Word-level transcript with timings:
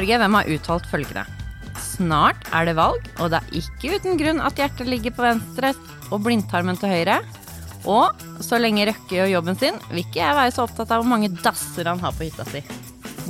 Børge, 0.00 0.16
hvem 0.16 0.36
har 0.38 0.46
uttalt 0.48 0.86
følgende? 0.88 1.22
Snart 1.76 2.46
er 2.56 2.64
det 2.64 2.72
valg, 2.78 3.04
og 3.20 3.34
det 3.34 3.36
er 3.36 3.56
ikke 3.58 3.98
uten 3.98 4.16
grunn 4.16 4.38
at 4.40 4.56
hjertet 4.56 4.88
ligger 4.88 5.12
på 5.12 5.26
venstre 5.26 5.74
og 6.08 6.22
blindtarmen 6.24 6.78
til 6.80 6.88
høyre. 6.88 7.18
Og 7.84 8.22
så 8.40 8.56
lenge 8.56 8.86
Røkke 8.88 9.18
gjør 9.18 9.28
jobben 9.34 9.58
sin, 9.60 9.76
vil 9.90 10.00
ikke 10.00 10.22
jeg 10.22 10.38
være 10.38 10.54
så 10.56 10.64
opptatt 10.64 10.94
av 10.96 11.02
hvor 11.02 11.10
mange 11.10 11.28
dasser 11.44 11.90
han 11.90 12.00
har 12.00 12.16
på 12.16 12.24
hytta 12.24 12.48
si. 12.48 12.64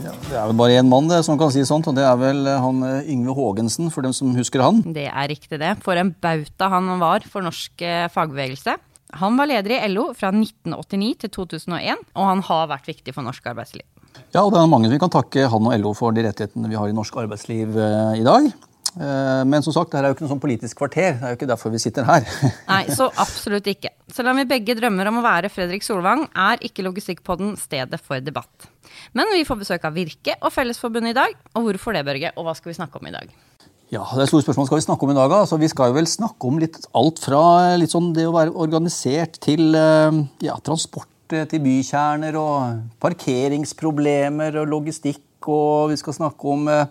Ja, 0.05 0.15
det 0.29 0.39
er 0.39 0.47
vel 0.53 0.61
bare 0.63 0.79
én 0.79 0.87
mann 0.87 1.11
det, 1.11 1.25
som 1.27 1.41
kan 1.41 1.51
si 1.51 1.67
sånt, 1.67 1.91
og 1.91 1.99
det 1.99 2.07
er 2.07 2.15
vel 2.23 2.47
eh, 2.47 2.63
han 2.63 2.87
eh, 2.87 3.11
Yngve 3.17 3.35
Haagensen, 3.41 3.91
for 3.91 4.07
dem 4.07 4.15
som 4.15 4.31
husker 4.39 4.63
han. 4.63 4.85
Det 4.95 5.09
er 5.11 5.31
riktig, 5.33 5.59
det. 5.59 5.75
For 5.83 5.99
en 5.99 6.15
bauta 6.23 6.71
han 6.71 6.93
var 7.03 7.27
for 7.27 7.51
norsk 7.51 7.83
eh, 7.83 8.07
fagbevegelse. 8.15 8.79
Han 9.19 9.43
var 9.43 9.51
leder 9.51 9.75
i 9.75 9.91
LO 9.91 10.13
fra 10.15 10.31
1989 10.31 11.25
til 11.25 11.35
2001, 11.35 12.13
og 12.15 12.31
han 12.31 12.47
har 12.47 12.71
vært 12.77 12.95
viktig 12.95 13.19
for 13.19 13.27
norsk 13.27 13.51
arbeidsliv. 13.51 13.89
Ja, 14.31 14.45
og 14.45 14.53
det 14.55 14.61
er 14.61 14.71
mange 14.71 14.87
som 14.87 14.95
vi 14.95 15.03
kan 15.03 15.13
takke 15.13 15.47
han 15.51 15.71
og 15.71 15.79
LO 15.83 15.95
for 15.99 16.15
de 16.15 16.23
rettighetene 16.27 16.71
vi 16.71 16.79
har 16.79 16.91
i 16.91 16.95
norsk 16.95 17.17
arbeidsliv 17.25 17.75
eh, 17.75 18.21
i 18.21 18.27
dag. 18.27 18.51
Eh, 18.99 19.43
men 19.47 19.63
som 19.63 19.75
sagt, 19.75 19.91
det 19.91 20.01
her 20.01 20.07
er 20.07 20.13
jo 20.13 20.17
ikke 20.17 20.25
noe 20.27 20.33
sånn 20.33 20.43
politisk 20.43 20.81
kvarter. 20.81 21.17
Det 21.19 21.27
er 21.27 21.35
jo 21.35 21.39
ikke 21.39 21.51
derfor 21.51 21.75
vi 21.75 21.83
sitter 21.83 22.07
her. 22.09 22.27
Nei, 22.71 22.83
så 22.95 23.11
absolutt 23.23 23.69
ikke. 23.71 23.93
Selv 24.11 24.33
om 24.33 24.41
vi 24.41 24.49
begge 24.51 24.77
drømmer 24.79 25.11
om 25.11 25.21
å 25.21 25.27
være 25.27 25.53
Fredrik 25.53 25.87
Solvang, 25.87 26.27
er 26.35 26.63
ikke 26.67 26.87
Logistikkpodden 26.87 27.55
stedet 27.61 28.01
for 28.03 28.23
debatt. 28.25 28.71
Men 29.19 29.31
vi 29.35 29.47
får 29.47 29.61
besøk 29.63 29.87
av 29.87 29.95
Virke 29.99 30.35
og 30.41 30.55
Fellesforbundet 30.55 31.15
i 31.15 31.21
dag. 31.21 31.39
Og 31.55 31.69
hvorfor 31.69 31.95
det, 31.97 32.07
Børge? 32.07 32.35
Og 32.37 32.47
hva 32.49 32.57
skal 32.59 32.73
vi 32.73 32.79
snakke 32.81 33.01
om 33.03 33.11
i 33.11 33.15
dag? 33.15 33.31
Ja, 33.91 34.05
det 34.07 34.21
er 34.21 34.27
et 34.29 34.31
stort 34.31 34.45
spørsmål 34.47 34.69
skal 34.69 34.79
vi 34.79 34.87
snakke 34.87 35.07
om 35.07 35.11
i 35.11 35.19
dag. 35.19 35.33
Altså, 35.35 35.59
vi 35.59 35.71
skal 35.71 35.91
jo 35.91 35.99
vel 35.99 36.07
snakke 36.07 36.47
om 36.47 36.61
litt 36.63 36.79
alt 36.95 37.19
fra 37.23 37.43
litt 37.79 37.91
sånn 37.91 38.13
det 38.15 38.29
å 38.29 38.35
være 38.37 38.55
organisert 38.55 39.41
til 39.43 39.75
eh, 39.75 40.21
ja, 40.47 40.55
transport 40.63 41.11
til 41.51 41.63
bykjerner 41.65 42.37
og 42.41 42.83
parkeringsproblemer 43.03 44.59
og 44.61 44.69
logistikk. 44.71 45.23
Og 45.51 45.93
vi 45.93 45.97
skal 46.01 46.17
snakke 46.17 46.53
om 46.53 46.69
eh, 46.69 46.85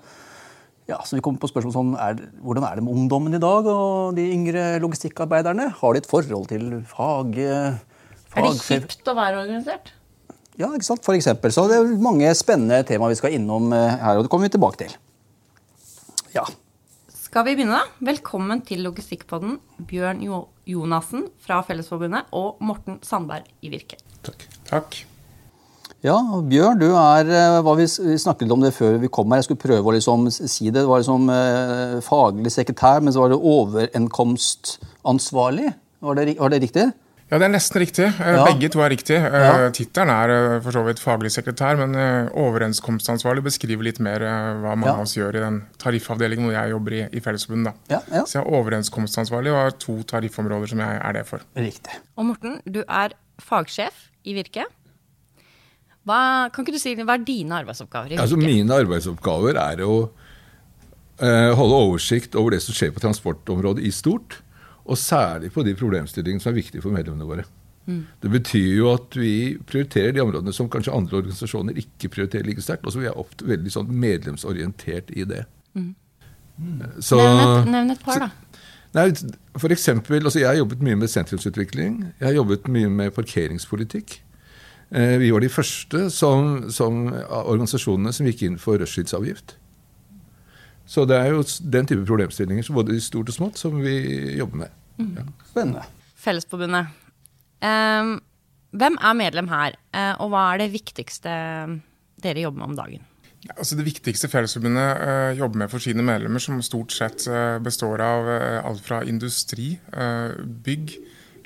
ja, 0.90 0.98
så 1.06 1.18
vi 1.18 1.24
kommer 1.26 1.42
på 1.42 1.50
spørsmål 1.52 1.76
sånn, 1.76 1.92
er, 2.02 2.18
Hvordan 2.42 2.66
er 2.66 2.80
det 2.80 2.86
med 2.88 2.96
ungdommen 2.98 3.38
i 3.38 3.42
dag 3.42 3.68
og 3.70 4.16
de 4.18 4.26
yngre 4.34 4.64
logistikkarbeiderne? 4.82 5.70
Har 5.82 5.94
de 5.94 6.02
et 6.02 6.10
forhold 6.10 6.50
til 6.50 6.80
fag... 6.90 7.38
Er 7.40 8.46
det 8.46 8.56
kjipt 8.62 9.10
å 9.10 9.16
være 9.18 9.44
organisert? 9.44 9.94
Ja, 10.60 10.72
ikke 10.74 10.88
sant? 10.88 11.06
For 11.06 11.18
eksempel. 11.18 11.54
Så 11.54 11.68
det 11.70 11.78
er 11.78 11.94
mange 12.02 12.30
spennende 12.38 12.82
temaer 12.90 13.14
vi 13.14 13.20
skal 13.22 13.38
innom 13.38 13.70
her, 13.74 14.18
og 14.18 14.26
det 14.26 14.34
kommer 14.34 14.50
vi 14.50 14.56
tilbake 14.58 14.82
til. 14.82 14.98
Ja. 16.34 16.44
Skal 17.30 17.46
vi 17.46 17.54
begynne, 17.54 17.78
da? 17.78 18.06
Velkommen 18.10 18.64
til 18.66 18.82
Logistikkpodden, 18.82 19.60
Bjørn 19.86 20.24
jo 20.26 20.48
Jonassen 20.66 21.28
fra 21.46 21.60
Fellesforbundet 21.66 22.32
og 22.34 22.58
Morten 22.66 22.98
Sandberg 23.06 23.46
i 23.62 23.70
Virke. 23.70 24.00
Takk. 24.26 24.48
Takk. 24.70 24.90
Ja, 26.06 26.16
Bjørn, 26.48 26.80
du 26.80 26.94
er 26.96 27.28
hva 27.66 27.74
vi 27.76 27.84
snakket 27.90 28.52
om 28.56 28.62
det 28.64 28.70
før 28.72 28.96
vi 29.02 29.10
kom 29.12 29.28
her. 29.34 29.42
Jeg 29.42 29.50
skulle 29.50 29.66
prøve 29.66 29.92
å 29.92 29.96
liksom 29.98 30.30
si 30.32 30.70
det. 30.70 30.80
Det 30.80 30.88
var 30.88 31.02
liksom 31.02 31.28
eh, 31.34 31.98
faglig 32.06 32.52
sekretær, 32.56 33.04
men 33.04 33.12
så 33.12 33.20
var 33.26 33.30
det 33.34 33.46
overenkomstansvarlig. 33.52 35.74
Var 36.00 36.14
det, 36.16 36.40
var 36.40 36.50
det 36.54 36.62
riktig? 36.64 36.86
Ja, 37.30 37.38
det 37.38 37.46
er 37.46 37.52
nesten 37.54 37.78
riktig. 37.84 38.08
Ja. 38.16 38.46
Begge 38.48 38.70
to 38.74 38.80
er 38.82 38.90
riktig. 38.90 39.18
Ja. 39.20 39.70
Tittelen 39.76 40.10
er 40.10 40.58
for 40.66 40.74
så 40.74 40.82
vidt 40.88 41.02
faglig 41.04 41.30
sekretær, 41.36 41.78
men 41.78 41.94
overenskomstansvarlig 42.32 43.44
beskriver 43.46 43.84
litt 43.86 44.00
mer 44.02 44.24
hva 44.64 44.74
mange 44.74 44.96
av 44.96 45.04
oss 45.04 45.14
gjør 45.20 45.38
i 45.38 45.44
den 45.44 45.60
tariffavdelingen 45.84 46.48
hvor 46.48 46.56
jeg 46.56 46.72
jobber 46.74 46.92
i, 46.96 47.04
i 47.12 47.22
Fellesforbundet. 47.22 47.74
Ja, 47.92 48.00
ja. 48.08 48.24
Så 48.24 48.40
jeg 48.40 48.48
er 48.48 48.54
overenskomstansvarlig 48.58 49.52
og 49.54 49.60
har 49.62 49.78
to 49.84 50.00
tariffområder 50.10 50.68
som 50.74 50.82
jeg 50.82 50.90
er 50.98 51.12
det 51.20 51.26
for. 51.30 51.40
Riktig. 51.60 51.94
Og 52.18 52.24
Morten, 52.32 52.58
du 52.66 52.82
er 52.88 53.14
fagsjef 53.44 54.09
i 54.28 54.36
Virke. 54.38 54.66
Hva, 56.08 56.22
kan 56.54 56.66
ikke 56.66 56.76
du 56.76 56.82
si, 56.82 56.96
hva 56.98 57.18
er 57.18 57.28
dine 57.28 57.62
arbeidsoppgaver 57.62 58.12
i 58.12 58.16
Virke? 58.16 58.26
Altså, 58.26 58.40
mine 58.40 58.82
arbeidsoppgaver 58.84 59.60
er 59.62 59.86
å 59.86 59.96
eh, 61.22 61.52
holde 61.60 61.84
oversikt 61.86 62.38
over 62.40 62.56
det 62.56 62.64
som 62.66 62.76
skjer 62.76 62.94
på 62.96 63.04
transportområdet 63.04 63.86
i 63.86 63.94
stort. 63.94 64.42
Og 64.90 64.98
særlig 64.98 65.52
på 65.54 65.64
de 65.68 65.76
problemstillingene 65.78 66.42
som 66.42 66.54
er 66.54 66.62
viktige 66.62 66.82
for 66.82 66.96
medlemmene 66.96 67.28
våre. 67.30 67.46
Mm. 67.90 68.04
Det 68.22 68.30
betyr 68.30 68.72
jo 68.78 68.90
at 68.94 69.16
vi 69.18 69.34
prioriterer 69.70 70.14
de 70.14 70.22
områdene 70.24 70.54
som 70.54 70.70
kanskje 70.70 70.94
andre 70.94 71.22
organisasjoner 71.22 71.78
ikke 71.82 72.12
prioriterer 72.14 72.46
like 72.50 72.64
sterkt. 72.66 72.86
Og 72.86 72.94
så 72.94 73.04
vi 73.04 73.10
er 73.10 73.18
ofte 73.18 73.48
veldig 73.50 73.74
sånn 73.74 73.90
medlemsorientert 73.90 75.14
i 75.14 75.26
det. 75.30 75.44
Mm. 75.78 75.94
Så, 77.00 77.18
nevn, 77.18 77.40
et, 77.40 77.72
nevn, 77.72 77.94
et, 77.96 78.02
par, 78.04 78.26
da. 78.26 78.64
Nei, 78.98 79.06
for 79.60 79.70
eksempel, 79.70 80.24
altså 80.24 80.40
Jeg 80.40 80.48
har 80.48 80.58
jobbet 80.58 80.82
mye 80.82 80.98
med 80.98 81.12
sentrumsutvikling. 81.12 82.00
Jeg 82.20 82.28
har 82.28 82.34
jobbet 82.40 82.68
mye 82.68 82.90
med 82.90 83.14
parkeringspolitikk. 83.14 84.22
Eh, 84.90 85.18
vi 85.22 85.30
var 85.30 85.44
de 85.44 85.50
første 85.50 86.08
som, 86.10 86.72
som 86.74 87.04
organisasjonene 87.30 88.14
som 88.16 88.26
gikk 88.26 88.48
inn 88.48 88.58
for 88.62 88.82
rushtidsavgift. 88.82 89.60
Så 90.90 91.06
det 91.06 91.20
er 91.20 91.36
jo 91.36 91.44
den 91.70 91.86
type 91.86 92.06
problemstillinger, 92.08 92.66
både 92.74 92.96
i 92.98 93.04
stort 93.04 93.30
og 93.30 93.36
smått, 93.36 93.62
som 93.62 93.78
vi 93.84 94.00
jobber 94.40 94.64
med. 94.64 94.80
Mm. 94.98 95.12
Ja. 95.20 95.26
Spennende. 95.52 95.84
Fellesforbundet. 96.18 96.90
Um, 97.62 98.16
hvem 98.74 98.98
er 98.98 99.20
medlem 99.20 99.52
her, 99.52 99.78
uh, 99.94 100.16
og 100.24 100.32
hva 100.34 100.48
er 100.50 100.64
det 100.64 100.72
viktigste 100.74 101.36
dere 102.24 102.42
jobber 102.42 102.64
med 102.64 102.72
om 102.72 102.80
dagen? 102.80 103.06
Altså 103.56 103.78
det 103.80 103.86
viktigste 103.88 104.28
Fellesforbundet 104.28 105.00
uh, 105.00 105.38
jobber 105.38 105.62
med 105.62 105.72
for 105.72 105.84
sine 105.84 106.04
medlemmer, 106.04 106.44
som 106.44 106.60
stort 106.66 106.92
sett 106.92 107.24
uh, 107.32 107.56
består 107.64 108.04
av 108.04 108.28
alt 108.68 108.84
fra 108.84 109.00
industri, 109.08 109.72
bygg, 110.66 110.98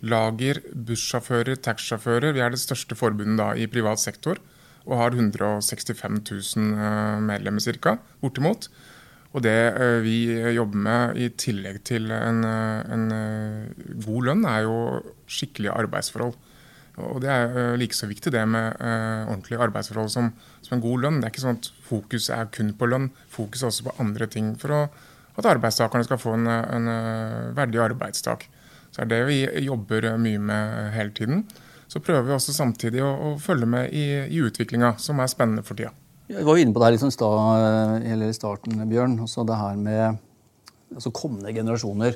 lager, 0.03 0.59
bussjåfører, 0.73 1.61
taxisjåfører. 1.63 2.33
Vi 2.35 2.41
er 2.43 2.51
det 2.51 2.61
største 2.61 2.97
forbundet 2.97 3.39
da 3.39 3.51
i 3.55 3.69
privat 3.71 4.01
sektor 4.01 4.41
og 4.83 4.97
har 4.99 5.15
165 5.15 6.17
000 6.57 7.21
medlemmer 7.23 7.63
ca. 7.79 7.93
Bortimot. 8.19 8.67
Og 9.31 9.45
det 9.45 9.55
vi 10.03 10.25
jobber 10.53 10.81
med 10.89 11.21
i 11.23 11.29
tillegg 11.39 11.79
til 11.87 12.11
en, 12.11 12.43
en 12.43 13.05
god 14.03 14.27
lønn, 14.27 14.43
er 14.45 14.65
jo 14.67 14.75
skikkelige 15.23 15.73
arbeidsforhold. 15.85 16.35
Og 17.01 17.23
det 17.23 17.29
er 17.33 17.77
like 17.79 17.97
så 17.97 18.05
viktig 18.05 18.29
det 18.35 18.43
med 18.45 18.75
ordentlige 18.77 19.61
arbeidsforhold 19.65 20.11
som, 20.13 20.27
som, 20.61 20.75
en 20.75 20.83
god 20.83 21.05
lønn. 21.05 21.21
Det 21.21 21.25
er 21.25 21.33
ikke 21.33 21.45
sånn 21.45 21.57
at 21.57 21.69
fokus 21.87 22.29
er 22.29 22.51
kun 22.53 22.69
på 22.77 22.89
lønn, 22.91 23.07
fokus 23.33 23.63
er 23.63 23.71
også 23.71 23.87
på 23.87 23.95
andre 24.03 24.27
ting 24.29 24.51
for 24.61 24.75
å, 24.75 24.81
at 25.33 25.49
arbeidstakerne 25.49 26.05
skal 26.05 26.21
få 26.21 26.35
en, 26.37 26.45
en 26.45 26.91
verdig 27.57 27.81
arbeidstak. 27.81 28.45
Så 28.93 29.01
er 29.01 29.09
det 29.09 29.23
vi 29.25 29.39
jobber 29.65 30.11
mye 30.21 30.41
med 30.51 30.93
hele 30.93 31.15
tiden. 31.17 31.47
Så 31.89 32.01
prøver 32.01 32.27
vi 32.27 32.35
også 32.35 32.53
samtidig 32.53 33.01
å, 33.05 33.09
å 33.09 33.33
følge 33.41 33.67
med 33.69 33.89
i, 33.93 34.05
i 34.29 34.41
utviklinga, 34.45 34.95
som 35.01 35.19
er 35.21 35.33
spennende 35.33 35.65
for 35.65 35.77
tida. 35.77 35.91
Jeg 36.31 36.45
var 36.47 36.57
inne 36.57 36.73
på 36.73 36.81
det 36.81 36.87
her 36.87 36.95
liksom 36.95 37.11
i 37.11 38.33
starten, 38.37 38.85
Bjørn. 38.89 39.17
Altså 39.25 39.43
det 39.45 39.57
her 39.59 39.75
med 39.77 40.21
altså 40.95 41.11
kommende 41.13 41.53
generasjoner. 41.53 42.15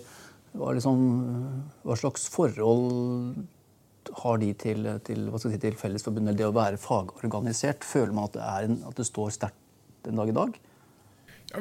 Hva, 0.58 0.72
liksom, 0.74 1.02
hva, 1.86 1.98
slags 2.00 2.26
forhold 2.34 3.44
har 4.22 4.40
de 4.42 4.54
til, 4.60 4.88
til, 5.08 5.28
si, 5.42 5.60
til 5.62 5.78
Fellesforbundet, 5.80 6.38
det 6.40 6.48
å 6.48 6.56
være 6.56 6.80
fagorganisert? 6.82 7.86
Føler 7.88 8.16
man 8.16 8.30
at 8.30 8.38
det, 8.38 8.48
en, 8.68 8.82
at 8.90 8.98
det 9.00 9.08
står 9.08 9.36
sterkt 9.36 9.62
den 10.08 10.20
dag 10.20 10.32
i 10.32 10.38
dag? 10.38 10.58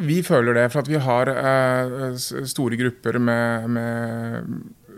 Vi 0.03 0.19
føler 0.27 0.57
det, 0.59 0.67
for 0.75 0.89
vi 0.91 0.99
har 0.99 1.31
eh, 1.31 2.17
store 2.19 2.79
grupper 2.81 3.21
med, 3.23 3.69
med, 3.71 4.57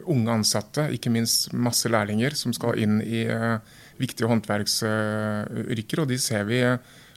unge 0.09 0.33
ansatte. 0.33 0.87
Ikke 0.95 1.13
minst 1.13 1.53
masse 1.53 1.91
lærlinger 1.93 2.37
som 2.39 2.55
skal 2.57 2.79
inn 2.81 3.03
i 3.05 3.27
eh, 3.29 3.59
viktige 4.01 4.31
håndverksyrker. 4.31 6.03
og 6.03 6.09
de 6.09 6.19
ser 6.23 6.49
vi 6.49 6.63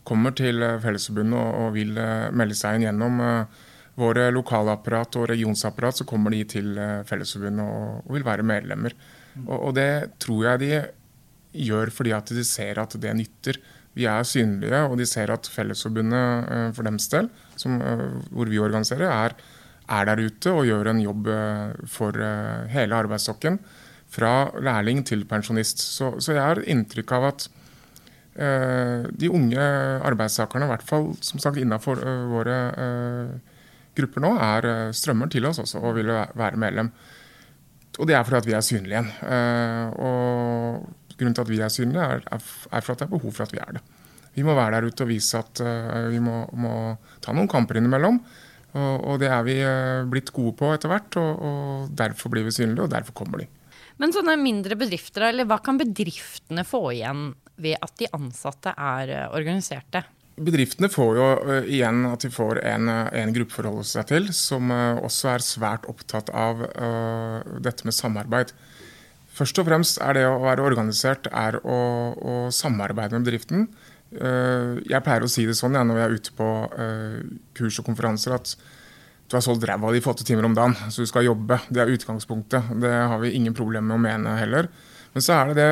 kommer 0.07 0.35
til 0.37 0.61
eh, 0.65 0.79
Fellesforbundet 0.81 1.37
og, 1.37 1.65
og, 1.65 1.73
vil 1.77 1.97
eh, 1.99 2.29
melde 2.35 2.57
seg 2.57 2.77
inn 2.77 2.87
gjennom 2.87 3.21
uh, 3.21 3.67
våre 4.01 4.29
lokalapparat 4.33 5.17
og 5.19 5.27
regionsapparat, 5.29 6.01
så 6.01 6.07
kommer 6.09 6.33
de 6.33 6.43
til 6.49 6.73
uh, 6.79 7.01
Fellesforbundet 7.07 7.65
og, 7.65 8.01
og, 8.05 8.15
vil 8.15 8.25
være 8.25 8.47
medlemmer. 8.47 8.95
Og, 9.45 9.57
og, 9.57 9.69
det 9.77 10.17
tror 10.21 10.47
jeg 10.49 10.61
de 10.63 10.71
gjør 11.67 11.91
fordi 11.93 12.15
at 12.15 12.33
de 12.35 12.43
ser 12.47 12.81
at 12.81 12.97
det 13.01 13.13
nytter. 13.17 13.59
Vi 13.97 14.07
er 14.07 14.23
synlige, 14.23 14.83
og 14.87 14.97
de 14.99 15.07
ser 15.07 15.33
at 15.33 15.49
Fellesforbundet 15.51 16.75
for 16.77 16.87
dems 16.87 17.09
del, 17.11 17.27
som, 17.59 17.75
hvor 18.31 18.47
vi 18.47 18.61
organiserer, 18.63 19.09
er, 19.11 19.35
er, 19.83 20.05
der 20.07 20.21
ute 20.23 20.53
og 20.55 20.63
gjør 20.63 20.93
en 20.93 21.01
jobb 21.03 21.27
for 21.91 22.15
hele 22.71 22.95
arbeidsstokken. 22.95 23.59
Fra 24.11 24.51
lærling 24.63 25.03
til 25.07 25.25
pensjonist. 25.27 25.83
Så, 25.83 26.13
så 26.23 26.37
jeg 26.37 26.43
har 26.43 26.63
inntrykk 26.71 27.11
av 27.17 27.27
at 27.33 27.49
Eh, 28.31 29.07
de 29.11 29.27
unge 29.27 29.63
arbeidstakerne, 30.07 30.63
i 30.63 30.71
hvert 30.71 30.85
fall 30.87 31.09
som 31.19 31.41
sagt 31.43 31.59
innenfor 31.59 31.99
eh, 31.99 32.21
våre 32.31 32.59
eh, 32.79 33.33
grupper 33.97 34.23
nå, 34.23 34.29
er 34.39 34.93
strømmer 34.95 35.27
til 35.33 35.49
oss 35.49 35.59
også 35.59 35.81
og 35.83 35.97
vil 35.97 36.13
være 36.15 36.59
medlem. 36.59 36.93
Og 37.99 38.07
det 38.07 38.15
er 38.15 38.23
fordi 38.23 38.39
at 38.39 38.47
vi 38.47 38.53
er 38.55 38.63
synlige. 38.65 39.01
Og 39.99 40.85
grunnen 41.17 41.35
til 41.35 41.43
at 41.43 41.51
vi 41.51 41.59
er 41.59 41.73
synlige, 41.73 42.05
er, 42.17 42.23
er 42.31 42.85
for 42.85 42.93
at 42.93 43.01
det 43.01 43.07
er 43.07 43.11
behov 43.11 43.33
for 43.35 43.43
at 43.43 43.53
vi 43.53 43.59
er 43.61 43.75
det. 43.77 43.81
Vi 44.37 44.45
må 44.47 44.55
være 44.55 44.77
der 44.77 44.87
ute 44.87 45.03
og 45.03 45.09
vise 45.11 45.41
at 45.41 45.59
vi 46.13 46.21
må, 46.23 46.45
må 46.55 46.71
ta 47.21 47.35
noen 47.35 47.51
kamper 47.51 47.81
innimellom. 47.81 48.21
Og, 48.71 48.93
og, 49.03 49.17
det 49.19 49.27
er 49.27 49.41
vi 49.43 49.57
blitt 50.13 50.31
gode 50.31 50.55
på 50.55 50.69
etter 50.71 50.91
hvert, 50.91 51.17
og, 51.19 51.41
og 51.43 51.89
derfor 51.99 52.31
blir 52.31 52.47
vi 52.47 52.55
synlige, 52.55 52.85
og 52.85 52.93
derfor 52.93 53.17
kommer 53.17 53.43
de. 53.43 53.49
Men 54.01 54.15
sånne 54.15 54.37
mindre 54.41 54.77
bedrifter, 54.79 55.27
eller 55.27 55.45
hva 55.49 55.59
kan 55.61 55.77
bedriftene 55.77 56.63
få 56.65 56.87
igjen 56.95 57.27
ved 57.61 57.77
at 57.83 57.93
de 57.99 58.09
ansatte 58.17 58.73
er 58.73 59.13
eh, 59.13 59.27
organiserte? 59.29 60.01
Bedriftene 60.41 60.89
får 60.91 61.17
jo 61.19 61.27
uh, 61.45 61.53
igjen 61.69 62.05
at 62.09 62.25
de 62.25 62.31
får 62.33 62.61
en, 62.65 62.89
en 62.89 63.33
gruppe 63.35 63.53
å 63.53 63.57
forholde 63.59 63.87
seg 63.87 64.09
til, 64.09 64.27
som 64.35 64.73
uh, 64.73 64.99
også 65.03 65.31
er 65.35 65.45
svært 65.45 65.87
opptatt 65.91 66.31
av 66.33 66.63
uh, 66.65 67.39
dette 67.63 67.87
med 67.87 67.95
samarbeid. 67.97 68.53
Først 69.31 69.61
og 69.61 69.69
fremst 69.69 70.01
er 70.03 70.17
det 70.17 70.25
å 70.27 70.41
være 70.43 70.65
organisert 70.65 71.29
er 71.31 71.59
å, 71.63 71.79
å 72.13 72.35
samarbeide 72.53 73.17
med 73.17 73.29
bedriften. 73.29 73.69
Jeg 74.11 74.99
pleier 75.05 75.23
å 75.23 75.29
si 75.31 75.45
det 75.47 75.53
sånn 75.55 75.77
ja, 75.77 75.85
når 75.87 75.95
vi 75.95 76.01
er 76.03 76.15
ute 76.19 76.33
på 76.35 76.47
kurs 77.55 77.77
og 77.79 77.85
konferanser, 77.87 78.33
at 78.35 78.51
du 79.31 79.37
har 79.37 79.43
solgt 79.45 79.63
ræva 79.63 79.93
di 79.95 80.01
for 80.03 80.11
åtte 80.11 80.25
timer 80.27 80.49
om 80.49 80.55
dagen, 80.57 80.75
så 80.91 81.05
du 81.05 81.07
skal 81.07 81.23
jobbe. 81.23 81.61
Det 81.71 81.79
er 81.79 81.93
utgangspunktet. 81.93 82.73
Det 82.83 82.91
har 82.91 83.21
vi 83.23 83.31
ingen 83.37 83.55
problemer 83.55 83.87
med 83.87 83.95
å 83.95 84.03
mene 84.03 84.33
heller. 84.35 84.67
Men 85.13 85.23
så 85.23 85.37
er 85.37 85.53
det 85.53 85.55
det 85.61 85.71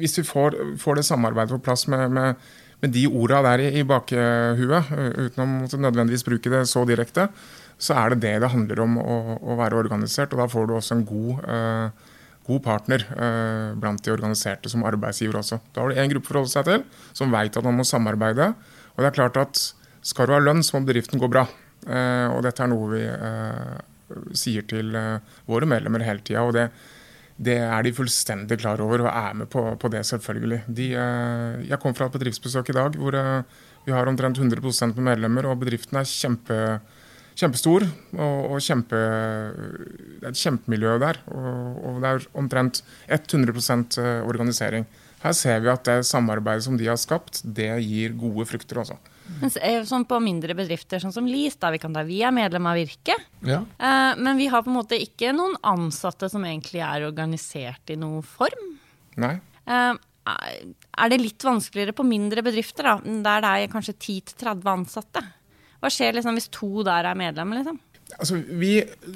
Hvis 0.00 0.18
vi 0.18 0.24
får, 0.26 0.56
får 0.82 0.98
det 0.98 1.04
samarbeidet 1.06 1.54
på 1.54 1.62
plass 1.62 1.86
med, 1.86 2.10
med, 2.10 2.34
med 2.80 2.94
de 2.94 3.06
orda 3.08 3.40
der 3.44 3.64
i, 3.64 3.72
i 3.80 3.86
bakhuet, 3.86 4.92
uten 5.20 5.42
å 5.44 5.80
nødvendigvis 5.80 6.24
bruke 6.26 6.52
det 6.52 6.64
så 6.70 6.84
direkte, 6.88 7.28
så 7.80 7.96
er 7.96 8.12
det 8.12 8.20
det 8.24 8.34
det 8.44 8.52
handler 8.52 8.82
om 8.84 8.98
å, 9.00 9.18
å 9.40 9.56
være 9.60 9.78
organisert. 9.80 10.34
Og 10.34 10.42
da 10.42 10.48
får 10.52 10.68
du 10.68 10.74
også 10.76 10.96
en 10.98 11.06
god, 11.08 11.44
uh, 11.48 12.18
god 12.48 12.62
partner 12.64 13.06
uh, 13.14 13.72
blant 13.80 14.04
de 14.04 14.12
organiserte 14.12 14.72
som 14.72 14.84
arbeidsgiver 14.88 15.40
også. 15.40 15.60
Da 15.72 15.82
har 15.82 15.92
du 15.92 16.00
én 16.00 16.12
gruppe 16.12 16.28
å 16.28 16.32
forholde 16.34 16.52
seg 16.52 16.68
til, 16.68 16.84
som 17.16 17.32
veit 17.32 17.56
at 17.56 17.66
man 17.66 17.80
må 17.80 17.88
samarbeide. 17.88 18.52
Og 18.94 19.02
det 19.02 19.10
er 19.10 19.16
klart 19.16 19.40
at 19.40 19.64
skal 20.04 20.28
du 20.28 20.36
ha 20.36 20.42
lønn, 20.42 20.64
så 20.64 20.76
må 20.76 20.88
bedriften 20.88 21.20
gå 21.20 21.28
bra. 21.32 21.46
Uh, 21.88 22.28
og 22.34 22.44
dette 22.44 22.64
er 22.64 22.72
noe 22.72 22.92
vi 22.92 23.04
sier 24.34 24.64
til 24.66 24.90
våre 25.46 25.68
medlemmer 25.70 26.02
hele 26.02 26.18
tida. 26.26 26.42
Det, 27.40 27.56
er 27.64 27.84
de 27.86 27.94
fullstendig 27.96 28.58
klar 28.60 28.80
over 28.84 29.06
og 29.06 29.10
er 29.10 29.36
med 29.38 29.48
på, 29.52 29.62
på 29.80 29.90
det, 29.92 30.04
selvfølgelig. 30.08 30.62
De, 30.68 30.90
eh, 30.92 31.68
jeg 31.70 31.80
kom 31.80 31.96
fra 31.96 32.10
et 32.10 32.16
bedriftsbesøk 32.18 32.72
i 32.72 32.76
dag 32.76 32.98
hvor 33.00 33.16
eh, 33.16 33.60
vi 33.86 33.94
har 33.96 34.08
omtrent 34.10 34.36
100 34.36 34.60
med 34.92 35.04
medlemmer, 35.06 35.48
og 35.48 35.60
bedriften 35.62 35.96
er 35.96 36.08
kjempe, 36.08 36.58
kjempestor. 37.40 37.86
Og, 38.12 38.52
og 38.52 38.60
kjempe, 38.60 38.98
det 40.20 40.26
er 40.28 40.34
et 40.34 40.42
kjempemiljø 40.42 40.98
der. 41.00 41.22
Og, 41.32 41.78
og 41.88 42.02
det 42.02 42.10
er 42.10 42.26
omtrent 42.42 42.82
100 43.08 43.56
eh, 44.04 44.20
organisering. 44.28 44.84
Her 45.24 45.36
ser 45.36 45.64
vi 45.64 45.72
at 45.72 45.84
det 45.88 46.02
samarbeidet 46.08 46.64
som 46.64 46.76
de 46.80 46.88
har 46.88 47.00
skapt, 47.00 47.42
det 47.44 47.72
gir 47.84 48.16
gode 48.20 48.46
frukter. 48.48 48.84
også. 48.84 49.00
Men 49.40 49.86
sånn 49.86 50.04
på 50.08 50.18
mindre 50.22 50.56
bedrifter, 50.58 51.00
sånn 51.02 51.14
som 51.14 51.28
LIS, 51.28 51.56
da 51.62 51.70
vi 51.72 51.80
kan 51.82 51.94
ta, 51.94 52.02
vi 52.06 52.20
er 52.26 52.34
medlem 52.34 52.66
av 52.66 52.78
Virke. 52.80 53.16
Ja. 53.46 53.62
Eh, 53.78 54.12
men 54.18 54.40
vi 54.40 54.50
har 54.52 54.64
på 54.66 54.72
en 54.72 54.78
måte 54.80 54.98
ikke 55.00 55.32
noen 55.36 55.56
ansatte 55.66 56.28
som 56.32 56.44
egentlig 56.44 56.82
er 56.84 57.06
organisert 57.08 57.92
i 57.92 57.98
noen 58.00 58.24
form. 58.26 58.72
Nei. 59.20 59.36
Eh, 59.70 59.92
er 60.30 61.12
det 61.12 61.20
litt 61.20 61.44
vanskeligere 61.46 61.96
på 61.96 62.06
mindre 62.06 62.44
bedrifter, 62.46 62.86
da, 62.86 62.96
der 63.00 63.44
det 63.44 63.52
er 63.52 63.72
kanskje 63.72 63.96
10-30 63.96 64.72
ansatte? 64.74 65.24
Hva 65.80 65.88
skjer 65.92 66.18
liksom 66.18 66.36
hvis 66.36 66.50
to 66.52 66.84
der 66.86 67.08
er 67.08 67.16
medlem? 67.18 67.54
liksom? 67.56 67.78
Altså, 68.18 68.40
vi, 68.58 68.72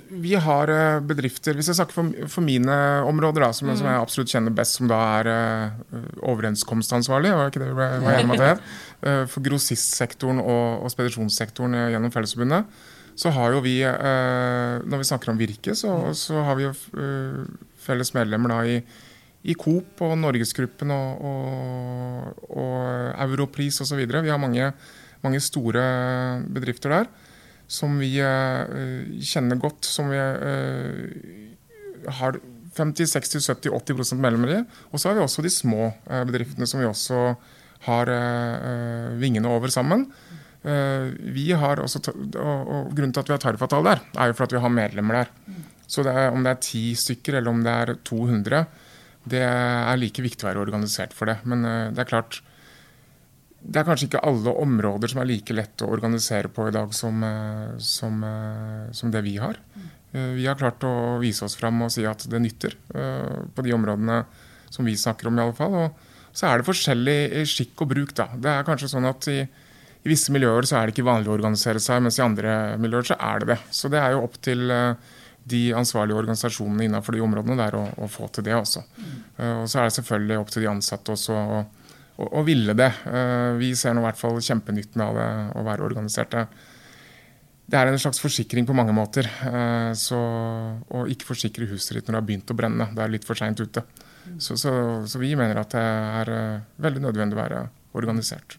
vi, 0.09 0.35
har 0.39 0.71
eh, 0.71 1.01
bedrifter 1.05 1.57
Hvis 1.59 1.71
jeg 1.71 1.79
snakker 1.81 1.97
for, 1.97 2.13
for 2.31 2.47
mine 2.47 2.77
områder, 3.09 3.43
da, 3.43 3.51
som, 3.57 3.69
mm. 3.71 3.79
som, 3.81 3.89
jeg 3.91 4.03
absolutt 4.05 4.35
kjenner 4.35 4.55
best, 4.55 4.79
som 4.79 4.91
da 4.91 5.01
er 5.19 5.31
uh, 5.31 6.05
overenskomstansvarlig, 6.31 7.33
var 7.35 7.51
ikke 7.51 7.65
det 7.65 7.73
vi 7.73 7.79
var 7.79 7.97
enige 7.99 8.29
om 8.29 8.35
at 8.37 8.43
det 8.43 8.53
het, 8.53 8.69
for 9.29 9.45
grossistsektoren 9.45 10.41
og, 10.41 10.85
og 10.85 10.93
spedisjonssektoren 10.93 11.77
gjennom 11.93 12.13
Fellesforbundet, 12.15 12.69
så 13.15 13.31
har 13.31 13.55
jo 13.55 13.61
vi 13.63 13.77
uh, 13.87 14.83
Når 14.83 14.99
vi 14.99 15.07
snakker 15.07 15.31
om 15.31 15.39
Virke, 15.39 15.75
så, 15.79 15.91
så 16.19 16.43
har 16.47 16.57
vi 16.59 16.65
jo 16.67 16.73
felles 17.85 18.11
medlemmer 18.17 18.51
da 18.51 18.59
i, 18.67 18.79
i 19.45 19.55
Coop 19.61 20.01
og 20.03 20.17
Norgesgruppen 20.19 20.91
og, 20.91 21.21
og, 21.29 22.49
og 22.49 22.81
Europris 23.27 23.81
osv. 23.85 24.01
Vi 24.09 24.33
har 24.33 24.41
mange, 24.41 24.73
mange 25.23 25.41
store 25.45 25.85
bedrifter 26.49 26.97
der 26.97 27.13
som 27.71 27.97
vi 28.01 28.11
kjenner 29.25 29.61
godt, 29.61 29.87
som 29.89 30.11
vi 30.13 30.19
har 32.19 32.39
50-60-70-80 32.77 34.21
medlemmer 34.21 34.53
i. 34.53 34.61
Og 34.93 35.01
så 35.01 35.09
har 35.09 35.19
vi 35.19 35.25
også 35.25 35.45
de 35.45 35.53
små 35.53 35.89
bedriftene 36.29 36.69
som 36.69 36.83
vi 36.83 36.89
også 36.89 37.35
har 37.85 38.11
vingene 39.21 39.51
over 39.51 39.73
sammen. 39.73 40.07
vi 40.65 41.45
har 41.53 41.81
også, 41.83 42.01
og, 42.41 42.89
Grunnen 42.97 43.13
til 43.13 43.21
at 43.21 43.29
vi 43.29 43.35
har 43.35 43.43
tariffavtale 43.43 43.91
der, 43.91 44.01
er 44.17 44.31
jo 44.31 44.37
for 44.39 44.47
at 44.47 44.55
vi 44.57 44.63
har 44.65 44.73
medlemmer 44.73 45.19
der. 45.21 45.33
Så 45.87 46.03
det 46.07 46.15
er, 46.17 46.31
om 46.33 46.43
det 46.43 46.55
er 46.55 46.63
ti 46.65 46.85
stykker 46.97 47.37
eller 47.37 47.53
om 47.53 47.61
det 47.67 47.75
er 47.75 47.95
200, 48.09 48.65
det 49.29 49.43
er 49.45 50.01
like 50.01 50.25
viktig 50.25 50.47
å 50.47 50.51
være 50.51 50.65
organisert 50.65 51.13
for 51.13 51.29
det. 51.29 51.37
Men 51.45 51.67
det 51.93 52.01
er 52.01 52.09
klart, 52.09 52.41
det 53.65 53.81
er 53.81 53.87
kanskje 53.89 54.11
ikke 54.11 54.23
alle 54.29 54.53
områder 54.61 55.11
som 55.11 55.23
er 55.23 55.29
like 55.31 55.55
lett 55.57 55.83
å 55.85 55.89
organisere 55.95 56.51
på 56.53 56.67
i 56.69 56.75
dag 56.75 56.93
som, 56.97 57.23
eh, 57.25 57.77
som, 57.79 58.23
eh, 58.23 58.93
som 58.93 59.11
det 59.11 59.23
vi 59.25 59.37
har. 59.41 59.57
Eh, 60.13 60.35
vi 60.37 60.47
har 60.47 60.55
klart 60.55 60.85
å 60.85 61.19
vise 61.21 61.45
oss 61.45 61.57
fram 61.57 61.81
og 61.83 61.91
si 61.91 62.05
at 62.05 62.29
det 62.29 62.41
nytter 62.41 62.77
på 63.55 63.63
de 63.65 63.73
områdene 63.73 64.25
som 64.71 64.85
vi 64.85 64.93
snakker 64.93 65.27
om. 65.27 65.39
i 65.39 65.43
alle 65.43 65.55
fall. 65.55 65.75
Og 65.75 65.95
så 66.35 66.49
er 66.49 66.61
det 66.61 66.67
forskjellig 66.69 67.45
skikk 67.47 67.85
og 67.85 67.93
bruk. 67.93 68.15
da. 68.19 68.29
Det 68.35 68.51
er 68.51 68.67
kanskje 68.67 68.91
sånn 68.91 69.07
at 69.09 69.29
i, 69.31 69.41
i 69.45 70.11
visse 70.11 70.35
miljøer 70.35 70.67
så 70.67 70.81
er 70.81 70.89
det 70.89 70.97
ikke 70.97 71.07
vanlig 71.07 71.31
å 71.31 71.37
organisere 71.37 71.83
seg, 71.83 72.03
mens 72.03 72.19
i 72.19 72.25
andre 72.25 72.57
miljøer 72.83 73.13
så 73.13 73.19
er 73.19 73.45
det 73.45 73.53
det. 73.55 73.61
Så 73.71 73.91
det 73.93 74.03
er 74.03 74.17
jo 74.17 74.25
opp 74.27 74.41
til 74.43 74.67
de 75.45 75.63
ansvarlige 75.77 76.19
organisasjonene 76.19 76.89
innenfor 76.89 77.15
de 77.15 77.23
områdene 77.23 77.61
der 77.61 77.79
å, 77.79 77.87
å 78.03 78.11
få 78.11 78.31
til 78.33 78.47
det 78.47 78.57
også. 78.57 78.83
Mm. 78.97 79.17
Og 79.63 79.67
så 79.69 79.81
er 79.81 79.89
det 79.89 79.97
selvfølgelig 79.99 80.39
opp 80.41 80.53
til 80.55 80.65
de 80.65 80.71
ansatte 80.73 81.15
også. 81.15 81.39
å 81.39 81.65
å, 82.17 82.29
å 82.41 82.45
ville 82.47 82.75
det. 82.79 82.91
Eh, 83.11 83.51
vi 83.61 83.73
ser 83.79 83.95
nå 83.95 84.03
i 84.03 84.07
hvert 84.09 84.21
fall 84.21 84.41
kjempenytten 84.43 85.03
av 85.05 85.19
det 85.19 85.29
å 85.59 85.65
være 85.67 85.87
organiserte. 85.87 86.47
Det 87.65 87.79
er 87.81 87.89
en 87.89 88.01
slags 88.01 88.21
forsikring 88.21 88.67
på 88.69 88.77
mange 88.77 88.95
måter. 88.97 89.29
Eh, 89.49 89.93
så 89.99 90.19
å 90.85 91.05
ikke 91.11 91.33
forsikre 91.33 91.69
huset 91.73 91.99
ditt 91.99 92.09
når 92.09 92.17
det 92.17 92.21
har 92.21 92.29
begynt 92.31 92.55
å 92.55 92.59
brenne, 92.59 92.91
det 92.95 93.05
er 93.05 93.15
litt 93.15 93.27
for 93.27 93.39
seint 93.39 93.61
ute. 93.61 93.85
Så, 94.39 94.57
så, 94.61 94.73
så, 95.09 95.21
vi 95.21 95.35
mener 95.39 95.61
at 95.61 95.75
det 95.75 95.83
er 95.83 96.33
eh, 96.33 96.65
veldig 96.83 97.05
nødvendig 97.05 97.37
å 97.37 97.43
være 97.43 97.61
organisert. 97.95 98.57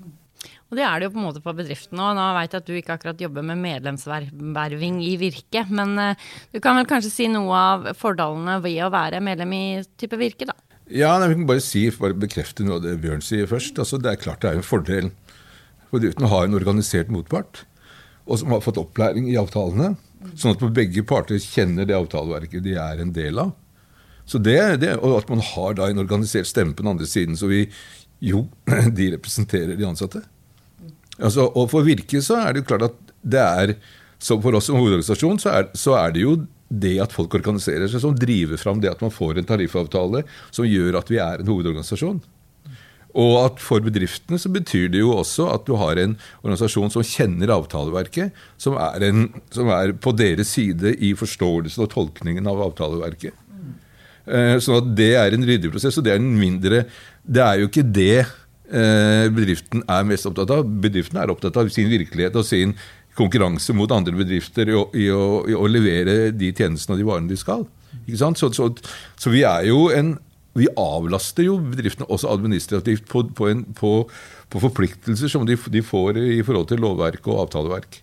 Og 0.69 0.77
det 0.77 0.85
er 0.85 1.00
det 1.00 1.07
jo 1.07 1.13
på 1.15 1.19
en 1.21 1.27
måte 1.27 1.41
på 1.44 1.53
bedriften 1.57 2.00
òg. 2.01 2.13
Nå 2.17 2.25
veit 2.38 2.53
jeg 2.53 2.63
at 2.63 2.67
du 2.67 2.75
ikke 2.77 2.95
akkurat 2.95 3.21
jobber 3.21 3.45
med 3.45 3.62
medlemsverving 3.63 5.01
i 5.06 5.15
Virke, 5.21 5.65
men 5.69 5.94
du 6.53 6.59
kan 6.63 6.77
vel 6.79 6.88
kanskje 6.89 7.12
si 7.13 7.27
noe 7.31 7.53
av 7.57 7.89
fordelene 7.97 8.57
ved 8.63 8.79
å 8.85 8.91
være 8.94 9.21
medlem 9.25 9.53
i 9.57 9.65
type 10.00 10.17
Virke, 10.21 10.48
da? 10.50 10.57
Ja, 10.86 11.15
nei, 11.17 11.31
Vi 11.31 11.38
kan 11.39 11.48
bare 11.50 11.63
si, 11.65 11.86
bare 11.98 12.17
bekrefte 12.17 12.65
noe 12.65 12.79
av 12.79 12.86
det 12.86 12.98
Bjørn 13.01 13.24
sier 13.25 13.50
først. 13.50 13.77
Altså, 13.81 14.01
det 14.01 14.12
er 14.12 14.22
klart 14.22 14.41
det 14.45 14.51
er 14.51 14.60
en 14.60 14.65
fordel. 14.65 15.12
for 15.89 16.00
Bedriften 16.00 16.29
ha 16.29 16.43
en 16.45 16.57
organisert 16.57 17.13
motpart 17.13 17.65
og 18.25 18.41
som 18.41 18.53
har 18.53 18.63
fått 18.65 18.81
opplæring 18.81 19.29
i 19.29 19.38
avtalene. 19.39 19.93
Sånn 20.34 20.55
at 20.55 20.63
begge 20.74 21.03
parter 21.05 21.38
kjenner 21.41 21.86
det 21.86 21.98
avtaleverket 21.98 22.63
de 22.65 22.74
er 22.81 23.01
en 23.01 23.13
del 23.13 23.41
av. 23.43 23.53
Så 24.25 24.41
det, 24.41 24.60
det, 24.82 24.96
Og 24.98 25.20
at 25.20 25.29
man 25.29 25.44
har 25.53 25.75
da 25.77 25.89
en 25.89 26.01
organisert 26.01 26.50
stemme 26.50 26.74
på 26.74 26.84
den 26.84 26.96
andre 26.96 27.05
siden. 27.05 27.38
Så 27.38 27.50
vi 27.51 27.65
jo, 28.20 28.48
de 28.98 29.12
representerer 29.13 29.75
de 29.77 29.88
ansatte. 29.88 30.24
Altså, 31.20 31.48
og 31.48 31.70
for 31.72 31.86
Virke 31.86 32.22
så 32.24 32.41
er 32.41 32.53
det 32.53 32.63
jo 32.63 32.70
klart 32.74 32.89
at 32.89 32.98
det 33.25 33.41
er 33.41 33.77
så 34.25 34.38
For 34.41 34.55
oss 34.58 34.70
som 34.70 34.77
hovedorganisasjon 34.79 35.41
så 35.44 35.51
er, 35.51 35.65
så 35.77 35.94
er 36.00 36.13
det 36.15 36.22
jo 36.24 36.38
det 36.72 36.96
at 37.03 37.12
folk 37.13 37.34
organiserer 37.36 37.89
seg, 37.91 38.01
som 38.01 38.15
driver 38.17 38.58
fram 38.58 38.79
det 38.82 38.89
at 38.89 39.01
man 39.03 39.12
får 39.13 39.38
en 39.38 39.48
tariffavtale 39.50 40.24
som 40.55 40.65
gjør 40.65 40.98
at 40.98 41.12
vi 41.12 41.20
er 41.22 41.44
en 41.44 41.51
hovedorganisasjon. 41.51 42.22
Og 43.15 43.36
at 43.44 43.62
for 43.63 43.84
bedriftene 43.86 44.39
så 44.41 44.50
betyr 44.51 44.89
det 44.91 45.03
jo 45.03 45.13
også 45.20 45.50
at 45.53 45.67
du 45.67 45.75
har 45.79 46.00
en 46.01 46.17
organisasjon 46.41 46.91
som 46.96 47.05
kjenner 47.05 47.53
avtaleverket, 47.53 48.34
som 48.58 48.79
er, 48.82 49.05
en, 49.08 49.29
som 49.53 49.70
er 49.75 49.94
på 49.94 50.15
deres 50.17 50.55
side 50.58 50.96
i 51.00 51.13
forståelsen 51.15 51.86
og 51.86 51.91
tolkningen 51.94 52.50
av 52.50 52.63
avtaleverket. 52.72 53.36
Eh, 54.25 54.58
sånn 54.63 54.82
at 54.82 54.91
det 54.98 55.12
er 55.20 55.36
en 55.36 55.46
ryddig 55.46 55.70
prosess, 55.74 56.00
og 56.00 56.05
det 56.08 56.15
er 56.15 56.22
en 56.22 56.32
mindre 56.39 56.86
Det 57.22 57.41
er 57.44 57.60
jo 57.62 57.67
ikke 57.70 57.84
det 57.86 58.25
eh, 58.25 59.25
bedriften 59.34 59.84
er 59.86 60.05
mest 60.10 60.25
opptatt 60.29 60.53
av. 60.55 60.65
Bedriften 60.65 61.20
er 61.22 61.34
opptatt 61.34 61.58
av 61.62 61.70
sin 61.74 61.89
virkelighet 61.91 62.38
og 62.38 62.46
sin 62.48 62.75
konkurranse 63.15 63.74
mot 63.74 63.91
andre 63.96 64.15
bedrifter 64.17 64.70
i 64.70 64.75
å, 64.75 64.86
i 64.98 65.10
å, 65.13 65.25
i 65.50 65.55
å 65.55 65.65
levere 65.70 66.32
de 66.36 66.51
tjenestene 66.51 66.98
og 66.98 67.01
de 67.01 67.08
varene 67.08 67.32
de 67.32 67.39
skal. 67.39 67.65
Så, 68.12 68.51
så, 68.53 68.70
så, 69.15 69.32
vi 69.32 69.46
er 69.48 69.70
jo 69.70 69.88
en 69.96 70.17
vi 70.55 70.70
avlaster 70.79 71.50
jo 71.50 71.58
bedriftene 71.60 72.08
også 72.08 72.29
administrativt 72.32 73.10
på, 73.12 73.25
på, 73.36 73.50
en, 73.51 73.65
på, 73.75 73.91
på 74.51 74.62
forpliktelser 74.63 75.32
som 75.32 75.44
de, 75.48 75.58
de, 75.72 75.82
får 75.84 76.20
i 76.22 76.44
forhold 76.48 76.70
til 76.70 76.79
lovverk 76.84 77.27
og 77.27 77.41
avtaleverk. 77.48 77.98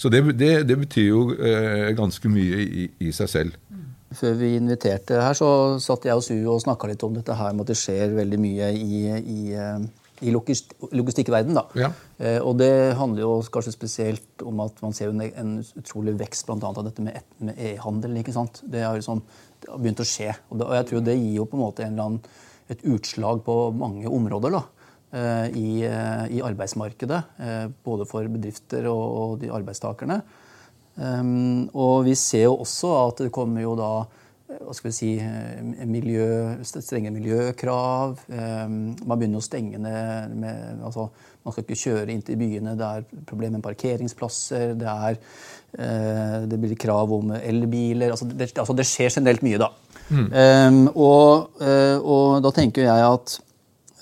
Så 0.00 0.10
det, 0.10 0.24
det, 0.34 0.64
det 0.66 0.78
betyr 0.80 1.06
jo 1.06 1.20
eh, 1.36 1.92
ganske 1.94 2.26
mye 2.30 2.64
i, 2.64 2.88
i, 3.06 3.12
seg 3.14 3.30
selv. 3.30 3.54
Før 4.18 4.36
vi 4.38 4.54
inviterte 4.58 5.20
her, 5.22 5.36
så 5.38 5.78
satt 5.82 6.06
jeg 6.08 6.18
og 6.18 6.24
Su 6.26 6.34
og 6.36 6.62
snakka 6.64 6.90
litt 6.90 7.02
om 7.06 7.14
dette 7.16 7.36
her 7.38 7.52
med 7.52 7.66
at 7.66 7.72
det 7.72 7.80
skjer 7.80 8.14
veldig 8.16 8.40
mye 8.42 8.70
i, 8.76 9.02
i 9.18 9.40
eh, 9.56 9.90
i 10.22 10.30
logist 10.30 10.74
logistikkverdenen. 10.94 11.78
Ja. 11.78 11.90
Eh, 12.22 12.38
og 12.42 12.56
det 12.60 12.94
handler 12.98 13.24
jo 13.24 13.32
kanskje 13.52 13.74
spesielt 13.74 14.44
om 14.46 14.60
at 14.64 14.78
man 14.84 14.94
ser 14.96 15.10
en, 15.10 15.22
en 15.22 15.56
utrolig 15.78 16.14
vekst 16.20 16.46
blant 16.48 16.64
annet 16.66 16.82
av 16.82 16.88
dette 16.88 17.06
med 17.06 17.58
e-handel. 17.58 18.20
ikke 18.20 18.34
sant? 18.34 18.62
Det 18.62 18.84
har, 18.84 18.98
liksom, 18.98 19.22
det 19.62 19.72
har 19.72 19.82
begynt 19.82 20.04
å 20.04 20.08
skje. 20.08 20.30
Og, 20.50 20.60
det, 20.60 20.68
og, 20.68 20.76
jeg 20.78 20.88
tror 20.90 21.04
det 21.08 21.18
gir 21.18 21.40
jo 21.40 21.48
på 21.48 21.58
en 21.58 21.64
måte 21.64 21.86
en 21.86 21.96
eller 21.96 22.12
annen, 22.12 22.38
et 22.70 22.86
utslag 22.88 23.42
på 23.44 23.56
mange 23.76 24.08
områder. 24.08 24.54
da. 24.54 24.62
eh, 25.12 25.48
i, 25.58 25.70
i, 26.36 26.38
arbeidsmarkedet. 26.40 27.22
Eh, 27.42 27.66
både 27.84 28.06
for 28.08 28.30
bedrifter 28.32 28.88
og, 28.92 29.02
og 29.02 29.34
de 29.42 29.50
arbeidstakerne. 29.52 30.22
Um, 30.96 31.68
og 31.72 32.04
vi 32.04 32.16
ser 32.18 32.46
jo 32.50 32.58
også 32.64 32.90
at 33.06 33.22
det 33.24 33.32
kommer 33.32 33.64
jo 33.64 33.76
da 33.78 33.92
hva 34.60 34.74
skal 34.76 34.90
vi 34.90 34.94
si, 34.94 35.10
miljø, 35.88 36.26
strenge 36.64 37.12
miljøkrav. 37.14 38.18
Um, 38.28 38.92
man 39.08 39.18
begynner 39.18 39.40
å 39.40 39.44
stenge 39.44 39.80
ned 39.80 40.34
med, 40.38 40.82
altså, 40.84 41.10
Man 41.42 41.50
skal 41.50 41.64
ikke 41.64 41.74
kjøre 41.80 42.12
inn 42.14 42.20
til 42.22 42.36
byene. 42.38 42.76
Det 42.78 42.86
er 42.86 43.22
problemer 43.26 43.56
med 43.56 43.64
parkeringsplasser. 43.64 44.76
Det, 44.78 44.92
er, 45.08 45.16
uh, 45.74 46.36
det 46.46 46.58
blir 46.62 46.76
krav 46.78 47.10
om 47.16 47.32
elbiler. 47.34 48.12
Altså 48.14 48.28
det, 48.30 48.52
altså 48.54 48.76
det, 48.78 48.86
skjer 48.86 49.16
generelt 49.16 49.42
mye, 49.42 49.58
da. 49.58 49.72
Mm. 50.12 50.28
Um, 50.28 50.84
og, 50.92 51.56
uh, 51.62 51.98
og, 51.98 52.26
da 52.44 52.54
tenker 52.54 52.86
jeg 52.86 53.08
at 53.08 53.40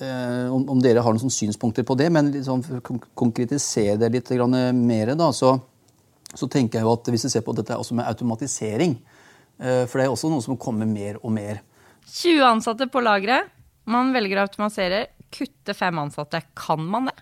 om, 0.01 0.63
om, 0.73 0.79
dere 0.81 1.03
har 1.05 1.13
noen 1.13 1.29
synspunkter 1.29 1.85
på 1.85 1.93
det, 2.01 2.07
men 2.09 2.31
liksom, 2.33 2.63
for 2.65 2.79
å 2.81 3.01
konkretisere 3.21 3.99
det 4.01 4.09
litt 4.15 4.31
mer, 4.73 5.11
da, 5.13 5.27
så, 5.37 5.59
så, 6.35 6.49
tenker 6.51 6.81
jeg 6.81 6.87
jo 6.87 6.93
at 6.95 7.11
hvis 7.13 7.27
du 7.27 7.33
ser 7.33 7.45
på 7.47 7.55
dette 7.59 7.77
også 7.77 7.97
med 7.99 8.07
automatisering 8.07 8.99
uh, 9.63 9.87
For 9.89 9.99
det 9.99 10.05
er 10.07 10.13
også 10.13 10.31
noe 10.33 10.45
som 10.45 10.59
kommer 10.61 10.89
mer 10.89 11.19
og 11.23 11.33
mer. 11.35 11.63
20 12.11 12.45
ansatte 12.47 12.87
på 12.91 13.03
lageret. 13.05 13.51
Man 13.91 14.15
velger 14.15 14.41
å 14.41 14.47
automatisere. 14.49 15.09
Kutte 15.31 15.75
fem 15.79 15.99
ansatte. 16.03 16.43
Kan 16.59 16.87
man 16.91 17.11
det? 17.11 17.19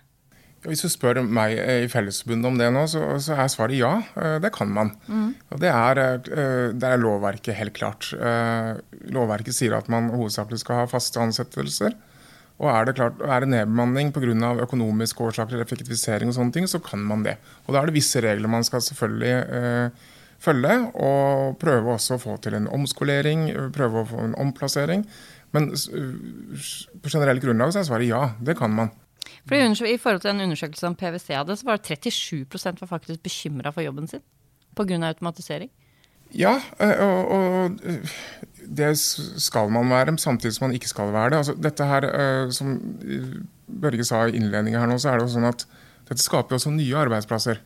Hvis 0.65 0.81
du 0.83 0.89
spør 0.91 1.21
meg 1.23 1.55
i 1.55 1.87
Fellesforbundet 1.87 2.49
om 2.49 2.57
det 2.59 2.67
nå, 2.75 2.83
så, 2.91 3.03
så, 3.23 3.37
er 3.39 3.51
svaret 3.51 3.79
ja. 3.79 3.93
Eh, 4.19 4.37
det 4.43 4.51
kan 4.55 4.71
man. 4.75 4.91
Mm. 5.07 5.29
Og 5.53 5.61
det 5.61 5.69
er, 5.71 6.01
eh, 6.03 6.65
det 6.75 6.89
er, 6.89 6.99
lovverket 6.99 7.55
helt 7.55 7.75
klart. 7.77 8.09
Eh, 8.11 8.73
lovverket 9.13 9.55
sier 9.55 9.77
at 9.77 9.87
man 9.91 10.11
hovedsakelig 10.11 10.59
skal 10.65 10.81
ha 10.81 10.89
faste 10.91 11.21
ansettelser. 11.23 11.95
Og 12.59 12.67
er 12.67 12.89
det, 12.89 12.95
klart, 12.99 13.19
er 13.23 13.43
det 13.43 13.51
nedbemanning 13.53 14.11
pga. 14.11 14.53
økonomiske 14.65 15.23
årsaker 15.23 15.55
eller 15.55 15.65
effektivisering, 15.65 16.27
og 16.29 16.35
sånne 16.35 16.53
ting, 16.53 16.67
så 16.67 16.79
kan 16.83 16.99
man 16.99 17.23
det. 17.23 17.37
Og 17.65 17.73
Da 17.73 17.81
er 17.81 17.87
det 17.87 17.95
visse 17.95 18.19
regler 18.21 18.51
man 18.51 18.63
skal 18.67 18.81
selvfølgelig 18.81 19.35
eh, 19.47 19.89
følge, 20.39 20.91
og 20.95 21.57
prøve 21.59 21.95
også 21.95 22.17
å 22.17 22.23
få 22.23 22.37
til 22.43 22.55
en 22.59 22.67
omskolering, 22.67 23.47
prøve 23.71 24.03
å 24.03 24.09
få 24.09 24.25
en 24.27 24.35
omplassering. 24.35 25.05
Men 25.55 25.71
på 25.71 27.09
generelt 27.09 27.41
grunnlag 27.41 27.71
så 27.73 27.79
er 27.81 27.87
svaret 27.87 28.11
ja, 28.11 28.33
det 28.43 28.57
kan 28.59 28.75
man. 28.75 28.91
For 29.47 29.55
I 29.55 29.97
forhold 29.97 30.21
til 30.21 30.33
en 30.33 30.43
undersøkelse 30.45 30.83
som 30.83 30.95
PwC 30.95 31.33
hadde, 31.33 31.55
så 31.57 31.65
var 31.65 31.79
det 31.79 31.97
37% 31.97 32.83
var 32.83 32.91
faktisk 32.91 33.23
bekymra 33.23 33.71
for 33.73 33.81
jobben 33.81 34.07
sin 34.07 34.21
pga. 34.75 34.99
automatisering. 35.07 35.69
Ja, 36.31 36.59
eh, 36.79 36.99
og, 37.01 37.31
og, 37.31 37.79
eh, 37.83 37.99
det 38.69 38.91
skal 38.97 39.71
man 39.73 39.89
være, 39.89 40.17
samtidig 40.21 40.53
som 40.55 40.67
man 40.67 40.75
ikke 40.77 40.91
skal 40.91 41.13
være 41.13 41.33
det. 41.33 41.39
Altså, 41.41 41.55
dette 41.57 41.87
her, 41.89 42.05
eh, 42.05 42.51
Som 42.53 42.77
Børge 43.67 44.05
sa 44.05 44.27
i 44.27 44.35
innledningen 44.37 44.79
her 44.79 44.87
nå, 44.87 44.97
så 44.97 45.11
er 45.11 45.19
det 45.19 45.27
jo 45.27 45.35
sånn 45.37 45.49
at 45.49 45.65
dette 46.09 46.21
skaper 46.21 46.57
også 46.57 46.73
nye 46.73 46.97
arbeidsplasser. 46.97 47.59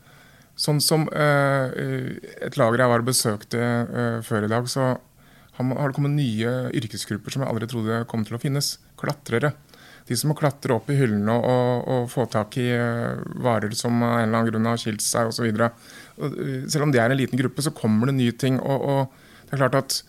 Sånn 0.55 0.81
som 0.83 1.07
et 1.09 2.57
lager 2.59 2.77
jeg 2.77 2.91
var 2.91 3.01
og 3.01 3.07
besøkte 3.07 4.21
før 4.21 4.45
i 4.45 4.51
dag, 4.51 4.67
så 4.69 4.97
har 5.57 5.87
det 5.87 5.95
kommet 5.95 6.13
nye 6.13 6.51
yrkesgrupper 6.75 7.33
som 7.33 7.41
jeg 7.41 7.49
aldri 7.49 7.69
trodde 7.71 8.03
kom 8.11 8.25
til 8.27 8.35
å 8.35 8.41
finnes. 8.41 8.75
Klatrere 8.99 9.53
de 10.07 10.15
som 10.19 10.31
må 10.31 10.37
klatre 10.37 10.75
opp 10.75 10.89
i 10.91 10.97
hyllene 10.99 11.35
og, 11.37 11.87
og, 11.87 12.07
få 12.11 12.25
tak 12.31 12.57
i 12.59 12.67
varer 13.43 13.75
som 13.77 14.01
av 14.03 14.17
en 14.17 14.25
eller 14.25 14.39
annen 14.39 14.49
grunn 14.51 14.71
har 14.71 14.81
skilt 14.81 15.03
seg 15.03 15.31
osv. 15.31 15.47
Selv 16.67 16.87
om 16.87 16.91
det 16.93 17.01
er 17.01 17.13
en 17.13 17.19
liten 17.19 17.39
gruppe, 17.39 17.63
så 17.63 17.73
kommer 17.75 18.11
det 18.11 18.17
nye 18.17 18.35
ting. 18.35 18.59
Og, 18.59 18.83
og 18.83 19.45
det 19.47 19.55
er 19.55 19.63
klart 19.63 19.79
at 19.79 19.99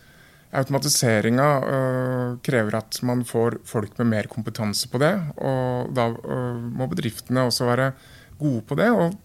automatiseringa 0.55 1.49
uh, 1.65 2.31
krever 2.45 2.79
at 2.79 3.01
man 3.07 3.25
får 3.27 3.59
folk 3.69 3.99
med 4.01 4.11
mer 4.13 4.31
kompetanse 4.31 4.89
på 4.93 5.01
det. 5.03 5.13
Og 5.43 5.93
da 5.97 6.09
uh, 6.15 6.59
må 6.59 6.89
bedriftene 6.91 7.47
også 7.49 7.69
være 7.69 7.93
gode 8.41 8.65
på 8.69 8.79
det. 8.81 8.91
og 8.91 9.21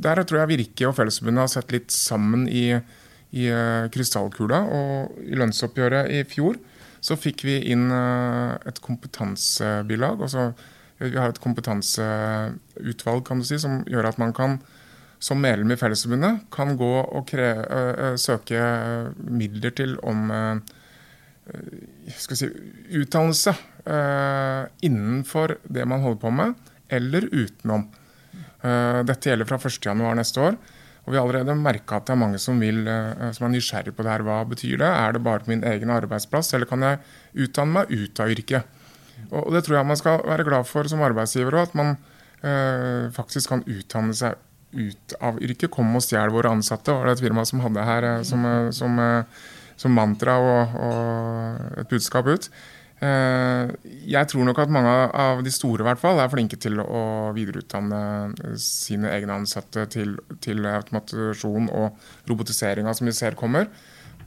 der 0.00 0.22
tror 0.24 0.40
jeg 0.40 0.48
Virke 0.54 0.86
og 0.88 0.94
Fellesforbundet 0.96 1.42
har 1.42 1.50
sett 1.52 1.72
litt 1.74 1.92
sammen 1.92 2.46
i, 2.48 2.70
i 3.36 3.48
krystallkula. 3.92 4.62
Og 4.72 5.18
i 5.28 5.36
lønnsoppgjøret 5.36 6.08
i 6.16 6.22
fjor 6.24 6.56
så 7.04 7.16
fikk 7.16 7.44
vi 7.48 7.56
inn 7.72 7.88
eh, 7.94 8.52
et 8.68 8.80
kompetansebilag. 8.84 10.20
Altså, 10.26 10.50
vi 11.00 11.16
har 11.16 11.32
et 11.32 11.40
kompetanseutvalg 11.40 13.24
kan 13.26 13.40
du 13.40 13.48
si, 13.48 13.58
som 13.60 13.80
gjør 13.88 14.10
at 14.12 14.20
man 14.20 14.34
kan 14.36 14.58
som 15.20 15.40
medlem 15.40 15.74
i 15.74 15.78
Fellesforbundet 15.80 16.46
kan 16.52 16.72
gå 16.80 16.90
og 17.02 17.26
kreve, 17.28 18.14
søke 18.20 18.60
midler 19.20 19.74
til 19.76 19.98
om 20.06 20.30
skal 22.16 22.38
si, 22.38 22.48
utdannelse 22.96 23.52
innenfor 24.86 25.58
det 25.68 25.84
man 25.88 26.00
holder 26.04 26.20
på 26.22 26.32
med, 26.32 26.54
eller 26.88 27.26
utenom. 27.32 27.84
dette 29.08 29.28
gjelder 29.28 29.48
fra 29.48 29.58
1.1 29.60 30.14
neste 30.16 30.40
år. 30.40 30.56
Og 31.04 31.14
vi 31.14 31.18
har 31.18 31.24
allerede 31.24 31.56
merka 31.58 31.98
at 31.98 32.08
det 32.08 32.12
er 32.14 32.20
mange 32.20 32.38
som, 32.38 32.60
vil, 32.60 32.84
som, 33.34 33.46
er 33.46 33.54
nysgjerrig 33.54 33.94
på 33.96 34.04
det 34.04 34.12
her. 34.12 34.24
Hva 34.26 34.42
betyr 34.48 34.76
det? 34.82 34.88
Er 34.88 35.16
det 35.16 35.24
bare 35.24 35.42
på 35.44 35.52
min 35.52 35.64
egen 35.66 35.90
arbeidsplass, 35.90 36.52
eller 36.54 36.68
kan 36.70 36.84
jeg 36.86 37.00
utdanne 37.46 37.80
meg 37.80 37.90
ut 37.90 38.20
av 38.22 38.30
yrket? 38.34 38.76
Og 39.30 39.50
Det 39.54 39.64
tror 39.64 39.80
jeg 39.80 39.88
man 39.88 39.98
skal 40.00 40.22
være 40.26 40.46
glad 40.48 40.68
for 40.68 40.88
som 40.90 41.02
arbeidsgiver 41.04 41.56
òg, 41.56 41.70
at 41.70 41.74
man 41.78 41.96
øh, 42.44 43.10
faktisk 43.16 43.52
kan 43.52 43.64
utdanne 43.66 44.16
seg 44.16 44.38
ut 44.72 45.14
av 45.20 45.40
yrket. 45.42 45.70
Kom 45.72 45.94
og 45.96 46.04
stjel 46.04 46.32
våre 46.34 46.52
ansatte, 46.52 46.94
var 46.94 47.08
det 47.08 47.18
et 47.18 47.24
firma 47.26 47.46
som 47.48 47.62
hadde 47.64 47.86
her 47.86 48.08
øh, 48.10 48.20
som, 48.26 48.44
som, 48.76 49.00
som, 49.80 49.96
mantra 49.96 50.36
og, 50.40 50.76
og 50.86 51.80
et 51.82 51.90
budskap 51.90 52.30
ut. 52.30 52.50
Eh, 53.00 53.70
jeg 54.12 54.28
tror 54.28 54.44
nok 54.44 54.58
at 54.60 54.72
mange 54.72 54.90
av 55.16 55.40
de 55.44 55.52
store 55.52 55.80
i 55.80 55.88
hvert 55.88 56.00
fall 56.02 56.20
er 56.20 56.32
flinke 56.32 56.58
til 56.60 56.82
å 56.82 57.30
videreutdanne 57.32 58.56
sine 58.60 59.08
egne 59.14 59.38
ansatte 59.40 59.86
til, 59.88 60.18
til 60.44 60.68
automatisjon 60.68 61.70
og 61.72 61.96
robotiseringa 62.28 62.92
som 62.96 63.08
vi 63.08 63.16
ser 63.16 63.38
kommer. 63.40 63.70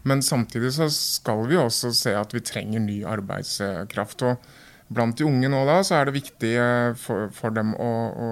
Men 0.03 0.25
samtidig 0.25 0.73
så 0.75 0.89
skal 0.91 1.45
vi 1.47 1.59
også 1.59 1.93
se 1.95 2.15
at 2.17 2.33
vi 2.33 2.41
trenger 2.43 2.81
ny 2.83 3.03
arbeidskraft. 3.07 4.25
og 4.25 4.62
Blant 4.93 5.17
de 5.17 5.27
unge 5.27 5.49
nå 5.49 5.63
da, 5.69 5.79
så 5.85 5.97
er 5.97 6.09
det 6.09 6.17
viktig 6.17 6.53
eh, 6.59 6.95
for, 6.99 7.29
for 7.33 7.55
dem 7.55 7.73
å, 7.75 7.91
å, 8.11 8.31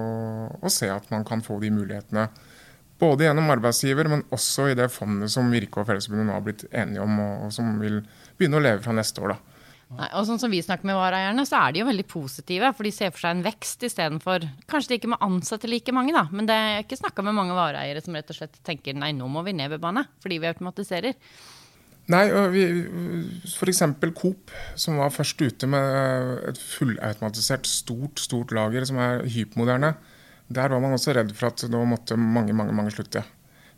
å, 0.60 0.72
se 0.72 0.90
at 0.92 1.08
man 1.14 1.24
kan 1.28 1.42
få 1.44 1.58
de 1.62 1.72
mulighetene. 1.74 2.28
Både 3.02 3.26
gjennom 3.26 3.50
arbeidsgiver, 3.50 4.10
men 4.10 4.26
også 4.34 4.68
i 4.70 4.76
det 4.78 4.90
fondet 4.94 5.32
som 5.32 5.48
Virke 5.50 5.82
og 5.82 5.88
Fellesforbundet 5.88 6.28
nå 6.28 6.36
har 6.36 6.44
blitt 6.44 6.66
enige 6.70 7.02
om, 7.02 7.16
og, 7.18 7.48
og 7.48 7.56
som 7.56 7.72
vil 7.82 8.02
begynne 8.38 8.60
å 8.60 8.62
leve 8.62 8.84
fra 8.84 8.94
neste 8.94 9.24
år. 9.24 9.34
da. 9.34 9.52
Nei, 9.92 10.08
og 10.16 10.24
sånn 10.24 10.40
som 10.40 10.52
vi 10.52 10.62
snakker 10.64 10.88
med 10.88 10.96
vareeierne, 10.96 11.42
så 11.44 11.58
er 11.58 11.72
de 11.74 11.82
jo 11.82 11.88
veldig 11.88 12.06
positive. 12.08 12.70
For 12.76 12.88
de 12.88 12.92
ser 12.94 13.10
for 13.12 13.24
seg 13.24 13.36
en 13.36 13.44
vekst 13.44 13.82
istedenfor 13.88 14.46
Kanskje 14.70 14.94
de 14.94 15.00
ikke 15.00 15.10
må 15.12 15.18
ansette 15.24 15.68
like 15.68 15.92
mange, 15.92 16.14
da. 16.16 16.24
Men 16.32 16.48
det 16.48 16.56
er 16.56 16.84
ikke 16.84 17.00
snakka 17.00 17.24
med 17.26 17.36
mange 17.36 17.56
vareeiere 17.56 18.00
som 18.04 18.16
rett 18.16 18.30
og 18.32 18.38
slett 18.38 18.56
tenker 18.64 18.96
nei, 18.96 19.12
nå 19.16 19.28
må 19.28 19.44
vi 19.44 19.56
ned 19.56 19.72
ved 19.74 19.82
bane 19.82 20.06
fordi 20.22 20.40
vi 20.40 20.48
automatiserer. 20.48 21.18
Nei, 22.10 22.24
f.eks. 23.46 23.82
Coop, 24.18 24.50
som 24.74 24.98
var 24.98 25.12
først 25.14 25.42
ute 25.42 25.68
med 25.70 26.48
et 26.50 26.58
fullautomatisert, 26.58 27.68
stort 27.70 28.18
stort 28.22 28.50
lager 28.56 28.86
som 28.88 28.98
er 28.98 29.22
hypermoderne. 29.30 29.92
Der 30.52 30.72
var 30.72 30.82
man 30.82 30.96
også 30.96 31.14
redd 31.14 31.30
for 31.36 31.52
at 31.52 31.62
nå 31.70 31.84
måtte 31.88 32.18
mange, 32.18 32.56
mange, 32.56 32.74
mange 32.74 32.92
slutte. 32.94 33.22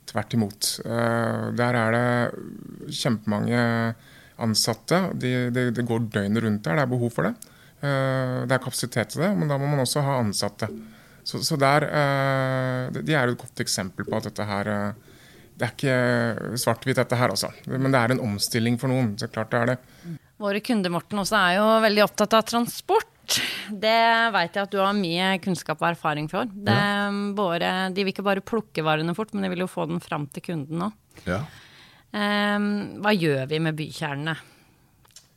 Tvert 0.09 0.35
imot. 0.37 0.71
Eh, 0.85 1.45
der 1.57 1.79
er 1.81 1.95
det 1.95 2.95
kjempemange 2.97 3.61
ansatte. 4.45 5.01
Det 5.21 5.35
de, 5.55 5.69
de 5.73 5.87
går 5.87 6.09
døgnet 6.13 6.45
rundt 6.45 6.65
der, 6.65 6.81
det 6.81 6.85
er 6.85 6.91
behov 6.91 7.13
for 7.15 7.29
det. 7.29 7.55
Eh, 7.85 8.43
det 8.49 8.57
er 8.57 8.65
kapasitet 8.65 9.13
til 9.13 9.25
det, 9.25 9.33
men 9.37 9.51
da 9.51 9.59
må 9.61 9.69
man 9.71 9.85
også 9.85 10.03
ha 10.05 10.19
ansatte. 10.23 10.69
Så, 11.25 11.41
så 11.45 11.57
der, 11.61 11.87
eh, 11.89 13.03
De 13.03 13.17
er 13.17 13.29
et 13.29 13.41
godt 13.41 13.61
eksempel 13.65 14.05
på 14.09 14.17
at 14.19 14.29
dette 14.29 14.45
her 14.49 14.71
eh, 14.73 15.13
Det 15.55 15.67
er 15.67 15.75
ikke 15.75 16.59
svart-hvitt, 16.59 16.99
dette 16.99 17.19
her 17.19 17.33
også. 17.35 17.51
Men 17.71 17.95
det 17.95 18.01
er 18.01 18.15
en 18.15 18.23
omstilling 18.27 18.79
for 18.81 18.91
noen. 18.91 19.13
så 19.19 19.29
klart 19.31 19.53
det 19.53 19.61
er 19.61 19.73
det. 19.75 19.81
Våre 20.43 20.61
kunder 20.65 20.91
Morten, 20.91 21.21
også 21.23 21.39
er 21.39 21.59
jo 21.61 21.67
veldig 21.85 22.03
opptatt 22.09 22.35
av 22.35 22.47
transport. 22.49 23.39
Det 23.71 24.01
vet 24.35 24.57
jeg 24.59 24.67
at 24.67 24.73
du 24.73 24.81
har 24.83 24.97
mye 24.99 25.29
kunnskap 25.45 25.79
og 25.81 25.93
erfaring 25.93 26.27
for. 26.29 26.51
Ja. 26.67 27.11
både, 27.37 27.71
de 27.95 28.03
vil 28.03 28.13
ikke 28.13 28.27
bare 28.27 28.45
plukke 28.45 28.85
varene 28.85 29.15
fort, 29.17 29.33
men 29.33 29.47
de 29.47 29.53
vil 29.55 29.65
jo 29.65 29.71
få 29.71 29.87
den 29.89 30.03
fram 30.03 30.27
til 30.35 30.45
kunden 30.51 30.89
òg. 30.89 30.99
Ja. 31.29 31.45
Um, 32.15 32.67
hva 33.03 33.15
gjør 33.15 33.47
vi 33.51 33.63
med 33.63 33.79
bykjernene? 33.79 34.37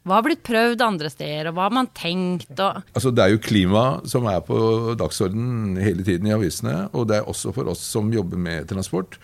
Hva 0.07 0.21
har 0.21 0.23
blitt 0.23 0.43
prøvd 0.47 0.81
andre 0.85 1.09
steder, 1.11 1.49
og 1.49 1.57
hva 1.57 1.65
har 1.65 1.73
man 1.75 1.89
tenkt? 1.95 2.53
Altså, 2.55 3.11
det 3.11 3.25
er 3.25 3.33
jo 3.33 3.41
klima 3.43 3.99
som 4.07 4.27
er 4.31 4.39
på 4.45 4.57
dagsordenen 4.99 5.75
hele 5.83 6.05
tiden 6.07 6.29
i 6.29 6.35
avisene, 6.35 6.85
og 6.95 7.09
det 7.09 7.19
er 7.19 7.27
også 7.27 7.51
for 7.55 7.67
oss 7.73 7.83
som 7.83 8.13
jobber 8.13 8.39
med 8.39 8.69
transport. 8.71 9.17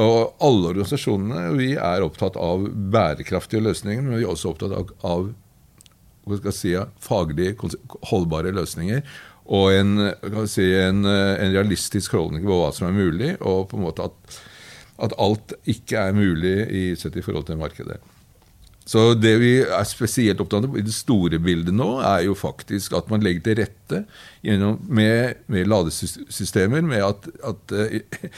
Og 0.00 0.34
alle 0.42 0.72
organisasjonene 0.72 1.52
vi 1.58 1.74
er 1.78 2.02
opptatt 2.02 2.38
av 2.40 2.66
bærekraftige 2.94 3.62
løsninger, 3.62 4.02
men 4.02 4.18
vi 4.18 4.24
er 4.24 4.32
også 4.32 4.54
opptatt 4.54 4.74
av, 4.74 4.90
av 5.06 6.48
si, 6.54 6.72
faglig 7.04 7.52
holdbare 8.10 8.54
løsninger. 8.56 9.04
Og 9.54 9.76
en, 9.76 9.94
si, 10.48 10.66
en, 10.80 11.04
en 11.04 11.54
realistisk 11.54 12.16
holdning 12.16 12.46
på 12.48 12.58
hva 12.58 12.72
som 12.74 12.88
er 12.88 12.96
mulig, 12.96 13.36
og 13.44 13.68
på 13.70 13.78
en 13.78 13.86
måte 13.86 14.08
at 14.08 14.42
at 15.02 15.14
alt 15.18 15.54
ikke 15.66 15.98
er 16.08 16.16
mulig 16.16 16.54
i, 16.70 16.82
sett 16.98 17.16
i 17.18 17.24
forhold 17.24 17.48
til 17.48 17.58
markedet. 17.58 17.98
Så 18.84 19.14
det 19.16 19.32
vi 19.40 19.52
er 19.62 19.86
spesielt 19.88 20.40
opptatt 20.44 20.66
av 20.66 20.74
i 20.76 20.84
det 20.84 20.92
store 20.92 21.38
bildet 21.40 21.72
nå, 21.72 21.86
er 22.04 22.26
jo 22.26 22.34
faktisk 22.36 22.92
at 22.98 23.08
man 23.08 23.22
legger 23.24 23.46
til 23.46 23.56
rette 23.62 24.00
gjennom, 24.44 24.76
med, 24.84 25.40
med 25.48 25.70
ladesystemer, 25.72 26.84
med 26.84 27.00
at, 27.06 27.28
at, 27.48 27.72
eh, 27.72 28.28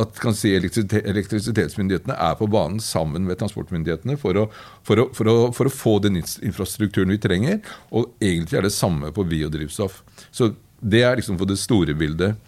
at 0.00 0.22
si, 0.38 0.54
elektrisitetsmyndighetene 0.56 2.16
er 2.16 2.38
på 2.40 2.48
banen 2.48 2.80
sammen 2.80 3.28
med 3.28 3.42
transportmyndighetene 3.42 4.16
for 4.20 4.40
å, 4.40 4.46
for, 4.88 5.04
å, 5.04 5.08
for, 5.16 5.28
å, 5.28 5.36
for 5.56 5.68
å, 5.68 5.76
få 5.82 5.98
den 6.06 6.16
infrastrukturen 6.16 7.12
vi 7.12 7.20
trenger. 7.20 7.60
Og 7.92 8.08
egentlig 8.24 8.56
er 8.56 8.70
det 8.70 8.74
samme 8.76 9.12
på 9.12 9.28
biodrivstoff. 9.28 10.00
Så 10.32 10.54
det 10.80 11.04
er 11.04 11.20
liksom 11.20 11.36
for 11.36 11.50
det 11.50 11.60
store 11.60 11.92
bildet. 11.92 12.40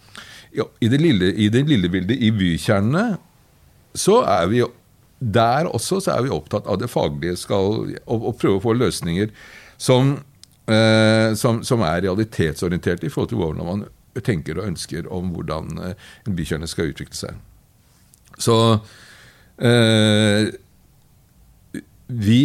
Ja, 0.56 0.64
i, 0.80 0.88
det 0.88 1.04
lille, 1.04 1.34
I 1.36 1.52
det 1.52 1.66
lille 1.68 1.92
bildet 1.92 2.16
i 2.16 2.32
bykjernene 2.32 3.10
så 3.92 4.22
er 4.24 4.48
vi 4.48 4.62
jo 4.62 4.72
der 5.22 5.68
også 5.70 6.00
så 6.02 6.16
er 6.16 6.26
vi 6.26 6.34
opptatt 6.34 6.66
av 6.66 6.80
det 6.82 6.90
faglige 6.90 7.36
skal, 7.38 7.94
og, 8.06 8.28
og 8.32 8.36
prøve 8.40 8.58
å 8.58 8.64
få 8.64 8.74
løsninger 8.74 9.30
som, 9.78 10.16
eh, 10.66 11.30
som, 11.38 11.62
som, 11.66 11.84
er 11.86 12.02
realitetsorienterte 12.08 13.06
i 13.06 13.12
forhold 13.12 13.32
til 13.32 13.42
hvordan 13.42 13.68
man 13.68 13.86
tenker 14.26 14.58
og 14.58 14.68
ønsker 14.72 15.08
om 15.12 15.32
hvordan 15.36 15.78
eh, 15.86 16.10
en 16.26 16.36
bykjerne 16.38 16.68
skal 16.70 16.90
utvikle 16.92 17.18
seg. 17.18 17.40
Så 18.42 18.56
eh, 19.62 20.52
vi 22.12 22.44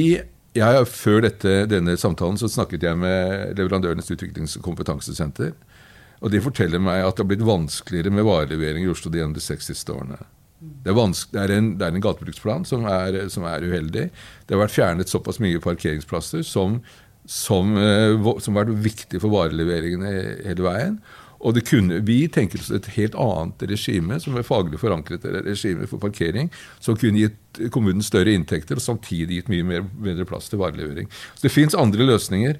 jeg, 0.58 0.86
Før 0.90 1.22
dette, 1.22 1.52
denne 1.70 1.94
samtalen 2.02 2.40
så 2.42 2.48
snakket 2.50 2.82
jeg 2.88 2.98
med 2.98 3.52
leverandørenes 3.60 4.10
utviklings- 4.10 4.56
og 4.58 4.64
kompetansesenter. 4.66 5.52
Og 6.18 6.32
de 6.34 6.42
forteller 6.42 6.82
meg 6.82 7.04
at 7.06 7.14
det 7.14 7.22
har 7.22 7.30
blitt 7.30 7.46
vanskeligere 7.46 8.10
med 8.10 8.26
varelevering 8.26 8.88
i 8.88 8.90
Oslo 8.90 9.12
de 9.14 9.22
de 9.22 9.44
seks 9.44 9.70
siste 9.70 9.94
årene. 9.94 10.18
Det 10.58 10.90
er, 10.90 11.12
det 11.34 11.42
er, 11.42 11.52
en, 11.54 11.68
det 11.78 11.86
er 11.86 11.94
en 11.94 12.02
gatebruksplan 12.02 12.64
som 12.66 12.88
er, 12.90 13.20
som 13.30 13.46
er, 13.46 13.62
uheldig. 13.62 14.08
Det 14.48 14.56
har 14.56 14.64
vært 14.64 14.74
fjernet 14.74 15.12
såpass 15.12 15.38
mye 15.44 15.62
parkeringsplasser 15.62 16.42
som, 16.48 16.80
som, 17.30 17.76
eh, 17.78 18.18
som 18.42 18.58
har 18.58 18.66
vært 18.66 18.82
viktig 18.88 19.22
for 19.22 19.34
vareleveringene 19.36 20.14
hele 20.48 20.66
veien. 20.66 21.00
Og 21.46 21.54
det 21.54 21.68
kunne, 21.68 22.02
Vi 22.02 22.28
tenker 22.28 22.60
oss 22.60 22.72
et 22.74 22.90
helt 22.96 23.16
annet 23.16 23.68
regime, 23.70 24.18
som 24.20 24.38
er 24.38 24.48
faglig 24.48 24.80
forankret 24.82 25.26
regime 25.46 25.86
for 25.86 26.02
parkering, 26.02 26.50
som 26.80 26.98
kunne 26.98 27.22
gitt 27.22 27.70
kommunen 27.72 28.02
større 28.02 28.34
inntekter 28.34 28.80
og 28.80 28.82
samtidig 28.82 29.42
gitt 29.44 29.52
mye 29.54 29.64
mer, 29.64 29.86
bedre 29.86 30.26
plass 30.26 30.50
til 30.50 30.60
varelevering. 30.60 31.10
Så 31.36 31.48
Det 31.48 31.54
fins 31.54 31.76
andre 31.76 32.04
løsninger. 32.04 32.58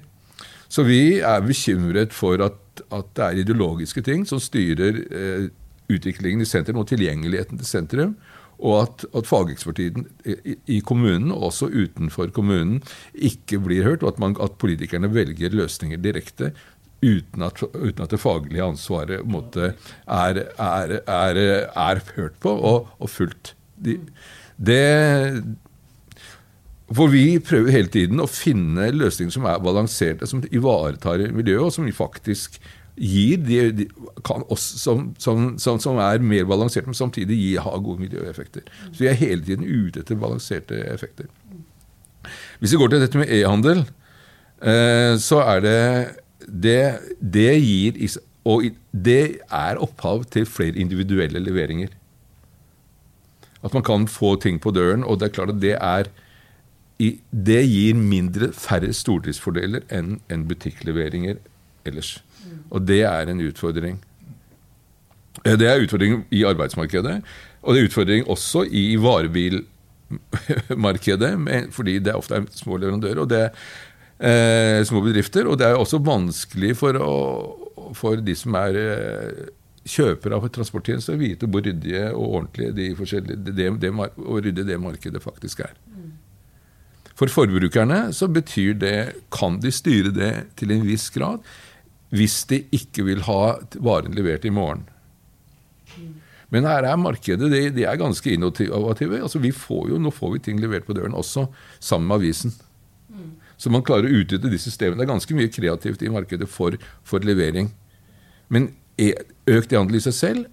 Så 0.68 0.84
vi 0.84 1.18
er 1.18 1.40
bekymret 1.40 2.12
for 2.12 2.38
at, 2.44 2.60
at, 2.92 3.06
det 3.16 3.24
er 3.24 3.42
ideologiske 3.42 4.02
ting 4.04 4.26
som 4.28 4.38
styrer 4.38 5.00
eh, 5.10 5.48
utviklingen 5.92 6.44
i 6.44 6.48
sentrum 6.48 6.82
og 6.82 6.90
tilgjengeligheten 6.90 7.60
til 7.60 7.68
sentrum. 7.68 8.16
Og 8.58 8.80
at, 8.80 9.04
at 9.14 9.28
fagekspertisen 9.28 10.08
i, 10.66 10.80
kommunen, 10.82 11.30
og 11.30 11.52
også 11.52 11.68
utenfor 11.70 12.32
kommunen, 12.34 12.80
ikke 13.14 13.60
blir 13.62 13.86
hørt. 13.86 14.02
Og 14.02 14.16
at, 14.16 14.18
man, 14.22 14.34
at 14.42 14.58
politikerne 14.58 15.12
velger 15.14 15.54
løsninger 15.54 16.00
direkte 16.02 16.52
uten 16.98 17.44
at, 17.46 17.62
uten 17.62 18.02
at 18.02 18.10
det 18.10 18.18
faglige 18.18 18.64
ansvaret 18.64 19.22
måte, 19.22 19.72
er, 20.10 20.42
er, 20.58 20.98
er, 21.06 21.40
er, 21.70 22.02
hørt 22.16 22.34
på 22.42 22.50
og, 22.50 22.90
og 22.98 23.10
fulgt. 23.12 23.54
De, 23.78 23.94
det, 24.58 25.44
for 26.90 27.12
vi 27.12 27.38
prøver 27.38 27.74
hele 27.74 27.92
tiden 27.92 28.22
å 28.22 28.26
finne 28.30 28.90
løsninger 28.94 29.34
som 29.34 29.46
er 29.46 29.62
balanserte, 29.62 30.26
som 30.26 30.42
ivaretar 30.50 31.22
miljøet, 31.30 31.68
og 31.68 31.74
som 31.76 31.88
faktisk 31.94 32.58
gir 32.98 33.40
de, 33.46 33.58
de 33.72 33.86
kan 34.26 34.44
også, 34.50 34.78
som, 34.78 35.04
som, 35.18 35.50
som, 35.58 35.80
som, 35.82 35.98
er 36.02 36.22
mer 36.24 36.46
balansert, 36.48 36.86
men 36.86 36.96
samtidig 36.98 37.38
gi, 37.38 37.50
ha 37.62 37.74
gode 37.78 38.02
miljøeffekter. 38.02 38.66
Så 38.90 39.04
vi 39.04 39.10
er 39.10 39.18
hele 39.18 39.44
tiden 39.46 39.66
ute 39.66 40.02
etter 40.02 40.18
balanserte 40.18 40.80
effekter. 40.92 41.30
Hvis 42.58 42.74
vi 42.74 42.80
går 42.80 42.92
til 42.92 43.04
dette 43.04 43.20
med 43.20 43.30
e-handel, 43.32 43.84
eh, 44.62 45.14
så 45.22 45.42
er 45.44 45.62
det 45.64 45.78
det, 46.48 46.82
det 47.20 47.52
gir 47.60 48.18
Og 48.48 48.70
det 48.92 49.40
er 49.52 49.76
opphav 49.76 50.24
til 50.32 50.46
flere 50.46 50.78
individuelle 50.80 51.38
leveringer. 51.38 51.88
At 53.62 53.74
man 53.74 53.82
kan 53.82 54.06
få 54.08 54.36
ting 54.40 54.60
på 54.60 54.70
døren, 54.70 55.04
og 55.04 55.20
det 55.20 55.28
er 55.28 55.34
klart 55.34 55.50
at 55.50 55.60
det 55.60 55.76
er 55.76 56.08
det 56.98 57.60
gir 57.68 57.94
mindre, 57.94 58.50
færre 58.52 58.90
stordriftsfordeler 58.92 59.84
enn 59.94 60.16
en 60.32 60.46
butikkleveringer 60.48 61.36
ellers. 61.86 62.16
Og 62.70 62.86
det 62.86 63.02
er 63.08 63.26
en 63.30 63.40
utfordring. 63.44 63.96
Eh, 65.44 65.58
det 65.58 65.66
er 65.68 65.80
utfordring 65.84 66.24
i 66.34 66.44
arbeidsmarkedet, 66.48 67.16
og 67.62 67.74
det 67.74 67.80
er 67.80 67.86
utfordring 67.88 68.22
også 68.30 68.60
i 68.70 68.96
varebilmarkedet, 69.02 71.32
fordi 71.74 71.98
det 71.98 72.14
ofte 72.14 72.34
er 72.38 72.44
små 72.54 72.76
leverandører 72.80 73.18
og 73.22 73.30
det 73.30 73.40
er 73.44 73.50
eh, 74.18 74.84
små 74.86 75.00
bedrifter. 75.04 75.46
Og 75.46 75.58
det 75.58 75.66
er 75.66 75.74
også 75.76 75.98
vanskelig 76.04 76.76
for, 76.78 76.92
å, 76.96 77.14
for 77.98 78.16
de 78.24 78.34
som 78.38 78.54
er 78.60 78.72
eh, 78.82 79.32
kjøpere 79.88 80.34
av 80.36 80.48
transporttjenester, 80.54 81.14
å 81.16 81.22
vite 81.22 81.46
hvor 81.50 81.62
ryddige 81.64 82.06
og 82.12 82.34
ordentlige 82.40 82.72
de 82.76 82.86
forskjellige, 82.98 83.38
det, 83.50 83.68
det, 83.82 83.90
og 83.96 84.44
rydde 84.44 84.68
det 84.68 84.78
markedet 84.82 85.20
faktisk 85.24 85.56
er. 85.66 85.74
For 87.18 87.26
forbrukerne 87.32 88.00
så 88.14 88.28
betyr 88.30 88.76
det 88.78 88.98
Kan 89.34 89.58
de 89.58 89.72
styre 89.74 90.12
det 90.14 90.32
til 90.60 90.70
en 90.70 90.84
viss 90.86 91.10
grad? 91.10 91.42
Hvis 92.14 92.42
de 92.48 92.62
ikke 92.72 93.04
vil 93.04 93.24
ha 93.26 93.58
varen 93.84 94.14
levert 94.16 94.46
i 94.48 94.54
morgen. 94.54 94.86
Men 96.48 96.64
her 96.64 96.86
er 96.88 96.96
markedet 96.96 97.50
de, 97.52 97.66
de 97.76 97.84
er 97.84 98.00
ganske 98.00 98.32
innovative. 98.32 99.20
Altså 99.20 99.40
vi 99.42 99.50
får 99.52 99.90
jo, 99.90 99.98
Nå 100.00 100.12
får 100.14 100.32
vi 100.36 100.44
ting 100.46 100.62
levert 100.62 100.86
på 100.88 100.96
døren 100.96 101.16
også, 101.16 101.46
sammen 101.80 102.08
med 102.08 102.22
avisen. 102.22 102.54
Så 103.58 103.72
man 103.74 103.82
klarer 103.82 104.06
å 104.06 104.20
utnytte 104.20 104.50
de 104.50 104.60
systemene. 104.60 105.00
Det 105.00 105.08
er 105.08 105.12
ganske 105.12 105.36
mye 105.36 105.50
kreativt 105.50 106.04
i 106.06 106.12
markedet 106.14 106.48
for, 106.48 106.76
for 107.04 107.24
levering. 107.26 107.72
Men 108.48 108.70
e, 108.96 109.10
økt 109.50 109.74
e-handel 109.74 109.98
i 109.98 110.04
seg 110.04 110.14
selv 110.14 110.46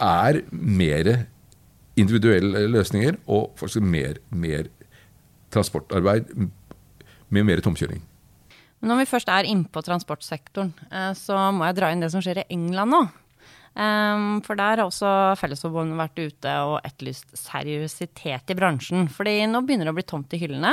er 0.00 0.40
mer 0.50 1.12
individuelle 2.00 2.64
løsninger 2.72 3.18
og 3.28 3.60
mer, 3.84 4.18
mer 4.32 4.70
transportarbeid 5.52 6.32
med 7.28 7.44
mer 7.44 7.60
tomkjøring. 7.60 8.00
Men 8.80 8.94
når 8.94 9.02
vi 9.02 9.10
først 9.10 9.30
er 9.32 9.48
innpå 9.48 9.82
transportsektoren, 9.84 10.72
eh, 10.88 11.12
så 11.16 11.36
må 11.52 11.68
jeg 11.68 11.76
dra 11.78 11.90
inn 11.92 12.04
det 12.04 12.10
som 12.12 12.22
skjer 12.24 12.42
i 12.42 12.48
England 12.56 12.96
nå. 12.96 13.02
Um, 13.70 14.40
for 14.42 14.58
der 14.58 14.80
har 14.80 14.82
også 14.82 15.36
Fellesforbundet 15.38 15.94
vært 15.94 16.18
ute 16.18 16.54
og 16.66 16.80
etterlyst 16.82 17.36
seriøsitet 17.38 18.50
i 18.50 18.56
bransjen. 18.58 19.06
Fordi 19.12 19.36
nå 19.46 19.60
begynner 19.62 19.86
det 19.86 19.94
å 19.94 19.98
bli 20.00 20.06
tomt 20.10 20.34
i 20.34 20.40
hyllene. 20.42 20.72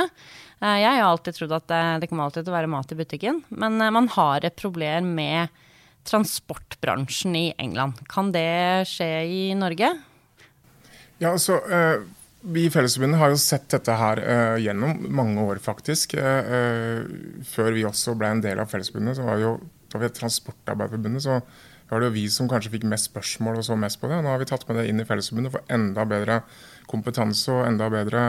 Uh, 0.58 0.76
jeg 0.80 0.90
har 0.96 1.06
alltid 1.06 1.38
trodd 1.38 1.54
at 1.60 1.68
det, 1.70 1.82
det, 2.02 2.10
kommer 2.10 2.26
alltid 2.26 2.42
til 2.42 2.52
å 2.52 2.58
være 2.58 2.72
mat 2.72 2.92
i 2.92 2.98
butikken. 2.98 3.40
Men 3.54 3.78
man 3.78 4.10
har 4.16 4.44
et 4.44 4.58
problem 4.58 5.14
med 5.20 5.54
transportbransjen 6.08 7.36
i 7.38 7.46
England. 7.60 8.02
Kan 8.10 8.32
det 8.34 8.88
skje 8.90 9.10
i 9.28 9.42
Norge? 9.58 9.94
Ja, 11.20 11.34
altså... 11.36 11.60
Uh 11.68 12.14
vi 12.40 12.66
i 12.66 12.70
Fellesforbundet 12.70 13.18
har 13.20 13.32
jo 13.32 13.40
sett 13.40 13.66
dette 13.72 13.94
her 13.98 14.20
uh, 14.22 14.58
gjennom 14.62 15.00
mange 15.14 15.42
år, 15.42 15.58
faktisk. 15.62 16.14
Uh, 16.14 17.02
før 17.48 17.74
vi 17.74 17.86
også 17.88 18.14
ble 18.18 18.30
en 18.34 18.44
del 18.44 18.62
av 18.62 18.70
Fellesforbundet, 18.70 19.18
så 19.18 19.26
var 19.26 19.42
jo 19.42 19.56
da 19.88 20.00
vi 20.02 20.10
Transportarbeiderforbundet, 20.12 21.24
så 21.24 21.40
var 21.88 22.02
det 22.02 22.10
jo 22.10 22.16
vi 22.18 22.26
som 22.30 22.48
kanskje 22.50 22.74
fikk 22.74 22.84
mest 22.88 23.08
spørsmål 23.08 23.60
og 23.60 23.66
så 23.66 23.76
mest 23.80 24.00
på 24.00 24.10
det. 24.10 24.20
Nå 24.22 24.30
har 24.30 24.40
vi 24.42 24.48
tatt 24.50 24.66
med 24.68 24.78
det 24.78 24.88
inn 24.90 25.00
i 25.00 25.06
Fellesforbundet 25.08 25.54
for 25.54 25.72
enda 25.72 26.04
bedre 26.08 26.42
kompetanse 26.88 27.52
og 27.52 27.64
enda 27.64 27.88
bedre 27.92 28.22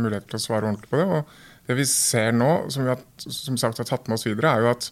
muligheter 0.00 0.34
til 0.34 0.40
å 0.40 0.44
svare 0.44 0.68
ordentlig 0.68 0.92
på 0.92 1.00
det. 1.00 1.06
Og 1.08 1.68
det 1.68 1.78
vi 1.80 1.88
ser 1.88 2.36
nå, 2.36 2.50
som 2.72 2.84
vi 2.84 2.92
har, 2.92 3.00
som 3.24 3.56
sagt 3.60 3.80
har 3.80 3.88
tatt 3.88 4.08
med 4.08 4.18
oss 4.18 4.28
videre, 4.28 4.52
er 4.52 4.66
jo 4.66 4.72
at 4.74 4.90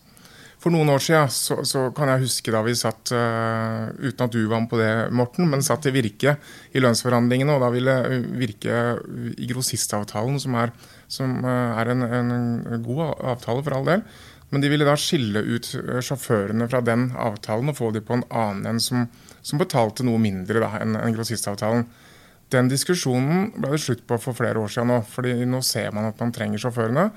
for 0.62 0.73
noen 0.73 0.88
år 0.90 1.03
siden 1.05 1.33
så, 1.33 1.59
så, 1.69 1.83
kan 1.95 2.11
jeg 2.11 2.25
huske 2.25 2.53
da 2.55 2.62
vi 2.64 2.73
satt, 2.79 3.12
uh, 3.12 3.90
uten 4.01 4.25
at 4.25 4.33
du 4.35 4.40
var 4.49 4.62
med 4.62 4.71
på 4.71 4.81
det, 4.81 4.90
Morten, 5.14 5.49
men 5.51 5.64
satt 5.64 5.87
i 5.87 5.92
Virke 5.95 6.38
i 6.73 6.83
lønnsforhandlingene, 6.83 7.55
og 7.55 7.62
da 7.62 7.69
ville 7.75 7.97
Virke 8.40 8.79
i 9.37 9.51
grossistavtalen, 9.51 10.40
som 10.42 10.57
er, 10.59 10.73
som 11.12 11.37
uh, 11.45 11.77
er 11.77 11.92
en, 11.92 12.07
en, 12.09 12.81
god 12.87 13.05
avtale 13.35 13.62
for 13.66 13.77
all 13.77 13.87
del, 13.87 14.03
men 14.51 14.64
de 14.64 14.73
ville 14.73 14.87
da 14.87 14.95
skille 14.99 15.42
ut 15.42 15.69
eh, 15.75 16.03
sjåførene 16.07 16.69
fra 16.71 16.79
den 16.87 17.09
avtalen 17.19 17.73
og 17.73 17.79
få 17.81 17.88
de 17.90 18.03
på 18.07 18.14
en 18.14 18.23
annen 18.31 18.69
en 18.71 18.83
som, 18.83 19.09
som 19.42 19.59
betalte 19.59 20.07
noe 20.07 20.21
mindre 20.23 20.62
da, 20.62 20.69
enn 20.79 20.95
en 20.95 21.16
grossistavtalen. 21.16 21.83
Den 22.55 22.71
diskusjonen 22.71 23.49
ble 23.57 23.73
det 23.73 23.81
slutt 23.83 24.05
på 24.07 24.21
for 24.23 24.38
flere 24.38 24.62
år 24.62 24.71
siden 24.71 24.92
nå, 24.92 25.01
fordi 25.11 25.35
nå 25.51 25.62
ser 25.66 25.90
man 25.95 26.07
at 26.12 26.23
man 26.23 26.31
trenger 26.35 26.62
sjåførene. 26.62 27.09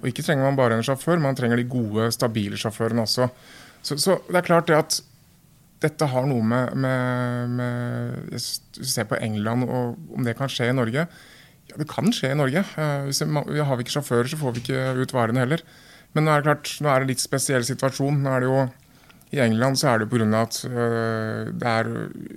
Og 0.00 0.08
ikke 0.10 0.24
trenger 0.26 0.44
man 0.46 0.58
bare 0.58 0.76
en 0.76 0.84
sjåfør, 0.86 1.20
man 1.22 1.36
trenger 1.38 1.60
de 1.60 1.68
gode, 1.70 2.10
stabile 2.14 2.58
sjåførene 2.60 3.04
også. 3.06 3.28
Så, 3.82 3.98
så 4.02 4.18
det 4.28 4.40
er 4.40 4.48
klart 4.48 4.68
det 4.70 4.78
at 4.78 4.98
dette 5.84 6.08
har 6.08 6.26
noe 6.28 6.44
med, 6.44 6.72
med, 6.80 7.56
med 7.58 8.36
ser 8.40 9.08
på 9.08 9.18
England 9.20 9.66
og 9.66 10.16
om 10.16 10.24
det 10.24 10.36
kan 10.38 10.50
skje 10.52 10.70
i 10.70 10.76
Norge. 10.76 11.06
Ja, 11.66 11.76
det 11.80 11.88
kan 11.90 12.08
skje 12.14 12.32
i 12.32 12.38
Norge. 12.38 12.62
Eh, 12.62 13.04
hvis 13.08 13.20
vi, 13.22 13.60
har 13.60 13.76
vi 13.76 13.84
ikke 13.84 13.98
sjåfører, 13.98 14.30
så 14.30 14.38
får 14.40 14.56
vi 14.56 14.64
ikke 14.64 14.96
ut 15.02 15.14
varene 15.14 15.42
heller. 15.42 15.62
Men 16.14 16.26
nå 16.26 16.32
er 16.32 16.42
det 16.42 16.48
klart, 16.48 16.72
nå 16.80 16.90
er 16.90 17.02
det 17.02 17.12
litt 17.12 17.24
spesiell 17.24 17.66
situasjon. 17.66 18.22
Nå 18.24 18.32
er 18.32 18.44
det 18.44 18.50
jo 18.50 18.60
i 19.34 19.42
England 19.42 19.78
så 19.80 19.90
er 19.90 20.02
det 20.02 20.10
pga. 20.10 20.26
at 20.38 20.60
uh, 20.70 21.50
det 21.50 21.66
er 21.66 21.88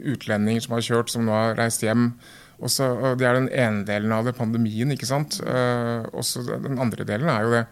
utlendinger 0.10 0.66
som 0.66 0.76
har 0.76 0.86
kjørt, 0.86 1.12
som 1.14 1.28
nå 1.28 1.36
har 1.36 1.58
reist 1.60 1.86
hjem 1.86 2.12
Også, 2.60 2.90
og 2.92 3.20
det 3.20 3.28
er 3.28 3.38
den 3.38 3.52
ene 3.56 3.86
delen 3.88 4.12
av 4.12 4.26
det, 4.28 4.36
pandemien. 4.36 4.92
ikke 4.92 5.08
sant? 5.08 5.40
Uh, 5.46 6.04
også 6.12 6.44
den 6.50 6.80
andre 6.82 7.08
delen 7.08 7.32
er 7.32 7.46
jo 7.46 7.56
det 7.56 7.64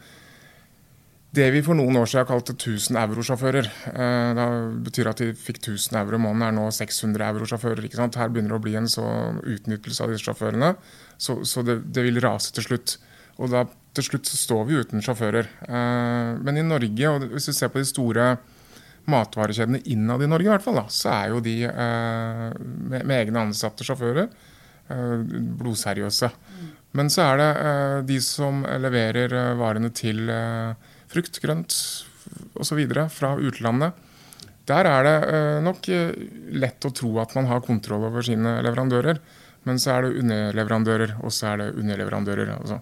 det 1.37 1.47
vi 1.53 1.59
for 1.61 1.77
noen 1.77 1.97
år 1.99 2.07
siden 2.09 2.27
kalte 2.29 2.53
1000 2.55 2.97
euro-sjåfører. 3.01 3.67
Uh, 3.91 4.29
det 4.37 4.47
betyr 4.87 5.09
at 5.11 5.21
de 5.21 5.33
fikk 5.37 5.59
1000 5.59 5.99
euro 5.99 6.17
i 6.17 6.23
måneden, 6.23 6.45
er 6.47 6.55
nå 6.55 6.69
600 6.73 7.27
euro-sjåfører. 7.27 7.83
ikke 7.85 7.99
sant? 7.99 8.17
Her 8.17 8.31
begynner 8.31 8.55
det 8.55 8.61
å 8.61 8.63
bli 8.63 8.77
en 8.79 8.89
så 8.91 9.05
utnyttelse 9.43 10.05
av 10.05 10.13
disse 10.13 10.25
sjåførene, 10.25 10.73
så, 11.19 11.41
så 11.45 11.65
det, 11.67 11.81
det, 11.93 12.07
vil 12.07 12.23
rase 12.23 12.55
til 12.55 12.69
slutt. 12.69 12.97
Og 13.37 13.51
da 13.53 13.67
til 13.97 14.07
slutt 14.07 14.29
så 14.29 14.39
står 14.39 14.65
vi 14.69 14.81
uten 14.81 15.03
sjåfører. 15.03 15.51
Uh, 15.67 16.39
men 16.41 16.61
i 16.61 16.65
Norge, 16.65 17.11
og 17.11 17.29
hvis 17.35 17.51
vi 17.51 17.57
ser 17.59 17.73
på 17.73 17.83
de 17.83 17.91
store 17.91 18.35
matvarekjedene 19.07 19.83
innad 19.93 20.23
i 20.23 20.31
Norge, 20.31 20.47
i 20.47 20.55
hvert 20.55 20.63
fall, 20.63 20.79
da, 20.81 20.87
så 20.91 21.11
er 21.13 21.35
jo 21.35 21.43
de 21.43 21.59
med, 21.67 23.03
med, 23.03 23.17
egne 23.21 23.45
ansatte 23.45 23.85
sjåfører 23.87 24.25
Eh, 24.27 24.55
blodseriøse. 24.87 26.31
Men 26.97 27.11
så 27.13 27.27
er 27.27 27.39
det 27.41 27.47
eh, 27.61 27.95
de 28.09 28.19
som 28.23 28.63
leverer 28.81 29.33
eh, 29.35 29.55
varene 29.59 29.91
til 29.95 30.27
frukt, 31.11 31.39
grønt 31.43 31.75
osv. 32.59 32.83
fra 33.13 33.35
utlandet. 33.37 34.05
Der 34.67 34.87
er 34.89 35.05
det 35.05 35.17
nok 35.63 35.85
lett 36.59 36.83
å 36.83 36.91
tro 36.91 37.13
at 37.21 37.31
man 37.37 37.45
har 37.47 37.63
kontroll 37.63 38.03
over 38.09 38.25
sine 38.25 38.57
leverandører. 38.65 39.21
Men 39.63 39.79
så 39.79 39.93
er 39.93 40.03
det 40.03 40.19
underleverandører, 40.19 41.13
og 41.23 41.31
så 41.31 41.53
er 41.53 41.61
det 41.61 41.67
underleverandører. 41.79 42.51
altså. 42.57 42.81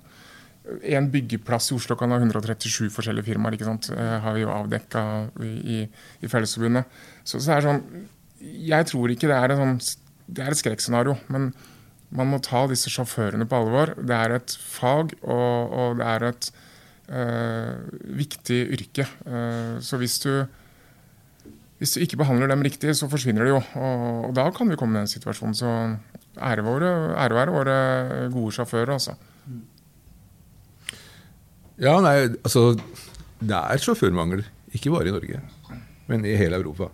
En 0.95 1.11
byggeplass 1.13 1.69
i 1.69 1.75
Oslo 1.77 1.93
kan 1.99 2.09
ha 2.09 2.17
137 2.17 2.89
forskjellige 2.89 3.27
firmaer. 3.27 3.53
ikke 3.53 3.69
sant? 3.69 3.91
har 3.93 4.33
vi 4.33 4.41
jo 4.41 4.49
avdekka 4.49 5.03
i, 5.45 5.83
i 5.85 6.31
Fellesforbundet. 6.31 6.89
Så, 7.21 7.37
så 7.37 7.53
er 7.53 7.61
det 7.61 7.69
sånn 7.69 7.85
Jeg 8.65 8.89
tror 8.89 9.13
ikke 9.13 9.29
det 9.29 9.37
er, 9.37 9.55
sånn, 9.61 9.77
det 10.25 10.41
er 10.41 10.55
et 10.55 10.63
skrekkscenario. 10.63 11.19
Men 11.29 11.51
man 12.15 12.31
må 12.31 12.39
ta 12.43 12.65
disse 12.71 12.91
sjåførene 12.93 13.47
på 13.49 13.59
alvor. 13.59 13.93
Det 13.97 14.15
er 14.15 14.35
et 14.37 14.55
fag, 14.59 15.15
og, 15.23 15.75
og 15.75 15.99
det 15.99 16.07
er 16.11 16.27
et 16.29 16.49
uh, 17.11 17.75
viktig 18.17 18.59
yrke. 18.77 19.07
Uh, 19.27 19.77
så 19.83 19.99
hvis 20.01 20.17
du, 20.23 20.31
hvis 21.79 21.95
du 21.95 22.01
ikke 22.03 22.19
behandler 22.23 22.51
dem 22.51 22.65
riktig, 22.65 22.95
så 22.97 23.09
forsvinner 23.11 23.45
de 23.45 23.55
jo. 23.55 23.61
Og, 23.77 24.29
og 24.29 24.35
da 24.37 24.47
kan 24.55 24.71
vi 24.71 24.79
komme 24.79 24.97
i 24.97 25.03
den 25.03 25.11
situasjonen. 25.11 25.57
Så 25.57 25.71
ære, 26.35 26.65
våre, 26.65 26.91
ære 27.19 27.39
være 27.39 27.55
våre 27.55 27.77
gode 28.33 28.55
sjåfører, 28.57 28.95
altså. 28.97 29.17
Ja, 31.75 31.97
nei, 31.99 32.31
altså 32.39 32.69
Det 33.41 33.55
er 33.55 33.81
sjåførmangel. 33.83 34.45
Ikke 34.75 34.91
bare 34.91 35.09
i 35.09 35.15
Norge, 35.15 35.39
men 36.07 36.23
i 36.27 36.35
hele 36.39 36.57
Europa. 36.59 36.89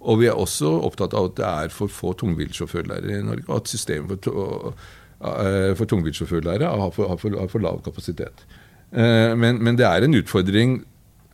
Og 0.00 0.22
vi 0.22 0.30
er 0.30 0.38
også 0.38 0.70
opptatt 0.86 1.14
av 1.16 1.30
at 1.30 1.36
det 1.38 1.48
er 1.48 1.74
for 1.74 1.92
få 1.92 2.14
tungbilsjåførlærere 2.20 3.18
i 3.20 3.26
Norge. 3.26 3.46
Og 3.48 3.60
at 3.60 3.72
systemet 3.72 4.26
for, 4.26 4.72
uh, 5.20 5.72
for 5.76 5.90
tungbilsjåførlærere 5.90 6.70
har, 6.70 6.96
har, 6.96 7.20
har, 7.20 7.52
for 7.52 7.62
lav 7.62 7.82
kapasitet. 7.84 8.44
Uh, 8.90 9.36
men, 9.38 9.60
men, 9.62 9.76
det 9.78 9.86
er 9.86 10.06
en 10.06 10.18
utfordring, 10.18 10.80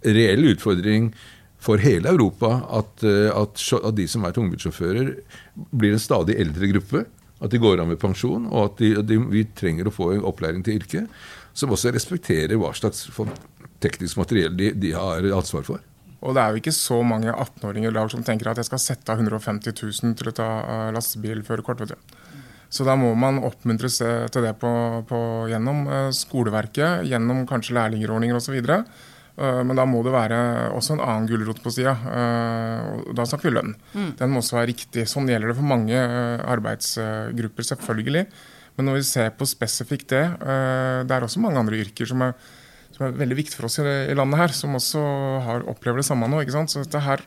reell 0.04 0.50
utfordring 0.52 1.12
for 1.62 1.80
hele 1.82 2.10
Europa 2.12 2.58
at, 2.82 3.06
uh, 3.06 3.30
at, 3.32 3.62
at 3.78 3.96
de 3.96 4.08
som 4.10 4.26
er 4.26 4.34
tungbilsjåfører, 4.36 5.14
blir 5.70 5.96
en 5.96 6.02
stadig 6.02 6.38
eldre 6.42 6.74
gruppe. 6.74 7.06
At 7.36 7.52
de 7.52 7.60
går 7.60 7.82
av 7.82 7.88
med 7.90 8.00
pensjon, 8.00 8.46
og 8.48 8.70
at 8.70 8.78
de, 8.80 8.94
de, 9.04 9.18
vi 9.28 9.42
trenger 9.52 9.90
å 9.90 9.92
få 9.92 10.14
en 10.14 10.24
opplæring 10.24 10.62
til 10.64 10.78
yrket 10.80 11.10
som 11.56 11.72
også 11.72 11.92
respekterer 11.94 12.56
hva 12.60 12.72
slags 12.76 13.06
teknisk 13.80 14.18
materiell 14.20 14.56
de, 14.56 14.70
de 14.76 14.92
har 14.96 15.24
ansvar 15.36 15.64
for. 15.68 15.84
Og 16.24 16.36
det 16.36 16.42
er 16.42 16.52
jo 16.52 16.60
ikke 16.62 16.74
så 16.74 17.00
mange 17.04 17.32
18-åringer 17.32 17.92
i 17.92 17.96
dag 17.96 18.12
som 18.12 18.22
tenker 18.24 18.48
at 18.50 18.60
jeg 18.60 18.68
skal 18.70 18.82
sette 18.82 19.12
av 19.12 19.20
150 19.20 19.74
000 19.74 20.16
til 20.16 20.30
å 20.30 20.36
ta 20.36 20.48
uh, 20.64 20.92
lastebilførerkort. 20.96 21.84
vet 21.84 21.92
du. 21.92 22.16
Så 22.72 22.86
da 22.86 22.96
må 22.98 23.12
man 23.18 23.42
oppmuntres 23.46 24.00
til 24.00 24.46
det 24.46 24.56
på, 24.60 24.70
på, 25.08 25.20
gjennom 25.52 25.84
uh, 25.90 26.08
skoleverket, 26.14 27.04
gjennom 27.10 27.44
kanskje 27.48 27.76
lærlingordninger 27.76 28.40
osv. 28.40 28.56
Uh, 28.64 29.62
men 29.68 29.76
da 29.76 29.84
må 29.84 30.00
det 30.06 30.16
være 30.16 30.40
også 30.74 30.96
en 30.96 31.04
annen 31.04 31.28
gulrot 31.28 31.60
på 31.62 31.74
sida. 31.76 31.92
Da 33.12 33.28
snakker 33.28 33.50
vi 33.50 33.56
lønn. 33.58 33.76
Mm. 33.92 34.12
Den 34.18 34.32
må 34.32 34.40
også 34.40 34.62
være 34.62 34.72
riktig. 34.72 35.04
Sånn 35.12 35.28
gjelder 35.28 35.52
det 35.52 35.58
for 35.60 35.68
mange 35.68 36.00
arbeidsgrupper, 36.56 37.68
selvfølgelig. 37.74 38.24
Men 38.76 38.88
når 38.88 38.98
vi 38.98 39.08
ser 39.08 39.36
på 39.36 39.48
spesifikt 39.48 40.10
det, 40.12 40.24
det 40.40 41.12
er 41.12 41.24
også 41.24 41.40
mange 41.40 41.60
andre 41.60 41.78
yrker 41.80 42.08
som 42.08 42.24
er 42.24 42.34
som 42.96 43.06
er 43.06 43.16
veldig 43.20 43.36
viktig 43.36 43.58
for 43.58 43.68
oss 43.68 43.78
i, 43.82 43.86
i 44.08 44.16
landet 44.16 44.40
her, 44.40 44.52
som 44.56 44.76
også 44.78 45.00
har 45.44 45.64
opplever 45.68 46.00
det 46.00 46.08
samme 46.08 46.28
nå. 46.32 46.40
ikke 46.42 46.54
sant? 46.54 46.72
Så 46.72 46.84
dette 46.84 47.02
her, 47.04 47.22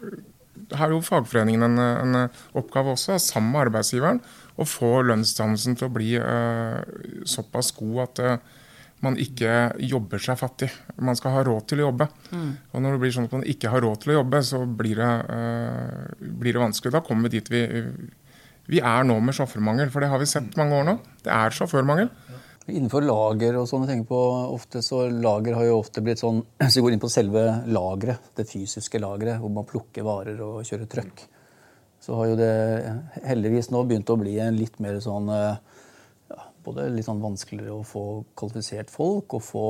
her 0.73 0.85
er 0.87 0.95
jo 0.95 1.03
fagforeningen 1.05 1.67
en, 1.67 1.81
en, 1.81 2.21
oppgave 2.57 2.95
også, 2.95 3.19
sammen 3.21 3.53
med 3.53 3.67
arbeidsgiveren, 3.67 4.21
å 4.59 4.65
få 4.67 5.03
lønnsdannelsen 5.07 5.77
til 5.79 5.87
å 5.87 5.93
bli 5.93 6.15
uh, 6.17 6.81
såpass 7.29 7.69
god 7.77 8.01
at 8.07 8.23
uh, 8.25 8.57
man 9.05 9.15
ikke 9.21 9.77
jobber 9.87 10.19
seg 10.19 10.39
fattig. 10.41 10.67
Man 10.99 11.15
skal 11.15 11.37
ha 11.37 11.43
råd 11.47 11.69
til 11.69 11.79
å 11.79 11.85
jobbe. 11.87 12.09
Mm. 12.33 12.49
Og 12.73 12.83
når 12.83 12.95
det 12.95 13.03
blir 13.05 13.13
sånn 13.15 13.29
at 13.29 13.35
man 13.37 13.45
ikke 13.47 13.71
har 13.71 13.85
råd 13.85 14.01
til 14.01 14.11
å 14.11 14.17
jobbe, 14.17 14.41
så 14.43 14.63
blir 14.81 14.99
det, 14.99 15.13
uh, 15.29 16.25
blir 16.41 16.57
det 16.57 16.65
vanskelig. 16.65 16.95
Da 16.97 17.05
kommer 17.05 17.29
vi 17.29 17.37
dit 17.37 17.53
vi, 17.53 17.61
vi 18.73 18.81
er 18.81 19.07
nå 19.07 19.15
med 19.23 19.37
sjåførmangel. 19.37 19.93
For 19.93 20.03
det 20.03 20.11
har 20.11 20.19
vi 20.19 20.27
sett 20.33 20.57
mange 20.59 20.81
år 20.81 20.89
nå. 20.89 20.97
Det 21.23 21.31
er 21.31 21.55
sjåførmangel. 21.55 22.11
Innenfor 22.69 23.05
lager 23.05 23.57
og 23.59 23.67
sånne 23.69 23.89
ting 23.89 24.05
på 24.07 24.19
ofte, 24.53 24.81
så 24.85 25.05
lager 25.09 25.57
har 25.57 25.67
jo 25.67 25.79
ofte 25.79 26.03
blitt 26.05 26.21
sånn 26.21 26.41
Hvis 26.61 26.77
vi 26.79 26.85
går 26.85 26.95
inn 26.95 27.03
på 27.03 27.11
selve 27.11 27.43
lageret, 27.69 28.31
det 28.37 28.47
fysiske 28.49 29.01
lageret, 29.01 29.41
hvor 29.41 29.53
man 29.53 29.67
plukker 29.69 30.05
varer 30.07 30.39
og 30.45 30.63
kjører 30.67 30.89
trøkk, 30.91 31.25
så 31.99 32.15
har 32.15 32.31
jo 32.31 32.39
det 32.39 32.53
heldigvis 33.27 33.71
nå 33.73 33.83
begynt 33.87 34.09
å 34.09 34.17
bli 34.19 34.37
en 34.39 34.55
litt 34.55 34.79
mer 34.79 35.01
sånn 35.03 35.27
ja, 35.29 36.39
Både 36.63 36.85
litt 36.93 37.07
sånn 37.07 37.19
vanskeligere 37.23 37.75
å 37.75 37.85
få 37.87 38.03
kvalifisert 38.39 38.91
folk, 38.93 39.35
og 39.35 39.43
få, 39.43 39.65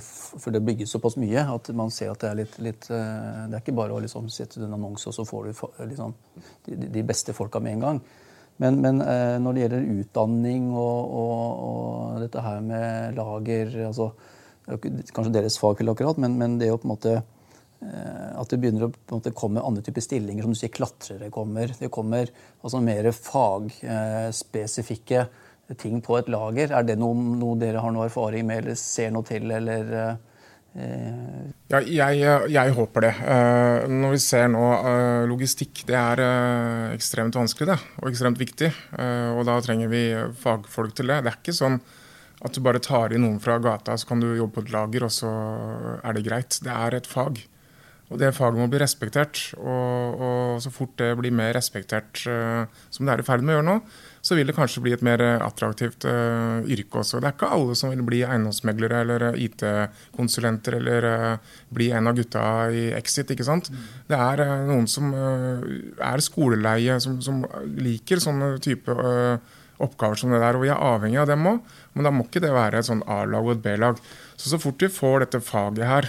for 0.00 0.52
det 0.52 0.62
bygges 0.66 0.92
såpass 0.92 1.16
mye 1.20 1.46
at 1.54 1.70
man 1.76 1.92
ser 1.94 2.12
at 2.12 2.20
det 2.24 2.30
er 2.30 2.40
litt, 2.42 2.58
litt 2.60 2.90
eh, 2.92 3.44
Det 3.46 3.56
er 3.56 3.62
ikke 3.62 3.76
bare 3.80 3.96
å 3.96 4.02
liksom 4.04 4.28
sette 4.32 4.60
ut 4.60 4.66
en 4.66 4.76
annonse, 4.76 5.08
og 5.08 5.16
så 5.16 5.24
får 5.28 5.48
du 5.48 5.86
liksom, 5.92 6.16
de, 6.66 6.80
de 6.98 7.06
beste 7.06 7.36
folka 7.36 7.62
med 7.64 7.78
en 7.78 7.86
gang. 7.86 8.02
Men, 8.60 8.76
men 8.84 9.00
eh, 9.00 9.38
når 9.40 9.56
det 9.56 9.62
gjelder 9.64 9.86
utdanning 10.02 10.66
og, 10.76 11.14
og, 11.16 11.60
og, 11.64 12.20
dette 12.20 12.42
her 12.44 12.60
med 12.64 13.14
lager 13.16 13.86
altså, 13.88 14.10
Kanskje 14.70 15.34
deres 15.34 15.58
fagfelt 15.58 15.90
akkurat, 15.90 16.18
men, 16.22 16.38
men, 16.38 16.58
det 16.60 16.68
å 16.70 16.76
på 16.78 16.86
en 16.86 16.92
måte 16.92 17.12
eh, 17.16 18.30
at 18.38 18.50
det 18.52 18.58
begynner 18.62 18.84
å 18.86 18.92
måte 19.10 19.32
komme 19.34 19.64
andre 19.66 19.82
typer 19.82 20.02
stillinger. 20.04 20.42
Som 20.44 20.52
du 20.54 20.58
sier, 20.60 20.76
klatrere 20.76 21.30
kommer. 21.34 21.66
Det 21.74 21.90
kommer 21.90 22.30
altså 22.60 22.78
mer 22.84 23.10
fagspesifikke 23.16 25.20
ting 25.80 25.96
på 26.04 26.18
et 26.20 26.28
lager. 26.30 26.70
Er 26.76 26.82
det 26.86 26.96
noe, 27.00 27.14
noe, 27.40 27.58
dere 27.58 27.82
har 27.82 27.90
noe 27.94 28.06
erfaring 28.06 28.46
med 28.46 28.58
eller 28.62 28.76
ser 28.78 29.10
noe 29.16 29.24
til? 29.26 29.50
eller... 29.58 29.82
Eh, 30.70 31.46
ja, 31.70 31.80
jeg, 31.82 32.50
jeg, 32.54 32.74
håper 32.76 33.06
det. 33.08 33.12
Uh, 33.24 33.88
når 33.90 34.14
vi 34.14 34.20
ser 34.22 34.50
nå 34.52 34.62
uh, 34.62 35.22
logistikk, 35.30 35.82
det 35.88 35.96
er 35.98 36.22
uh, 36.22 36.92
ekstremt 36.94 37.38
vanskelig 37.38 37.72
det, 37.72 37.78
og 37.98 38.10
ekstremt 38.10 38.38
viktig. 38.40 38.70
og 39.34 39.42
da 39.48 39.58
trenger 39.64 39.90
vi 39.90 40.04
fagfolk 40.42 40.94
til 40.96 41.10
det. 41.10 41.22
Det 41.24 41.32
er 41.32 41.40
ikke 41.40 41.56
sånn 41.56 41.80
at 42.40 42.56
du 42.56 42.62
bare 42.64 42.80
tar 42.80 43.12
inn 43.12 43.24
noen 43.26 43.40
fra 43.42 43.58
gata, 43.60 43.96
så 43.98 44.08
kan 44.08 44.22
du 44.22 44.30
jobbe 44.32 44.60
på 44.60 44.64
et 44.64 44.74
lager, 44.74 45.04
og 45.04 45.12
så 45.12 45.30
er 46.00 46.16
det 46.16 46.24
greit. 46.24 46.60
Det 46.64 46.72
er 46.72 46.96
et 46.96 47.08
fag. 47.08 47.42
Og 48.10 48.18
det 48.18 48.32
faget 48.34 48.58
må 48.58 48.66
bli 48.70 48.80
respektert. 48.82 49.40
Og, 49.58 50.22
og 50.26 50.62
så 50.62 50.72
fort 50.74 50.96
det 50.98 51.12
blir 51.20 51.34
mer 51.34 51.54
respektert, 51.54 52.24
som 52.24 53.06
det 53.06 53.14
er 53.14 53.22
i 53.22 53.26
ferd 53.26 53.44
med 53.46 53.54
å 53.54 53.60
gjøre 53.60 53.68
nå, 53.68 53.76
så 54.20 54.36
vil 54.36 54.50
det 54.50 54.56
kanskje 54.56 54.82
bli 54.84 54.92
et 54.92 55.04
mer 55.04 55.22
attraktivt 55.40 56.04
uh, 56.08 56.60
yrke 56.68 57.00
også. 57.00 57.20
Det 57.20 57.30
er 57.30 57.36
ikke 57.36 57.52
alle 57.56 57.76
som 57.78 57.92
vil 57.92 58.02
bli 58.04 58.20
eiendomsmeglere 58.26 59.00
eller 59.04 59.26
eh, 59.30 59.38
IT-konsulenter 59.46 60.76
eller 60.76 61.06
uh, 61.08 61.54
bli 61.72 61.88
en 61.96 62.10
av 62.10 62.18
gutta 62.18 62.42
i 62.76 62.90
Exit. 62.98 63.32
ikke 63.32 63.46
sant? 63.48 63.70
Det 64.10 64.18
er 64.18 64.44
uh, 64.44 64.56
noen 64.68 64.88
som 64.90 65.14
er 65.14 66.24
skoleleie, 66.24 66.98
som, 67.00 67.18
som, 67.24 67.42
liker 67.80 68.20
sånne 68.20 68.52
type 68.62 68.92
oppgaver 69.80 70.18
som 70.20 70.34
det 70.34 70.42
der. 70.42 70.58
Og 70.58 70.66
vi 70.66 70.72
er 70.72 70.88
avhengig 70.90 71.22
av 71.22 71.30
dem 71.30 71.46
òg, 71.48 71.62
men 71.94 72.06
da 72.06 72.12
må 72.12 72.26
ikke 72.28 72.44
det 72.44 72.52
være 72.54 72.82
et 72.82 72.90
sånn 72.90 73.04
A-lag 73.08 73.46
og 73.46 73.56
et 73.56 73.64
B-lag. 73.64 74.02
Så 74.40 74.48
så 74.48 74.56
fort 74.62 74.80
vi 74.80 74.88
får 74.88 75.26
dette 75.26 75.42
faget 75.44 75.84
her 75.84 76.06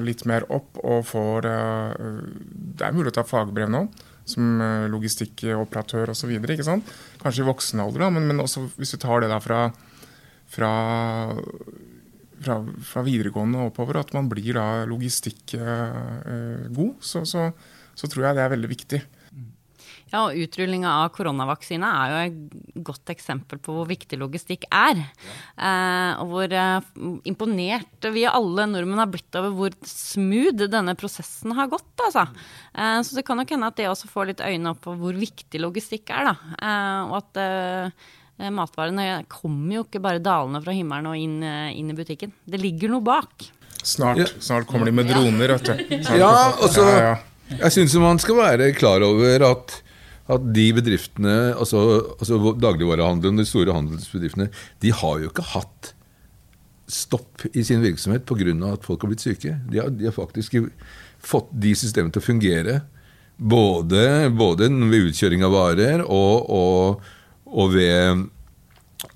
litt 0.00 0.22
mer 0.24 0.46
opp 0.48 0.78
og 0.80 1.02
får 1.04 1.44
Det 1.44 2.86
er 2.86 2.94
mulig 2.96 3.12
å 3.12 3.16
ta 3.18 3.26
fagbrev 3.28 3.68
nå 3.68 3.82
som 4.28 4.60
eh, 4.60 4.86
logistikkoperatør 4.92 6.12
osv. 6.14 6.32
Kanskje 7.22 7.44
i 7.44 7.48
voksen 7.48 7.82
alder, 7.84 8.06
da, 8.06 8.10
men, 8.14 8.28
men, 8.30 8.42
også 8.44 8.66
hvis 8.78 8.96
vi 8.96 9.02
tar 9.04 9.24
det 9.24 9.30
da 9.32 9.40
fra, 9.44 9.60
fra, 10.50 10.72
fra, 12.44 12.58
fra 12.92 13.04
videregående 13.06 13.60
og 13.60 13.72
oppover, 13.72 14.00
at 14.00 14.14
man 14.16 14.30
blir 14.32 14.56
da 14.56 14.68
logistikk-god, 14.88 16.94
eh, 16.94 17.04
så, 17.04 17.24
så, 17.28 17.50
så, 17.94 18.08
tror 18.08 18.28
jeg 18.28 18.38
det 18.38 18.46
er 18.46 18.54
veldig 18.56 18.72
viktig. 18.72 19.04
Ja, 20.14 20.20
og 20.28 20.36
Utrullinga 20.38 20.92
av 21.02 21.08
koronavaksine 21.16 21.88
er 21.90 22.12
jo 22.12 22.18
et 22.22 22.82
godt 22.86 23.10
eksempel 23.10 23.58
på 23.58 23.74
hvor 23.74 23.88
viktig 23.90 24.14
logistikk 24.20 24.68
er. 24.70 25.00
Ja. 25.02 25.34
Eh, 25.58 26.22
og 26.22 26.30
hvor 26.30 26.54
eh, 26.54 26.86
imponert 27.26 28.06
vi 28.14 28.22
alle 28.30 28.68
nordmenn 28.70 29.02
har 29.02 29.10
blitt 29.10 29.34
over 29.40 29.50
hvor 29.58 29.74
smooth 29.90 30.68
denne 30.70 30.94
prosessen 31.00 31.56
har 31.58 31.66
gått. 31.72 31.90
Altså. 32.06 32.28
Eh, 32.78 33.00
så 33.02 33.18
det 33.18 33.26
kan 33.26 33.40
nok 33.42 33.50
hende 33.56 33.72
at 33.72 33.80
det 33.80 33.88
også 33.90 34.06
får 34.12 34.30
litt 34.30 34.44
øyne 34.46 34.70
opp 34.70 34.84
på 34.86 34.94
hvor 35.02 35.18
viktig 35.18 35.60
logistikk 35.66 36.14
er. 36.14 36.30
Da. 36.30 36.36
Eh, 36.62 37.10
og 37.10 37.16
at 37.18 37.42
eh, 37.42 38.48
matvarene 38.54 39.08
kommer 39.30 39.80
jo 39.80 39.84
ikke 39.88 40.02
bare 40.04 40.22
dalende 40.22 40.62
fra 40.64 40.74
himmelen 40.78 41.10
og 41.10 41.18
inn, 41.18 41.36
eh, 41.42 41.74
inn 41.78 41.90
i 41.90 41.98
butikken. 41.98 42.32
Det 42.46 42.62
ligger 42.62 42.94
noe 42.94 43.02
bak. 43.04 43.50
Snart, 43.84 44.16
Ja. 44.22 44.30
snart 44.40 44.66
kommer 44.70 44.86
de 44.86 44.92
med 44.96 45.10
droner, 45.10 45.58
vet 45.58 45.64
du. 45.64 45.96
Snart- 46.06 46.18
Ja, 46.18 46.52
og 46.54 46.78
ja. 46.78 47.16
Jeg 47.58 47.70
syns 47.74 47.94
man 48.00 48.18
skal 48.18 48.38
være 48.38 48.70
klar 48.74 49.02
over 49.04 49.42
at, 49.50 49.82
at 50.24 50.46
de 50.56 50.64
bedriftene, 50.72 51.34
altså, 51.52 51.80
altså 52.16 52.54
dagligvarehandelen, 52.56 53.42
de 53.42 53.48
store 53.48 53.74
handelsbedriftene, 53.76 54.48
de 54.80 54.92
har 54.96 55.20
jo 55.20 55.28
ikke 55.28 55.44
hatt 55.52 55.92
stopp 56.88 57.44
i 57.52 57.64
sin 57.64 57.82
virksomhet 57.84 58.24
pga. 58.28 58.54
at 58.72 58.84
folk 58.84 59.02
har 59.02 59.12
blitt 59.12 59.24
syke. 59.24 59.58
De 59.70 59.80
har, 59.80 59.88
de 59.92 60.08
har 60.08 60.16
faktisk 60.16 60.56
fått 61.24 61.48
de 61.52 61.74
systemene 61.76 62.12
til 62.12 62.22
å 62.24 62.28
fungere. 62.28 62.80
Både, 63.36 64.30
både 64.30 64.68
ved 64.70 65.10
utkjøring 65.10 65.42
av 65.44 65.52
varer 65.52 66.04
og, 66.04 66.50
og, 66.50 67.02
og 67.50 67.74
ved 67.74 68.28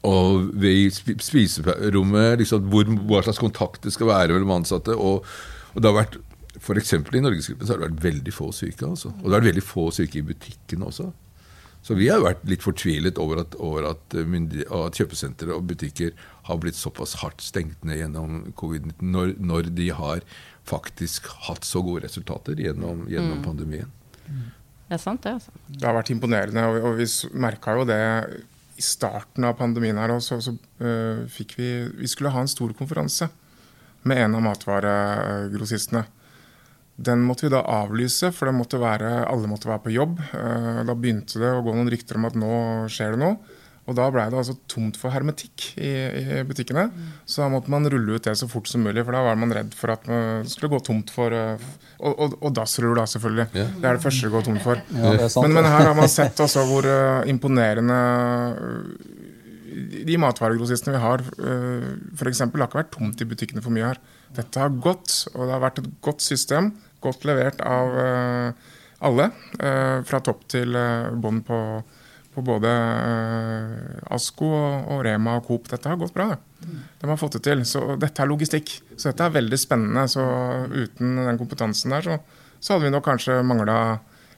og 0.05 0.51
ved 0.61 0.93
spiserommet, 0.93 2.39
liksom, 2.43 2.67
hvor, 2.69 2.89
hva 3.09 3.23
slags 3.25 3.41
kontakt 3.41 3.87
det 3.87 3.95
skal 3.95 4.11
være 4.11 4.35
mellom 4.37 4.59
ansatte. 4.59 4.93
Og, 4.93 5.25
og 5.73 5.81
det 5.81 5.89
har 5.89 5.97
vært, 5.97 6.19
for 6.65 6.81
eksempel 6.81 7.19
I 7.19 7.23
Norgesgruppen 7.25 7.67
så 7.67 7.75
har 7.75 7.81
det 7.81 7.89
vært 7.91 8.05
veldig 8.05 8.35
få 8.35 8.51
syke. 8.57 8.87
Altså. 8.87 9.13
Og 9.15 9.25
det 9.25 9.33
har 9.33 9.41
vært 9.41 9.51
veldig 9.53 9.67
få 9.67 9.89
syke 9.95 10.21
i 10.21 10.27
butikken 10.29 10.85
også. 10.87 11.11
Så 11.87 11.95
vi 11.95 12.09
har 12.11 12.21
vært 12.21 12.43
litt 12.51 12.65
fortvilet 12.65 13.19
over 13.23 13.45
at, 13.45 13.55
over 13.63 13.87
at, 13.93 14.15
at 14.19 14.99
kjøpesentre 14.99 15.55
og 15.55 15.69
butikker 15.71 16.11
har 16.49 16.59
blitt 16.61 16.77
såpass 16.77 17.15
hardt 17.23 17.45
stengt 17.45 17.85
ned 17.87 18.01
gjennom 18.03 18.41
covid-19, 18.59 18.99
når, 19.15 19.35
når 19.39 19.71
de 19.79 19.89
har 19.95 20.25
faktisk 20.69 21.31
hatt 21.47 21.65
så 21.65 21.81
gode 21.87 22.05
resultater 22.05 22.59
gjennom, 22.61 23.07
gjennom 23.09 23.41
pandemien. 23.47 23.89
Det 24.89 24.97
er 24.97 25.01
sant, 25.01 25.23
det. 25.25 25.39
altså. 25.39 25.55
Det 25.69 25.87
har 25.87 25.97
vært 25.97 26.13
imponerende, 26.13 26.67
og, 26.69 26.91
og 26.91 26.99
vi 26.99 27.09
merka 27.41 27.77
jo 27.79 27.87
det 27.89 28.03
i 28.79 28.85
starten 28.85 29.47
av 29.49 29.57
pandemien 29.59 29.99
her 30.01 30.13
også. 30.15 30.39
Så, 30.45 30.55
uh, 30.83 31.25
fikk 31.31 31.57
vi 31.59 31.71
Vi 32.03 32.11
skulle 32.11 32.33
ha 32.35 32.43
en 32.43 32.51
stor 32.51 32.73
konferanse 32.79 33.31
med 34.09 34.23
en 34.25 34.39
av 34.39 34.45
matvaregrossistene. 34.45 36.05
Den 36.99 37.23
måtte 37.23 37.47
vi 37.47 37.53
da 37.55 37.61
avlyse, 37.63 38.33
for 38.35 38.51
det 38.51 38.57
måtte 38.59 38.81
være, 38.83 39.23
alle 39.31 39.47
måtte 39.51 39.71
være 39.71 39.85
på 39.85 39.95
jobb. 39.95 40.19
Eh, 40.35 40.83
Da 40.89 40.97
begynte 40.99 41.39
det 41.39 41.53
å 41.55 41.63
gå 41.63 41.75
noen 41.77 41.91
rykter 41.93 42.19
om 42.19 42.27
at 42.27 42.35
nå 42.39 42.51
skjer 42.91 43.15
det 43.15 43.23
noe. 43.23 43.39
Og 43.89 43.95
da 43.97 44.11
blei 44.13 44.27
det 44.29 44.37
altså 44.37 44.53
tomt 44.69 44.99
for 45.01 45.09
hermetikk 45.15 45.71
i, 45.81 45.91
i 46.21 46.41
butikkene. 46.45 46.91
Så 47.25 47.41
da 47.41 47.47
måtte 47.49 47.73
man 47.73 47.87
rulle 47.89 48.19
ut 48.19 48.27
det 48.27 48.35
så 48.37 48.45
fort 48.51 48.69
som 48.69 48.83
mulig, 48.85 49.01
for 49.07 49.17
da 49.17 49.23
var 49.25 49.39
man 49.41 49.55
redd 49.57 49.73
for 49.79 49.95
at 49.95 50.05
det 50.05 50.51
skulle 50.53 50.75
gå 50.75 50.83
tomt 50.85 51.09
for 51.15 51.33
eh, 51.33 51.63
Og, 51.99 52.13
og, 52.13 52.35
og 52.43 52.53
dassruller, 52.55 52.99
da, 53.01 53.07
selvfølgelig. 53.11 53.47
Yeah. 53.55 53.71
Det 53.79 53.89
er 53.89 53.97
det 53.97 54.05
første 54.05 54.27
det 54.29 54.35
går 54.35 54.45
tomt 54.51 54.63
for. 54.67 54.83
Ja. 54.93 55.15
Men, 55.43 55.57
men 55.57 55.67
her 55.71 55.87
har 55.89 55.97
man 55.99 56.11
sett 56.13 56.39
altså 56.45 56.67
hvor 56.69 56.87
eh, 56.87 57.31
imponerende 57.33 57.97
de 60.09 60.17
matvaregrossistene 60.21 60.95
vi 60.97 61.01
har, 61.03 61.23
uh, 61.23 61.89
f.eks., 62.17 62.41
har 62.41 62.51
ikke 62.51 62.81
vært 62.81 62.93
tomt 62.95 63.21
i 63.23 63.27
butikkene 63.29 63.63
for 63.63 63.75
mye 63.75 63.91
her. 63.93 64.01
Dette 64.35 64.61
har 64.61 64.73
gått, 64.83 65.13
og 65.35 65.45
det 65.45 65.55
har 65.55 65.63
vært 65.63 65.81
et 65.83 65.91
godt 66.05 66.25
system. 66.25 66.73
Godt 67.05 67.25
levert 67.29 67.63
av 67.63 67.95
eh, 68.03 68.75
alle. 69.07 69.31
eh, 69.61 70.01
fra 70.07 70.21
topp 70.25 70.45
til 70.51 70.75
uh, 70.75 71.13
bånn 71.15 71.41
på, 71.47 71.59
på 72.35 72.43
både 72.43 72.71
eh, 72.73 74.15
Asko 74.15 74.49
og, 74.51 74.99
Rema 75.07 75.37
og 75.39 75.47
Coop. 75.47 75.69
Dette 75.71 75.91
har 75.91 76.01
gått 76.01 76.15
bra. 76.17 76.33
De 76.59 77.07
har 77.07 77.21
fått 77.21 77.39
det 77.39 77.45
til. 77.47 77.63
Så 77.69 77.95
dette 78.01 78.23
er 78.23 78.31
logistikk. 78.31 78.75
Så 78.97 79.13
dette 79.13 79.29
er 79.29 79.37
veldig 79.39 79.59
spennende. 79.61 80.09
Så 80.11 80.25
uten 80.75 81.21
den 81.23 81.39
kompetansen 81.41 81.95
der, 81.95 82.03
så, 82.07 82.19
så 82.59 82.75
hadde 82.75 82.89
vi 82.89 82.95
nok 82.97 83.07
kanskje 83.07 83.41
mangla 83.47 83.79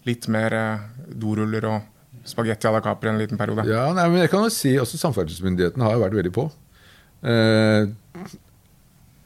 litt 0.09 0.29
mer 0.33 0.57
eh, 0.57 0.85
doruller 1.21 1.67
og 1.69 2.27
spagetti 2.29 2.69
à 2.69 2.73
la 2.75 2.83
Capri 2.85 3.09
en 3.09 3.19
liten 3.21 3.41
periode. 3.41 3.65
Ja, 3.69 3.89
nei, 3.97 4.07
men 4.13 4.23
jeg 4.25 4.31
kan 4.33 4.45
jo 4.45 4.53
si 4.53 4.75
også 4.81 5.01
Samferdselsmyndigheten 5.01 5.83
har 5.85 6.01
vært 6.01 6.17
veldig 6.19 6.33
på. 6.37 6.51
Eh, 7.21 7.89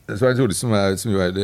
Svein 0.04 0.36
Tore, 0.36 0.56
som 0.56 0.72
er, 0.76 0.96
som 1.00 1.12
jo 1.14 1.20
er, 1.24 1.38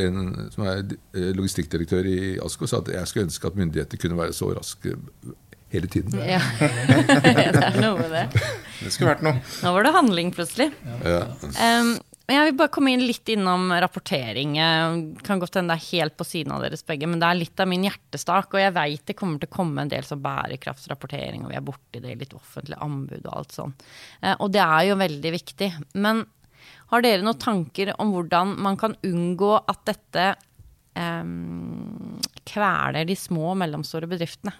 som 0.53 0.67
er 0.69 0.83
eh, 1.17 1.31
logistikkdirektør 1.37 2.09
i 2.11 2.19
ASKO, 2.45 2.69
sa 2.69 2.83
at 2.83 2.91
jeg 2.93 3.09
skulle 3.09 3.29
ønske 3.31 3.49
at 3.49 3.57
myndigheter 3.57 4.01
kunne 4.03 4.19
være 4.21 4.37
så 4.37 4.51
raske 4.53 4.93
hele 5.73 5.89
tiden. 5.89 6.19
Ja. 6.27 6.43
det 6.61 7.65
er 7.65 7.81
noe 7.81 7.97
med 8.03 8.13
det. 8.13 8.27
Det 8.83 8.93
skulle 8.93 9.15
vært 9.15 9.25
noe. 9.25 9.41
Nå 9.65 9.73
var 9.77 9.87
det 9.87 9.95
handling, 9.97 10.33
plutselig. 10.37 10.71
Ja. 11.07 11.23
Um, 11.81 11.95
jeg 12.31 12.47
vil 12.47 12.59
bare 12.61 12.71
komme 12.71 12.93
inn 12.95 13.03
litt 13.03 13.27
innom 13.33 13.73
rapportering. 13.83 14.53
Jeg 14.59 15.23
Kan 15.27 15.41
godt 15.43 15.57
hende 15.59 15.75
det 15.75 15.81
er 15.81 15.99
helt 15.99 16.17
på 16.19 16.27
siden 16.27 16.53
av 16.55 16.63
deres 16.63 16.85
begge, 16.87 17.09
men 17.11 17.23
det 17.23 17.27
er 17.27 17.39
litt 17.41 17.63
av 17.63 17.71
min 17.71 17.87
hjertestak. 17.89 18.53
Og 18.55 18.63
jeg 18.63 18.75
veit 18.77 19.07
det 19.09 19.17
kommer 19.19 19.41
til 19.43 19.51
å 19.51 19.57
komme 19.57 19.83
en 19.83 19.91
del 19.91 20.07
sånn 20.07 20.23
bærekraftsrapportering, 20.23 21.47
og 21.47 21.55
vi 21.55 21.59
er 21.59 21.65
borti 21.67 22.03
det 22.03 22.13
i 22.13 22.19
litt 22.21 22.37
offentlig 22.39 22.79
anbud 22.79 23.25
og 23.25 23.33
alt 23.41 23.57
sånn. 23.57 23.75
Eh, 24.23 24.37
Og 24.39 24.53
det 24.55 24.63
er 24.63 24.91
jo 24.91 25.01
veldig 25.01 25.33
viktig. 25.39 25.73
Men 25.99 26.23
har 26.91 27.05
dere 27.05 27.25
noen 27.25 27.41
tanker 27.41 27.93
om 28.03 28.15
hvordan 28.15 28.57
man 28.63 28.79
kan 28.81 28.97
unngå 29.07 29.53
at 29.61 29.85
dette 29.89 30.27
eh, 30.99 31.31
kveler 32.51 33.07
de 33.07 33.17
små 33.19 33.53
og 33.53 33.63
mellomstore 33.63 34.11
bedriftene? 34.11 34.55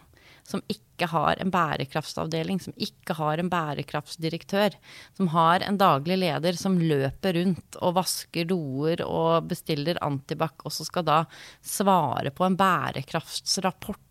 som 0.51 0.63
ikke 0.71 1.09
har 1.11 1.39
en 1.41 1.53
bærekraftsavdeling, 1.53 2.61
som 2.63 2.75
ikke 2.81 3.15
har 3.19 3.41
en 3.41 3.51
bærekraftsdirektør, 3.53 4.77
som 5.17 5.31
har 5.35 5.65
en 5.67 5.79
daglig 5.81 6.19
leder 6.21 6.59
som 6.59 6.79
løper 6.81 7.39
rundt 7.39 7.79
og 7.81 7.97
vasker 8.01 8.49
doer 8.51 9.05
og 9.07 9.51
bestiller 9.51 10.01
antibac, 10.05 10.59
og 10.65 10.75
så 10.75 10.87
skal 10.89 11.07
da 11.07 11.23
svare 11.63 12.35
på 12.35 12.49
en 12.49 12.59
bærekraftsrapport. 12.61 14.03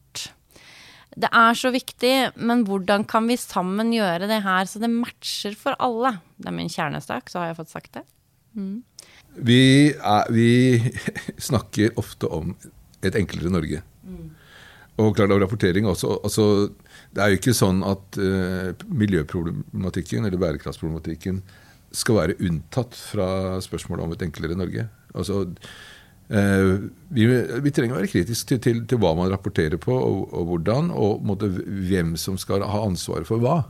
Det 1.17 1.29
er 1.33 1.57
så 1.57 1.71
viktig, 1.73 2.13
men 2.37 2.63
hvordan 2.67 3.05
kan 3.09 3.25
vi 3.29 3.37
sammen 3.39 3.93
gjøre 3.95 4.29
det 4.29 4.43
her 4.45 4.69
så 4.69 4.81
det 4.81 4.91
matcher 4.93 5.55
for 5.57 5.77
alle? 5.81 6.19
Det 6.37 6.51
er 6.51 6.55
min 6.55 6.69
kjernesak, 6.71 7.31
så 7.31 7.41
har 7.41 7.51
jeg 7.51 7.59
fått 7.63 7.73
sagt 7.73 7.97
det. 7.97 8.05
Vi, 9.39 9.61
er, 9.93 10.29
vi 10.33 10.51
snakker 11.49 11.97
ofte 11.99 12.29
om 12.29 12.53
et 13.05 13.17
enklere 13.17 13.51
Norge. 13.53 13.81
Og 14.99 15.15
klart 15.15 15.31
av 15.31 15.39
rapportering 15.39 15.87
også. 15.87 16.17
Altså, 16.27 16.45
det 17.15 17.23
er 17.23 17.31
jo 17.31 17.39
ikke 17.39 17.55
sånn 17.55 17.79
at 17.87 18.19
uh, 18.19 18.73
miljøproblematikken 18.91 20.27
eller 20.27 20.41
bærekraftsproblematikken 20.41 21.39
skal 21.95 22.19
være 22.19 22.35
unntatt 22.45 22.97
fra 22.99 23.29
spørsmålet 23.63 24.05
om 24.05 24.15
et 24.15 24.25
enklere 24.27 24.57
Norge. 24.59 24.89
Altså, 25.15 25.45
vi, 26.29 27.25
vi 27.65 27.71
trenger 27.73 27.95
å 27.95 27.99
være 27.99 28.11
kritiske 28.11 28.51
til, 28.51 28.59
til, 28.61 28.81
til 28.89 29.01
hva 29.01 29.15
man 29.17 29.31
rapporterer 29.31 29.81
på, 29.81 29.95
og, 29.95 30.27
og 30.29 30.51
hvordan, 30.51 30.91
og 30.93 31.23
måtte, 31.25 31.49
hvem 31.49 32.13
som 32.21 32.37
skal 32.37 32.65
ha 32.69 32.83
ansvaret 32.85 33.29
for 33.29 33.41
hva. 33.41 33.63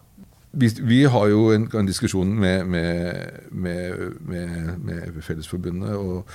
Vi, 0.52 0.72
vi 0.82 1.04
har 1.06 1.30
jo 1.30 1.52
en, 1.54 1.70
en 1.78 1.88
diskusjon 1.88 2.34
med, 2.42 2.66
med, 2.68 3.46
med, 3.52 4.20
med, 4.28 4.76
med 4.84 5.24
Fellesforbundet 5.24 5.96
og 5.96 6.26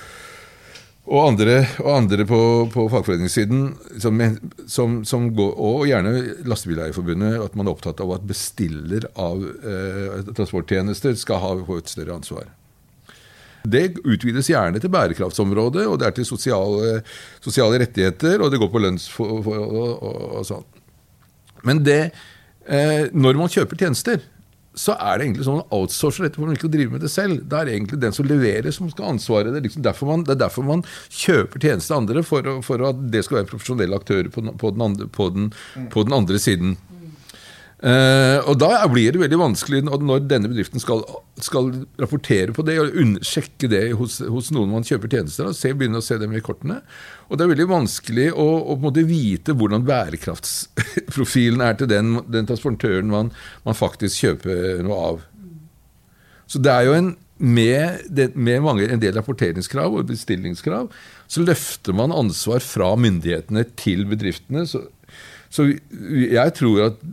og 1.05 1.21
andre, 1.21 1.59
og 1.83 1.91
andre 1.99 2.25
på, 2.25 2.39
på 2.73 2.87
fagforeningssiden, 2.89 3.65
som, 4.01 4.21
som, 4.65 4.95
som 5.05 5.27
går, 5.37 5.51
og 5.53 5.83
gjerne 5.85 6.13
Lastebileierforbundet, 6.49 7.37
at 7.43 7.57
man 7.57 7.69
er 7.69 7.75
opptatt 7.75 8.01
av 8.01 8.15
at 8.15 8.25
bestiller 8.25 9.05
av 9.13 9.43
eh, 9.45 10.31
transporttjenester 10.33 11.13
skal 11.21 11.43
ha 11.43 11.51
få 11.67 11.77
et 11.77 11.93
større 11.93 12.17
ansvar. 12.17 12.49
Det 13.65 13.85
utvides 14.03 14.49
gjerne 14.51 14.81
til 14.81 14.91
bærekraftsområdet, 14.93 15.87
og 15.89 15.99
det 16.01 16.09
er 16.09 16.15
til 16.19 16.27
sosiale, 16.27 16.99
sosiale 17.43 17.81
rettigheter, 17.81 18.43
og 18.43 18.53
det 18.53 18.61
går 18.61 18.71
på 18.73 18.83
lønnsforhold 18.83 19.65
og, 19.65 19.91
og, 19.95 20.23
og 20.39 20.47
sånn. 20.47 20.65
Men 21.65 21.81
det, 21.85 21.99
eh, 22.69 23.11
når 23.13 23.41
man 23.41 23.51
kjøper 23.51 23.79
tjenester, 23.81 24.21
så 24.75 24.95
er 24.99 25.17
det 25.17 25.27
egentlig 25.29 25.45
sånn 25.47 25.61
man 25.61 25.75
outsourcer 25.77 26.25
dette 26.25 26.37
for 26.37 26.45
man 26.45 26.57
ikke 26.57 26.67
å 26.67 26.73
drive 26.73 26.91
med 26.91 27.03
det 27.05 27.11
selv. 27.11 27.45
Det 27.47 27.57
er 27.57 27.71
egentlig 27.71 27.99
den 28.01 28.15
som 28.15 28.27
leverer, 28.27 28.73
som 28.75 28.89
skal 28.91 29.07
ha 29.07 29.13
ansvaret. 29.15 29.53
Det 29.53 29.61
er, 29.61 29.67
liksom 29.69 30.09
man, 30.09 30.25
det 30.27 30.35
er 30.35 30.41
derfor 30.43 30.67
man 30.67 30.83
kjøper 31.07 31.63
tjenester 31.63 31.95
av 31.95 32.03
andre, 32.03 32.25
for, 32.27 32.49
for, 32.65 32.83
at 32.89 33.05
det 33.13 33.23
skal 33.25 33.39
være 33.39 33.49
profesjonelle 33.53 34.01
aktører 34.01 34.31
på, 34.33 34.43
på, 34.43 34.73
den, 34.75 34.83
andre, 34.89 35.07
på, 35.07 35.29
den, 35.35 35.47
på 35.93 36.03
den 36.07 36.17
andre 36.17 36.41
siden. 36.43 36.75
Eh, 37.83 38.37
og 38.47 38.55
da 38.61 38.69
blir 38.87 39.11
det 39.11 39.19
veldig 39.19 39.37
vanskelig 39.37 39.81
når 39.83 40.21
denne 40.29 40.47
bedriften 40.47 40.79
skal, 40.79 41.01
skal 41.43 41.73
rapportere 41.99 42.53
på 42.55 42.63
det 42.63 42.77
og 42.79 42.95
sjekke 43.27 43.67
det 43.71 43.83
hos, 43.99 44.21
hos 44.31 44.47
noen 44.55 44.71
man 44.71 44.87
kjøper 44.87 45.11
tjenester 45.11 45.49
av, 45.49 45.57
begynne 45.75 45.99
å 45.99 46.05
se 46.05 46.17
dem 46.21 46.33
i 46.33 46.43
kortene. 46.45 46.79
Og 47.27 47.35
det 47.35 47.45
er 47.45 47.51
veldig 47.51 47.67
vanskelig 47.73 48.29
å, 48.31 48.47
å 48.71 48.93
vite 48.95 49.57
hvordan 49.57 49.83
bærekraftsprofilen 49.87 51.65
er 51.65 51.75
til 51.77 51.91
den, 51.91 52.15
den 52.31 52.47
transportøren 52.47 53.11
man, 53.11 53.33
man 53.67 53.77
faktisk 53.77 54.23
kjøper 54.23 54.81
noe 54.85 55.01
av. 55.11 55.21
Så 56.47 56.61
det 56.63 56.71
er 56.71 56.87
jo 56.87 56.97
en 56.97 57.13
med, 57.35 58.07
med 58.39 58.61
mange, 58.63 58.87
en 58.87 59.01
del 59.01 59.17
rapporteringskrav 59.17 59.97
og 59.97 60.07
bestillingskrav, 60.07 60.87
så 61.27 61.43
løfter 61.43 61.91
man 61.97 62.13
ansvar 62.15 62.63
fra 62.63 62.93
myndighetene 62.95 63.65
til 63.75 64.05
bedriftene. 64.07 64.63
Så, 64.69 64.85
så 65.51 65.67
jeg 65.67 66.55
tror 66.55 66.85
at 66.85 67.03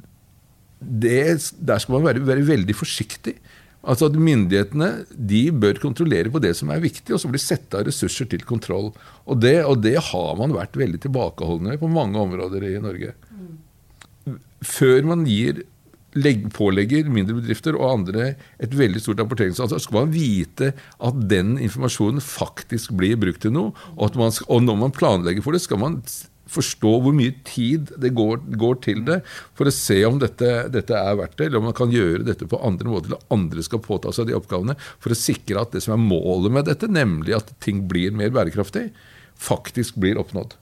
det, 0.82 1.52
der 1.58 1.82
skal 1.82 1.98
man 1.98 2.06
være, 2.06 2.24
være 2.26 2.46
veldig 2.48 2.76
forsiktig. 2.76 3.36
Altså 3.82 4.06
at 4.06 4.14
Myndighetene 4.18 4.90
de 5.10 5.42
bør 5.50 5.80
kontrollere 5.82 6.30
på 6.30 6.40
det 6.42 6.54
som 6.58 6.70
er 6.70 6.82
viktig, 6.82 7.10
og 7.14 7.18
så 7.18 7.30
blir 7.30 7.42
sette 7.42 7.78
av 7.78 7.88
ressurser 7.88 8.28
til 8.30 8.44
kontroll. 8.46 8.92
Og 9.26 9.42
det, 9.42 9.56
og 9.66 9.82
det 9.82 9.96
har 10.12 10.38
man 10.38 10.54
vært 10.54 10.78
veldig 10.78 11.02
tilbakeholdne 11.02 11.74
med 11.74 11.82
på 11.82 11.90
mange 11.90 12.20
områder 12.22 12.68
i 12.70 12.78
Norge. 12.82 13.16
Før 14.62 15.08
man 15.10 15.26
gir 15.26 15.64
legg, 16.14 16.44
pålegger 16.54 17.08
mindre 17.10 17.38
bedrifter 17.40 17.76
og 17.78 17.88
andre 17.88 18.34
et 18.62 18.74
veldig 18.76 19.00
stort 19.02 19.22
rapporteringsansvar, 19.22 19.80
skal 19.82 20.02
man 20.02 20.14
vite 20.14 20.72
at 20.76 21.22
den 21.28 21.56
informasjonen 21.56 22.22
faktisk 22.22 22.92
blir 23.00 23.18
brukt 23.20 23.42
til 23.42 23.54
noe. 23.56 23.72
Og, 23.96 24.14
man, 24.20 24.34
og 24.46 24.62
når 24.62 24.78
man 24.84 24.94
planlegger 24.94 25.44
for 25.44 25.56
det, 25.56 25.64
skal 25.64 25.80
man 25.82 26.02
forstå 26.50 26.92
hvor 27.04 27.14
mye 27.16 27.34
tid 27.46 27.92
det 28.02 28.12
går, 28.16 28.42
går 28.58 28.80
til 28.84 29.02
det, 29.06 29.20
for 29.58 29.68
å 29.68 29.74
se 29.74 29.98
om 30.08 30.18
dette, 30.22 30.50
dette, 30.74 30.96
er 30.98 31.18
verdt 31.20 31.36
det, 31.38 31.48
eller 31.48 31.62
om 31.62 31.68
man 31.70 31.76
kan 31.78 31.92
gjøre 31.92 32.26
dette 32.26 32.48
på 32.48 32.60
andre 32.64 32.90
måter, 32.90 33.12
eller 33.12 33.34
andre 33.34 33.64
skal 33.66 33.82
påta 33.84 34.12
seg 34.14 34.28
de 34.28 34.36
oppgavene, 34.38 34.76
for 35.02 35.14
å 35.14 35.18
sikre 35.18 35.62
at 35.62 35.76
det 35.76 35.84
som 35.84 35.96
er 35.96 36.02
målet 36.02 36.58
med 36.58 36.68
dette, 36.70 36.90
nemlig 36.90 37.36
at 37.38 37.54
ting 37.62 37.86
blir 37.90 38.14
mer 38.16 38.34
bærekraftig, 38.34 38.90
faktisk 39.42 40.00
blir 40.02 40.20
oppnådd. 40.20 40.58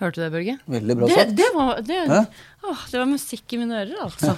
Hørte 0.00 0.16
du 0.16 0.22
det, 0.24 0.30
Børge? 0.32 0.52
Veldig 0.72 0.94
bra 0.96 1.08
sagt. 1.10 1.32
Det, 1.36 1.36
det, 1.36 1.48
var, 1.52 1.80
det, 1.84 1.96
å, 2.64 2.72
det, 2.72 2.96
var, 2.96 3.08
musikk 3.10 3.52
i 3.52 3.58
mine 3.60 3.82
ører, 3.82 3.98
altså. 4.06 4.32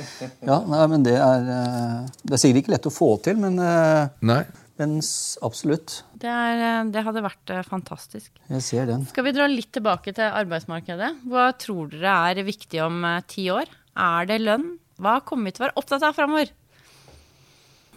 ja, 0.50 0.60
nei, 0.62 0.84
men 0.92 1.06
det 1.06 1.16
er 1.18 1.48
eh, 1.56 2.04
Det 2.22 2.36
er 2.36 2.42
sikkert 2.42 2.62
ikke 2.62 2.74
lett 2.76 2.86
å 2.86 2.94
få 2.94 3.08
til, 3.24 3.40
men, 3.42 3.58
eh, 3.58 4.12
nei. 4.30 4.44
men 4.78 4.94
absolutt. 5.42 6.04
Det, 6.18 6.28
er, 6.30 6.62
eh, 6.66 6.90
det, 6.94 7.04
hadde 7.06 7.24
vært 7.24 7.54
fantastisk. 7.68 8.32
Jeg 8.50 8.66
ser 8.66 8.88
den. 8.90 9.06
Skal 9.10 9.28
vi 9.28 9.34
dra 9.36 9.48
litt 9.50 9.70
tilbake 9.74 10.14
til 10.16 10.26
arbeidsmarkedet? 10.28 11.12
Hva 11.30 11.50
tror 11.58 11.92
dere 11.94 12.16
er 12.32 12.46
viktig 12.46 12.82
om 12.84 13.04
ti 13.30 13.48
år? 13.54 13.70
Er 13.98 14.30
det 14.30 14.42
lønn? 14.42 14.72
Hva 14.98 15.20
kommer 15.26 15.48
vi 15.48 15.56
til 15.56 15.64
å 15.64 15.68
være 15.68 15.78
opptatt 15.78 16.06
av 16.06 16.16
framover? 16.16 16.50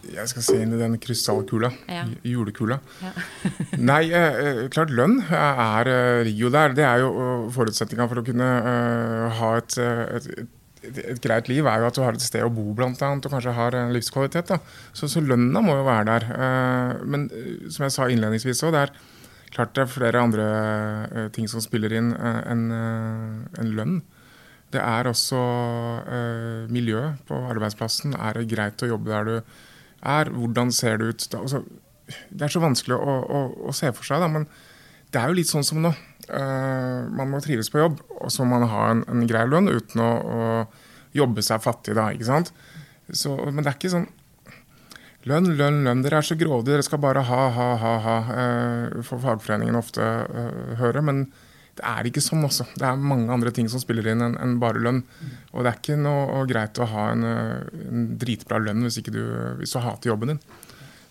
Jeg 0.02 0.26
skal 0.32 0.42
se 0.42 0.56
inn 0.58 0.72
i 0.74 0.80
den 0.80 0.96
krystallkula. 1.02 1.70
Ja. 1.90 2.02
Julekula. 2.26 2.80
Ja. 3.02 3.12
Nei, 3.90 4.02
eh, 4.10 4.64
klart 4.72 4.90
lønn 4.90 5.20
er, 5.28 5.90
er 5.92 6.30
jo 6.30 6.50
der. 6.52 6.74
Det 6.74 6.86
er 6.86 7.04
jo 7.04 7.12
forutsetninga 7.54 8.08
for 8.10 8.22
å 8.22 8.26
kunne 8.26 8.48
uh, 8.66 9.28
ha 9.38 9.52
et, 9.60 9.78
et, 9.78 10.26
et, 10.42 10.50
et, 10.98 11.20
greit 11.22 11.48
liv, 11.50 11.66
er 11.66 11.82
jo 11.82 11.88
at 11.88 11.98
du 11.98 12.02
har 12.04 12.18
et 12.18 12.24
sted 12.24 12.44
å 12.44 12.52
bo, 12.52 12.68
blant 12.76 13.00
annet, 13.04 13.26
og 13.26 13.34
kanskje 13.34 13.54
har 13.56 13.76
en 13.78 13.94
livskvalitet. 13.94 14.52
Da. 14.52 14.58
Så, 14.96 15.08
så 15.10 15.22
lønna 15.24 15.62
må 15.64 15.76
jo 15.78 15.86
være 15.88 16.06
der. 16.10 16.28
Uh, 16.32 17.02
men 17.08 17.28
uh, 17.32 17.66
som 17.72 17.86
jeg 17.86 17.96
sa 17.96 18.08
innledningsvis 18.10 18.64
òg, 18.66 18.74
det 18.76 18.86
er 18.86 18.94
klart 19.52 19.74
det 19.76 19.84
er 19.84 19.92
flere 19.92 20.20
andre 20.24 20.44
ting 21.36 21.44
som 21.50 21.60
spiller 21.60 21.92
inn 21.92 22.14
enn 22.16 22.62
en 22.72 23.72
lønn. 23.76 23.98
Det 24.72 24.80
er 24.80 25.10
også 25.10 25.40
miljø 26.72 27.02
på 27.28 27.36
arbeidsplassen. 27.50 28.14
Er 28.16 28.40
det 28.40 28.46
greit 28.48 28.80
å 28.80 28.88
jobbe 28.94 29.12
der 29.12 29.28
du 29.28 29.58
er 30.02 30.30
hvordan 30.32 30.72
ser 30.74 30.96
det 30.98 31.10
ut 31.12 31.34
altså, 31.36 31.62
Det 32.30 32.46
er 32.46 32.54
så 32.54 32.62
vanskelig 32.62 32.96
å, 32.96 33.18
å, 33.20 33.42
å 33.68 33.74
se 33.76 33.92
for 33.94 34.08
seg, 34.08 34.24
da, 34.24 34.30
men 34.32 34.48
det 35.12 35.20
er 35.20 35.28
jo 35.28 35.36
litt 35.36 35.50
sånn 35.50 35.66
som 35.66 35.82
nå. 35.84 35.92
Uh, 36.32 37.04
man 37.12 37.28
må 37.28 37.42
trives 37.44 37.68
på 37.68 37.82
jobb, 37.82 38.00
og 38.16 38.32
så 38.32 38.46
må 38.46 38.56
man 38.56 38.70
ha 38.70 38.88
en, 38.94 39.04
en 39.12 39.26
grei 39.28 39.44
lønn 39.48 39.68
uten 39.68 40.00
å, 40.00 40.10
å 40.16 41.16
jobbe 41.16 41.44
seg 41.44 41.60
fattig. 41.64 41.96
da, 41.98 42.08
ikke 42.14 42.30
sant? 42.30 42.52
Så, 43.12 43.34
men 43.50 43.60
det 43.60 43.72
er 43.72 43.80
ikke 43.80 43.92
sånn 43.92 44.10
Lønn, 45.28 45.52
lønn, 45.54 45.84
lønn. 45.86 46.00
Dere 46.02 46.18
er 46.18 46.26
så 46.26 46.34
grådige, 46.34 46.72
dere 46.72 46.82
skal 46.82 46.98
bare 46.98 47.22
ha, 47.22 47.42
ha, 47.54 47.66
ha, 47.78 47.90
ha. 48.02 48.14
Uh, 48.26 49.02
får 49.06 49.20
fagforeningen 49.22 49.78
ofte 49.78 50.02
uh, 50.02 50.72
høre. 50.80 50.98
Men 51.06 51.20
det 51.78 51.84
er 51.86 52.08
ikke 52.08 52.24
sånn 52.24 52.42
også. 52.48 52.66
Det 52.74 52.88
er 52.88 52.98
mange 52.98 53.30
andre 53.30 53.52
ting 53.54 53.68
som 53.70 53.78
spiller 53.78 54.08
inn 54.10 54.24
enn 54.26 54.34
en 54.42 54.56
bare 54.62 54.82
lønn. 54.82 55.04
Og 55.52 55.62
det 55.62 55.70
er 55.70 55.78
ikke 55.78 56.00
noe 56.00 56.42
greit 56.50 56.80
å 56.82 56.88
ha 56.90 57.06
en, 57.12 57.22
en 57.22 58.08
dritbra 58.18 58.58
lønn 58.64 58.82
hvis, 58.82 58.98
du, 59.14 59.22
hvis 59.60 59.76
du 59.76 59.80
hater 59.84 60.10
jobben 60.10 60.34
din. 60.34 60.42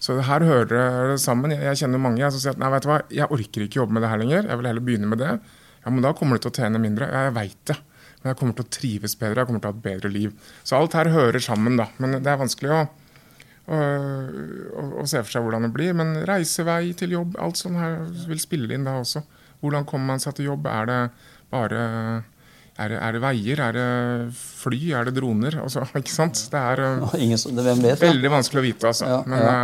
Så 0.01 0.17
her 0.25 0.41
hører 0.47 1.11
det 1.13 1.19
sammen. 1.21 1.53
Jeg, 1.53 1.61
jeg 1.67 1.83
kjenner 1.83 2.01
mange 2.01 2.31
som 2.33 2.41
sier 2.41 2.55
at 2.55 2.61
nei, 2.61 2.71
vet 2.73 2.85
du 2.85 2.89
hva, 2.89 2.99
jeg 3.13 3.29
orker 3.37 3.65
ikke 3.67 3.81
jobbe 3.83 3.97
med 3.97 4.05
det 4.05 4.09
her 4.09 4.21
lenger. 4.23 4.47
Jeg 4.49 4.59
vil 4.59 4.69
heller 4.71 4.85
begynne 4.87 5.09
med 5.11 5.21
det. 5.21 5.35
Ja, 5.83 5.93
Men 5.93 6.05
da 6.05 6.13
kommer 6.17 6.37
du 6.37 6.45
til 6.45 6.53
å 6.53 6.57
tjene 6.57 6.81
mindre. 6.81 7.09
Ja, 7.11 7.27
jeg 7.27 7.35
veit 7.37 7.59
det. 7.69 7.77
Men 8.21 8.31
jeg 8.31 8.39
kommer 8.39 8.57
til 8.57 8.65
å 8.65 8.71
trives 8.73 9.15
bedre, 9.17 9.41
jeg 9.41 9.49
kommer 9.49 9.61
til 9.61 9.69
å 9.69 9.73
ha 9.73 9.77
et 9.77 9.85
bedre 9.85 10.11
liv. 10.13 10.33
Så 10.65 10.77
alt 10.77 10.97
her 10.97 11.09
hører 11.09 11.41
sammen, 11.41 11.77
da. 11.79 11.87
Men 12.01 12.19
det 12.21 12.29
er 12.29 12.41
vanskelig 12.41 12.73
å, 12.75 12.81
å 13.71 15.05
se 15.09 15.21
for 15.23 15.31
seg 15.33 15.45
hvordan 15.45 15.65
det 15.65 15.71
blir. 15.73 15.95
Men 15.97 16.19
reisevei 16.29 16.93
til 16.97 17.15
jobb, 17.17 17.37
alt 17.41 17.61
sånt 17.61 17.81
her 17.81 18.01
vil 18.29 18.41
spille 18.41 18.77
inn 18.77 18.85
da 18.85 18.99
også. 19.01 19.23
Hvordan 19.61 19.87
kommer 19.89 20.13
man 20.13 20.21
seg 20.21 20.37
til 20.37 20.51
jobb? 20.51 20.69
Er 20.69 20.89
det 20.89 20.99
bare 21.53 21.81
er 22.81 22.93
det, 22.93 22.97
er 23.03 23.13
det, 23.13 23.21
veier? 23.21 23.59
Er 23.61 23.75
det 23.75 23.87
fly? 24.37 24.79
Er 24.97 25.09
det 25.09 25.15
droner? 25.17 25.57
Altså, 25.61 25.83
ikke 26.01 26.13
sant? 26.13 26.45
Det 26.49 26.61
er 26.61 26.83
Ingen, 27.19 27.41
hvem 27.57 27.83
vet, 27.85 28.01
veldig 28.01 28.31
vanskelig 28.37 28.61
å 28.61 28.65
vite, 28.65 28.93
altså. 28.93 29.09
Ja, 29.11 29.19
Men 29.29 29.43
ja. 29.45 29.57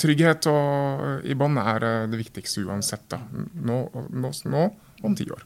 Trygghet 0.00 0.46
og, 0.48 1.24
i 1.28 1.36
bånn 1.36 1.58
er 1.60 1.84
uh, 1.84 2.10
det 2.10 2.20
viktigste 2.20 2.64
uansett. 2.64 3.04
Da. 3.12 3.20
Nå, 3.30 3.82
nå, 4.10 4.32
nå 4.52 4.62
om 5.04 5.16
ti 5.16 5.26
år. 5.30 5.44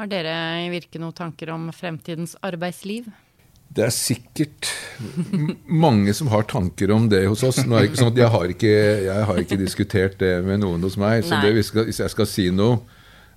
Har 0.00 0.08
dere 0.10 0.32
i 0.64 0.70
Virke 0.72 0.98
noen 0.98 1.14
tanker 1.14 1.52
om 1.54 1.68
fremtidens 1.74 2.34
arbeidsliv? 2.42 3.06
Det 3.74 3.84
er 3.86 3.94
sikkert 3.94 4.68
mange 5.84 6.14
som 6.14 6.28
har 6.30 6.46
tanker 6.50 6.92
om 6.94 7.08
det 7.10 7.24
hos 7.26 7.42
oss. 7.46 7.62
Nå 7.64 7.76
er 7.76 7.84
det 7.84 7.92
ikke 7.92 8.02
sånn 8.02 8.12
at 8.12 8.20
jeg 8.20 8.32
har 8.34 8.52
ikke, 8.54 8.74
jeg 9.06 9.28
har 9.30 9.40
ikke 9.42 9.58
diskutert 9.60 10.18
det 10.20 10.34
med 10.46 10.62
noen 10.62 10.84
hos 10.86 10.98
meg. 11.00 11.24
Så 11.26 11.40
det, 11.42 11.52
hvis 11.56 12.00
jeg 12.00 12.12
skal 12.12 12.28
si 12.30 12.48
noe, 12.54 12.80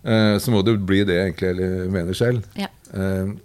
uh, 0.06 0.38
så 0.42 0.54
må 0.54 0.64
det 0.66 0.78
bli 0.88 1.04
det 1.08 1.20
jeg 1.20 1.34
egentlig 1.34 1.92
mener 1.94 2.18
selv. 2.18 2.48
Ja. 2.60 2.72
Uh, 2.94 3.36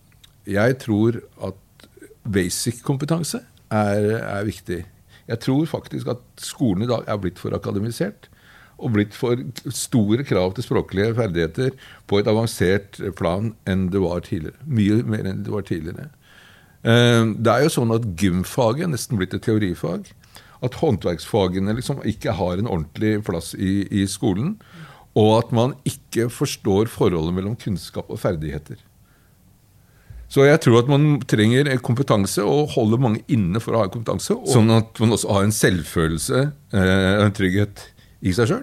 jeg 0.49 0.79
tror 0.83 1.21
at 1.49 1.89
basic-kompetanse 2.33 3.41
er, 3.73 4.09
er, 4.21 4.45
viktig. 4.47 4.83
Jeg 5.33 5.41
tror 5.47 5.67
faktisk 5.71 6.11
at 6.13 6.23
skolen 6.41 6.85
i 6.85 6.91
dag 6.91 7.09
er 7.09 7.21
blitt 7.21 7.41
for 7.41 7.55
akademisert. 7.57 8.29
Og 8.83 8.97
blitt 8.97 9.15
for 9.15 9.39
store 9.71 10.25
krav 10.27 10.57
til 10.57 10.67
språklige 10.67 11.15
ferdigheter 11.15 11.77
på 12.11 12.19
et 12.19 12.29
avansert 12.31 12.99
plan 13.19 13.53
enn 13.69 13.87
det 13.93 14.03
var 14.03 14.25
tidligere. 14.27 14.59
Mye 14.67 15.03
mer 15.07 15.29
enn 15.31 15.45
det 15.47 15.55
var 15.55 15.65
tidligere. 15.69 16.09
Eh, 16.83 17.23
det 17.39 17.53
er 17.53 17.65
jo 17.65 17.75
sånn 17.77 17.95
at 17.95 18.09
gymfaget 18.19 18.89
er 18.89 18.93
nesten 18.93 19.21
blitt 19.21 19.37
et 19.39 19.45
teorifag. 19.47 20.11
At 20.63 20.79
håndverksfagene 20.79 21.75
liksom 21.79 22.03
ikke 22.07 22.35
har 22.39 22.59
en 22.59 22.71
ordentlig 22.71 23.21
plass 23.27 23.53
i, 23.55 23.87
i 23.91 24.07
skolen. 24.11 24.57
Og 25.19 25.37
at 25.39 25.53
man 25.55 25.77
ikke 25.89 26.29
forstår 26.33 26.91
forholdet 26.91 27.37
mellom 27.37 27.57
kunnskap 27.61 28.11
og 28.11 28.21
ferdigheter. 28.23 28.81
Så 30.33 30.47
jeg 30.47 30.61
tror 30.65 30.81
at 30.81 30.89
man 30.89 31.19
trenger 31.29 31.69
kompetanse, 31.85 32.41
og 32.41 32.73
holder 32.73 33.01
mange 33.05 33.25
inne 33.33 33.61
for 33.61 33.77
å 33.77 33.83
ha 33.83 33.91
kompetanse. 33.93 34.39
Sånn 34.49 34.73
at 34.73 34.97
man 35.03 35.13
også 35.13 35.33
har 35.35 35.45
en 35.45 35.53
selvfølelse 35.53 36.45
eh, 36.73 37.09
og 37.19 37.27
en 37.27 37.35
trygghet 37.37 37.83
i 38.25 38.33
seg 38.37 38.49
sjøl. 38.49 38.63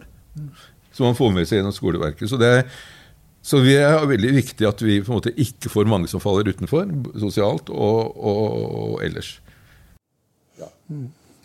Som 0.95 1.11
man 1.11 1.19
får 1.19 1.35
med 1.35 1.49
seg 1.49 1.59
gjennom 1.59 1.75
skoleverket. 1.75 2.25
Så 2.31 2.39
det 2.41 2.49
er 2.61 2.63
så 3.49 3.61
det 3.63 3.77
er 3.81 4.01
veldig 4.03 4.33
viktig 4.35 4.65
at 4.67 4.81
vi 4.83 4.97
på 4.99 5.13
en 5.13 5.19
måte 5.21 5.31
ikke 5.39 5.71
får 5.71 5.87
mange 5.89 6.09
som 6.11 6.21
faller 6.21 6.49
utenfor, 6.51 6.89
sosialt 7.21 7.71
og, 7.71 8.17
og, 8.19 8.41
og 8.81 9.05
ellers. 9.05 9.37
Ja. 10.59 10.67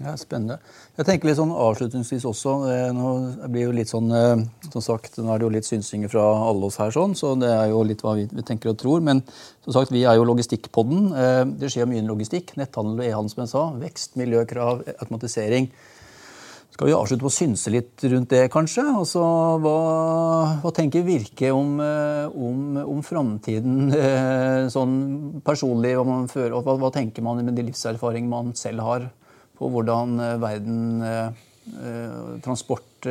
Ja. 0.05 0.15
Spennende. 0.21 0.59
Jeg 0.99 1.09
tenker 1.09 1.31
litt 1.31 1.39
sånn 1.39 1.53
avslutningsvis 1.55 2.27
også 2.29 2.53
Nå 2.93 3.13
blir 3.49 3.71
jo 3.71 3.75
litt 3.75 3.89
sånn, 3.89 4.11
eh, 4.13 4.43
som 4.69 4.85
sagt, 4.85 5.17
nå 5.17 5.33
er 5.33 5.41
det 5.41 5.47
jo 5.47 5.55
litt 5.55 5.69
synsinger 5.69 6.13
fra 6.13 6.27
alle 6.51 6.69
oss 6.69 6.77
her, 6.83 6.93
sånn, 6.95 7.17
så 7.17 7.33
det 7.41 7.49
er 7.49 7.71
jo 7.73 7.81
litt 7.89 8.05
hva 8.05 8.15
vi, 8.19 8.27
tenker 8.45 8.75
og 8.75 8.79
tror. 8.83 9.01
Men 9.05 9.25
som 9.65 9.79
sagt, 9.79 9.95
vi 9.95 10.05
er 10.05 10.19
jo 10.21 10.29
Logistikkpodden. 10.29 11.09
Eh, 11.17 11.43
det 11.63 11.73
skjer 11.73 11.89
mye 11.89 12.05
logistikk. 12.05 12.53
Netthandel 12.61 13.01
og 13.01 13.09
e-handel, 13.09 13.33
som 13.33 13.45
jeg 13.47 13.53
sa. 13.55 13.67
Vekst, 13.81 14.17
miljøkrav, 14.21 14.85
automatisering. 14.99 15.73
Skal 16.75 16.89
vi 16.89 16.95
avslutte 16.97 17.23
på 17.23 17.31
å 17.31 17.33
synse 17.33 17.71
litt 17.71 18.03
rundt 18.11 18.33
det, 18.35 18.49
kanskje? 18.51 18.83
Altså, 18.99 19.21
hva, 19.63 19.75
hva 20.59 20.73
tenker 20.75 21.05
Virke 21.07 21.53
om, 21.55 21.77
eh, 21.79 22.25
om, 22.35 22.81
om 22.83 23.03
framtiden 23.07 23.93
eh, 23.95 24.65
sånn 24.75 24.97
personlig? 25.47 25.93
Hva, 25.95 26.03
man 26.09 26.27
føler, 26.33 26.57
hva, 26.59 26.75
hva, 26.83 26.91
tenker 26.91 27.23
man 27.23 27.45
med 27.47 27.55
de 27.55 27.69
livserfaringene 27.69 28.33
man 28.33 28.51
selv 28.59 28.83
har 28.89 29.07
på 29.59 29.71
hvordan 29.73 30.19
eh, 30.21 30.41
verden 30.43 30.81
Transport 32.45 33.07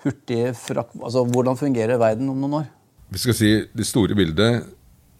Hurtig 0.00 0.40
frak... 0.56 0.94
Altså, 1.02 1.26
hvordan 1.28 1.58
fungerer 1.60 2.00
verden 2.00 2.30
om 2.32 2.40
noen 2.40 2.62
år? 2.62 2.70
Vi 3.12 3.20
skal 3.20 3.36
si 3.36 3.50
det 3.76 3.86
store 3.86 4.16
bildet 4.16 4.64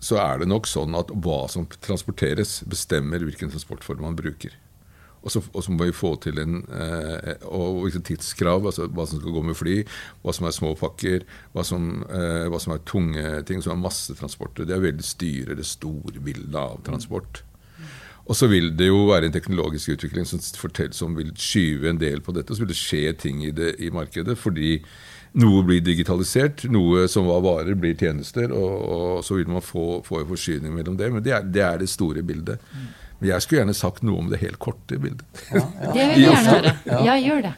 så 0.03 0.19
er 0.21 0.43
det 0.43 0.49
nok 0.51 0.69
sånn 0.69 0.95
at 0.99 1.11
hva 1.25 1.47
som 1.51 1.67
transporteres, 1.83 2.61
bestemmer 2.69 3.25
hvilken 3.25 3.51
transportform 3.53 4.05
man 4.05 4.19
bruker. 4.19 4.55
Og 5.27 5.33
så, 5.33 5.41
og 5.51 5.65
så, 5.65 5.73
må 5.75 5.89
vi 5.89 5.95
få 5.97 6.13
til 6.23 6.39
en 6.39 6.61
eh, 6.71 7.33
og 7.51 7.81
og 7.81 7.97
tidskrav, 8.07 8.69
altså 8.69 8.87
hva 8.87 9.09
som 9.11 9.19
skal 9.19 9.35
gå 9.35 9.43
med 9.49 9.59
fly, 9.59 9.81
hva 10.23 10.35
som 10.37 10.47
er 10.47 10.55
små 10.55 10.71
pakker, 10.79 11.25
hva 11.57 11.65
som, 11.67 12.05
eh, 12.07 12.47
hva 12.53 12.61
som 12.63 12.77
er 12.77 12.85
tunge 12.87 13.25
ting, 13.49 13.65
som 13.65 13.75
er 13.75 13.83
massetransporter. 13.83 14.69
Det 14.69 14.77
er 14.77 14.85
veldig 14.85 15.07
styrer 15.07 15.59
det 15.59 15.67
store 15.67 16.23
bildet 16.23 16.55
av 16.61 16.79
transport. 16.87 17.43
Og 18.27 18.35
så 18.35 18.49
vil 18.51 18.73
det 18.75 18.89
jo 18.89 19.05
være 19.07 19.29
en 19.29 19.35
teknologisk 19.35 19.95
utvikling 19.95 20.27
som, 20.27 20.41
som 20.43 21.15
vil 21.15 21.31
skyve 21.39 21.93
en 21.93 22.01
del 22.01 22.23
på 22.25 22.35
dette. 22.35 22.51
Og 22.51 22.59
så 22.59 22.65
vil 22.65 22.73
det 22.73 22.81
skje 22.81 23.13
ting 23.23 23.45
i, 23.47 23.53
det, 23.55 23.77
i 23.79 23.93
markedet 23.95 24.35
fordi 24.39 24.81
noe 25.37 25.63
blir 25.69 25.83
digitalisert, 25.85 26.65
noe 26.73 27.05
som 27.13 27.29
var 27.29 27.43
varer, 27.45 27.77
blir 27.79 27.95
tjenester. 27.99 28.51
Og, 28.57 28.75
og 28.97 29.25
så 29.27 29.39
vil 29.39 29.51
man 29.53 29.63
få, 29.65 30.01
få 30.07 30.23
en 30.23 30.31
forsyning 30.31 30.75
mellom 30.75 30.99
det. 30.99 31.11
Men 31.15 31.25
det 31.25 31.37
er 31.37 31.47
det, 31.47 31.65
er 31.67 31.83
det 31.85 31.91
store 31.93 32.25
bildet. 32.27 32.63
Men 33.21 33.31
jeg 33.31 33.45
skulle 33.45 33.63
gjerne 33.63 33.77
sagt 33.77 34.03
noe 34.05 34.25
om 34.25 34.31
det 34.33 34.43
helt 34.43 34.59
korte 34.63 34.99
bildet. 35.01 35.25
Ja, 35.53 35.63
ja. 35.63 35.93
Det 35.93 36.07
vil 36.11 36.25
jeg 36.25 36.31
gjerne 36.33 36.57
høre. 36.57 36.77
Ja, 37.07 37.19
gjør 37.21 37.45
det. 37.47 37.55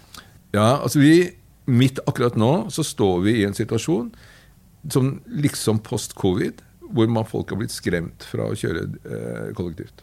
Ja, 0.56 0.70
altså 0.76 1.02
vi, 1.02 1.14
Midt 1.68 1.98
akkurat 2.08 2.36
nå 2.40 2.52
så 2.72 2.80
står 2.86 3.18
vi 3.26 3.34
i 3.40 3.44
en 3.44 3.56
situasjon 3.56 4.06
som 4.88 5.10
liksom 5.28 5.82
post-covid, 5.84 6.62
hvor 6.88 7.10
man, 7.12 7.26
folk 7.28 7.50
har 7.52 7.60
blitt 7.60 7.74
skremt 7.74 8.24
fra 8.24 8.46
å 8.48 8.56
kjøre 8.56 8.86
eh, 9.04 9.50
kollektivt. 9.58 10.00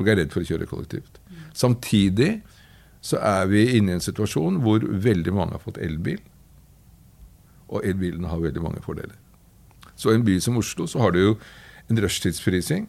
Folk 0.00 0.08
er 0.08 0.16
redd 0.22 0.32
for 0.32 0.40
å 0.40 0.48
kjøre 0.48 0.66
kollektivt. 0.70 1.18
Samtidig 1.52 2.38
så 3.04 3.18
er 3.20 3.50
vi 3.52 3.66
inne 3.76 3.92
i 3.92 3.98
en 3.98 4.04
situasjon 4.04 4.62
hvor 4.64 4.80
veldig 4.80 5.34
mange 5.36 5.58
har 5.58 5.60
fått 5.60 5.80
elbil. 5.84 6.16
Og 7.68 7.84
elbilene 7.84 8.30
har 8.32 8.40
veldig 8.40 8.62
mange 8.64 8.80
fordeler. 8.80 9.18
Så 9.92 10.08
i 10.08 10.16
en 10.16 10.24
by 10.24 10.38
som 10.40 10.56
Oslo 10.56 10.86
så 10.88 11.02
har 11.04 11.12
du 11.12 11.20
jo 11.20 11.34
en 11.92 12.00
rushtidsprising 12.00 12.88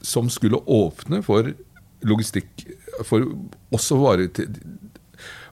som 0.00 0.30
skulle 0.32 0.62
åpne 0.64 1.20
for 1.26 1.52
logistikk, 2.08 2.64
for 3.04 3.28
også 3.76 3.98
vare, 4.00 4.30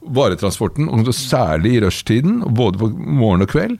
varetransporten, 0.01 0.89
og 0.89 1.13
særlig 1.13 1.77
i 1.77 1.83
rushtiden, 1.85 2.41
både 2.57 2.81
på 2.81 2.89
morgen 2.97 3.45
og 3.45 3.53
kveld. 3.53 3.77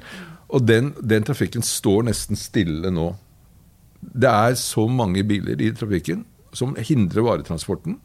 Og 0.53 0.69
den, 0.69 0.93
den, 1.01 1.25
trafikken 1.25 1.65
står 1.65 2.05
nesten 2.11 2.39
stille 2.39 2.93
nå. 2.93 3.15
Det 4.01 4.29
er 4.31 4.55
så 4.59 4.87
mange 4.89 5.25
biler 5.25 5.61
i 5.61 5.73
trafikken 5.77 6.25
som 6.57 6.77
hindrer 6.77 7.25
varetransporten. 7.27 7.99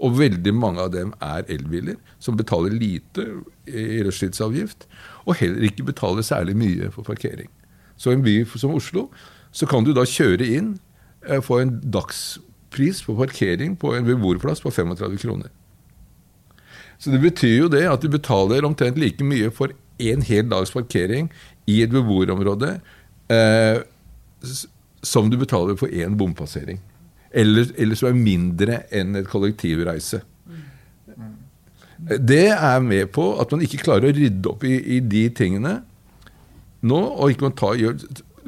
Og 0.00 0.16
veldig 0.16 0.52
mange 0.56 0.80
av 0.80 0.92
dem 0.94 1.12
er 1.20 1.44
elbiler, 1.52 1.98
som 2.18 2.38
betaler 2.38 2.72
lite 2.72 3.26
i 3.68 4.00
rushtidsavgift, 4.06 4.86
og 5.26 5.36
heller 5.42 5.66
ikke 5.68 5.84
betaler 5.90 6.24
særlig 6.24 6.56
mye 6.56 6.88
for 6.94 7.04
parkering. 7.04 7.50
Så 8.00 8.10
i 8.10 8.16
en 8.16 8.24
by 8.24 8.38
som 8.56 8.72
Oslo 8.74 9.10
så 9.52 9.66
kan 9.68 9.84
du 9.84 9.92
da 9.92 10.06
kjøre 10.08 10.46
inn, 10.46 10.78
eh, 11.26 11.42
få 11.42 11.60
en 11.60 11.80
dagspris 11.84 13.02
på 13.04 13.16
parkering 13.18 13.76
på 13.76 13.92
en 13.94 14.06
beboerplass 14.06 14.62
på 14.62 14.70
35 14.70 15.18
kroner. 15.18 15.50
Så 16.98 17.10
det 17.10 17.20
betyr 17.20 17.56
jo 17.58 17.68
det 17.68 17.86
at 17.88 18.00
du 18.00 18.08
betaler 18.08 18.64
omtrent 18.64 18.96
like 18.96 19.24
mye 19.24 19.50
for 19.50 19.72
en 19.98 20.22
hel 20.22 20.48
dags 20.48 20.72
parkering 20.72 21.30
i 21.66 21.82
et 21.82 21.92
beboerområde 21.92 22.80
eh, 23.28 23.80
som 25.02 25.30
du 25.30 25.38
betaler 25.40 25.78
for 25.80 25.92
én 25.92 26.16
bompassering 26.18 26.80
eller, 27.30 27.70
eller 27.78 27.98
som 27.98 28.10
er 28.10 28.18
mindre 28.18 28.80
enn 28.94 29.14
et 29.20 29.28
kollektivreise. 29.30 30.22
Det 32.00 32.48
er 32.50 32.80
med 32.82 33.10
på 33.14 33.26
at 33.42 33.52
man 33.52 33.62
ikke 33.64 33.82
klarer 33.84 34.08
å 34.08 34.16
rydde 34.16 34.50
opp 34.50 34.64
i, 34.66 34.74
i 34.96 34.98
de 35.04 35.26
tingene 35.36 35.80
nå, 36.80 36.96
og 36.96 37.30
ikke 37.30 37.44
man 37.44 37.56
tar, 37.58 37.76
gjør, 37.76 37.98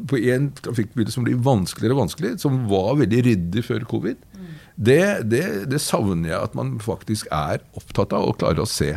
på 0.08 0.18
en 0.32 0.48
trafikkbilde 0.56 1.12
som 1.12 1.26
blir 1.26 1.40
vanskeligere 1.44 1.94
og 1.94 2.06
vanskeligere, 2.06 2.40
som 2.40 2.62
var 2.70 2.96
veldig 3.02 3.24
ryddig 3.26 3.64
før 3.66 3.84
covid, 3.90 4.22
det, 4.72 5.28
det, 5.28 5.42
det, 5.68 5.80
savner 5.84 6.32
jeg 6.32 6.38
at 6.48 6.54
man 6.56 6.78
faktisk 6.80 7.28
er 7.28 7.60
opptatt 7.76 8.14
av 8.16 8.30
og 8.30 8.38
klarer 8.40 8.64
å 8.64 8.68
se. 8.68 8.94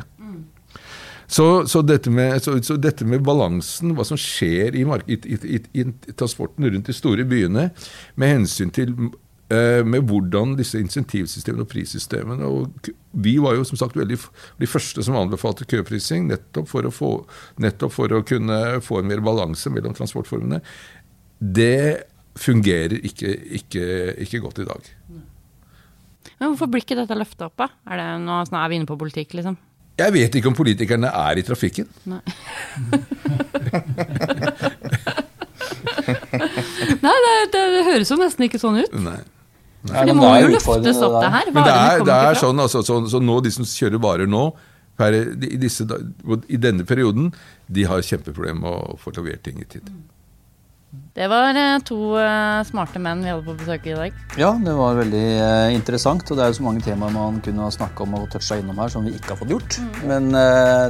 Så, 1.27 1.65
så, 1.67 1.81
dette 1.81 2.11
med, 2.13 2.37
så, 2.43 2.57
så, 2.63 2.77
dette 2.77 3.05
med, 3.07 3.23
balansen, 3.25 3.95
hva 3.97 4.05
som 4.05 4.19
skjer 4.19 4.77
i, 4.77 4.85
i, 5.09 5.19
i, 5.35 5.61
i, 5.81 5.85
transporten 6.13 6.67
rundt 6.69 6.91
de 6.91 6.95
store 6.95 7.25
byene, 7.27 7.69
med 8.19 8.35
hensyn 8.37 8.73
til 8.75 8.93
Eh, 9.45 9.83
med 9.85 10.07
hvordan 10.09 10.55
disse 10.57 10.79
insentivsystemene 10.81 11.61
og 11.61 11.69
prissystemene 11.69 12.47
og 12.49 12.87
Vi 13.13 13.35
var 13.37 13.53
jo 13.53 13.65
som 13.69 13.77
sagt 13.77 13.93
veldig 13.93 14.17
de 14.57 14.65
første 14.65 15.03
som 15.05 15.15
anbefalte 15.19 15.67
køprising, 15.69 16.25
nettopp 16.31 16.65
for 16.67 16.87
å, 16.87 16.91
få, 16.91 17.11
nettopp 17.61 17.93
for 17.93 18.11
å 18.11 18.23
kunne 18.25 18.57
få 18.81 18.99
en 18.99 19.07
mer 19.07 19.21
balanse 19.23 19.69
mellom 19.69 19.93
transportformene. 19.95 20.59
Det 21.39 22.09
fungerer 22.41 22.97
ikke, 23.05 23.35
ikke, 23.61 23.85
ikke 24.25 24.41
godt 24.43 24.63
i 24.63 24.67
dag. 24.67 24.89
Men 26.39 26.49
Hvorfor 26.49 26.73
blir 26.73 26.83
ikke 26.83 26.97
dette 26.97 27.15
løfta 27.15 27.47
opp? 27.47 27.69
Er, 27.85 28.01
det, 28.01 28.09
nå 28.25 28.41
er 28.49 28.73
vi 28.73 28.81
inne 28.81 28.89
på 28.89 28.97
politikk, 28.99 29.37
liksom. 29.37 29.55
Jeg 29.95 30.11
vet 30.11 30.35
ikke 30.35 30.51
om 30.51 30.55
politikerne 30.57 31.07
er 31.07 31.39
i 31.39 31.43
trafikken. 31.47 31.87
Nei. 32.09 32.19
Nei, 37.05 37.15
det, 37.23 37.33
det, 37.53 37.83
høres 37.87 38.11
jo 38.11 38.17
nesten 38.19 38.47
ikke 38.47 38.59
sånn 38.61 38.81
ut. 38.83 38.95
Nei. 39.05 39.21
For 39.85 40.09
det 40.09 40.15
må 40.17 40.31
jo 40.41 40.49
løftes 40.49 41.01
opp, 41.05 41.19
det 41.21 41.29
her. 41.33 41.51
Men 41.53 41.67
det 41.67 41.73
er, 41.75 42.05
det 42.05 42.15
er 42.29 42.39
sånn, 42.39 42.61
altså, 42.61 42.81
så, 42.85 42.97
så, 43.11 43.21
nå, 43.21 43.37
De 43.45 43.51
som 43.53 43.67
kjører 43.69 44.01
varer 44.01 44.29
nå, 44.29 44.47
per, 44.97 45.15
i, 45.15 45.57
disse, 45.61 45.85
i, 45.85 46.57
denne 46.61 46.87
perioden, 46.87 47.29
de 47.67 47.85
har 47.87 48.03
kjempeproblemer 48.05 48.61
med 48.63 48.71
å 48.71 48.97
få 49.01 49.13
levert 49.17 49.43
ting 49.45 49.61
i 49.61 49.67
tid. 49.69 49.91
Det 51.15 51.29
var 51.31 51.55
eh, 51.55 51.77
to 51.87 51.97
uh, 52.19 52.59
smarte 52.67 52.99
menn 52.99 53.21
vi 53.23 53.31
hadde 53.31 53.45
på 53.45 53.55
besøk 53.55 53.85
i 53.87 53.95
dag. 53.95 54.21
Ja, 54.35 54.51
det 54.59 54.73
var 54.75 54.97
veldig 54.99 55.25
uh, 55.39 55.71
interessant. 55.71 56.27
Og 56.27 56.37
det 56.37 56.43
er 56.43 56.51
jo 56.51 56.59
så 56.59 56.65
mange 56.67 56.83
temaer 56.83 57.15
man 57.15 57.39
kunne 57.45 57.71
snakke 57.71 58.03
om 58.03 58.17
og 58.19 58.29
toucha 58.33 58.59
innom 58.59 58.81
her 58.83 58.91
som 58.91 59.07
vi 59.07 59.15
ikke 59.15 59.31
har 59.31 59.39
fått 59.39 59.53
gjort. 59.55 59.79
Mm. 59.79 59.93
Men 60.11 60.31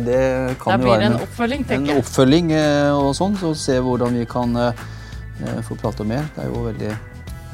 det 0.08 0.22
kan 0.64 0.82
jo 0.82 0.90
være 0.90 1.12
en 1.12 1.20
oppfølging, 1.22 1.68
en 1.78 1.92
oppfølging 2.00 2.54
og 2.98 3.12
sånn, 3.18 3.38
så 3.38 3.54
se 3.68 3.78
hvordan 3.78 4.18
vi 4.18 4.26
kan 4.30 4.58
få 5.68 5.78
prate 5.78 6.08
mer. 6.08 6.26
Det 6.34 6.48
er 6.48 6.50
jo 6.50 6.66
veldig 6.72 6.96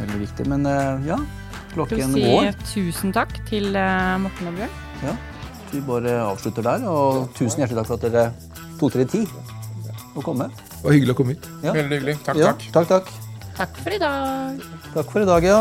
veldig 0.02 0.22
viktig. 0.26 0.48
Men 0.50 0.66
eh, 0.66 1.08
ja, 1.12 1.20
klokken 1.74 2.16
si 2.16 2.26
går. 2.26 2.52
Tusen 2.74 3.14
takk 3.16 3.34
til 3.50 3.76
eh, 3.76 4.18
Morten 4.24 4.52
og 4.52 4.60
Bjørn. 4.60 4.76
Ja, 5.06 5.16
vi 5.72 5.84
bare 5.88 6.18
avslutter 6.26 6.66
der. 6.68 6.86
Og 6.90 7.32
tusen 7.38 7.64
hjertelig 7.64 7.82
takk 7.82 7.92
for 7.92 8.00
at 8.00 8.08
dere 8.08 8.28
tok 8.80 8.98
dere 8.98 9.10
tid 9.12 10.16
å 10.16 10.26
komme. 10.26 10.52
Det 10.82 10.88
var 10.88 10.96
hyggelig 10.98 11.14
å 11.14 11.18
komme 11.20 11.36
hit. 11.36 11.44
Ja. 11.62 11.76
Veldig 11.78 11.98
hyggelig. 12.00 12.16
Takk, 12.26 12.38
ja, 12.42 12.54
takk. 12.58 12.64
Takk, 12.74 12.88
takk. 12.90 13.12
Takk 13.60 13.76
for 13.84 13.94
i 13.94 14.00
dag. 14.02 14.64
Takk 14.96 15.12
for 15.14 15.22
i 15.22 15.28
dag, 15.30 15.46
ja. 15.46 15.60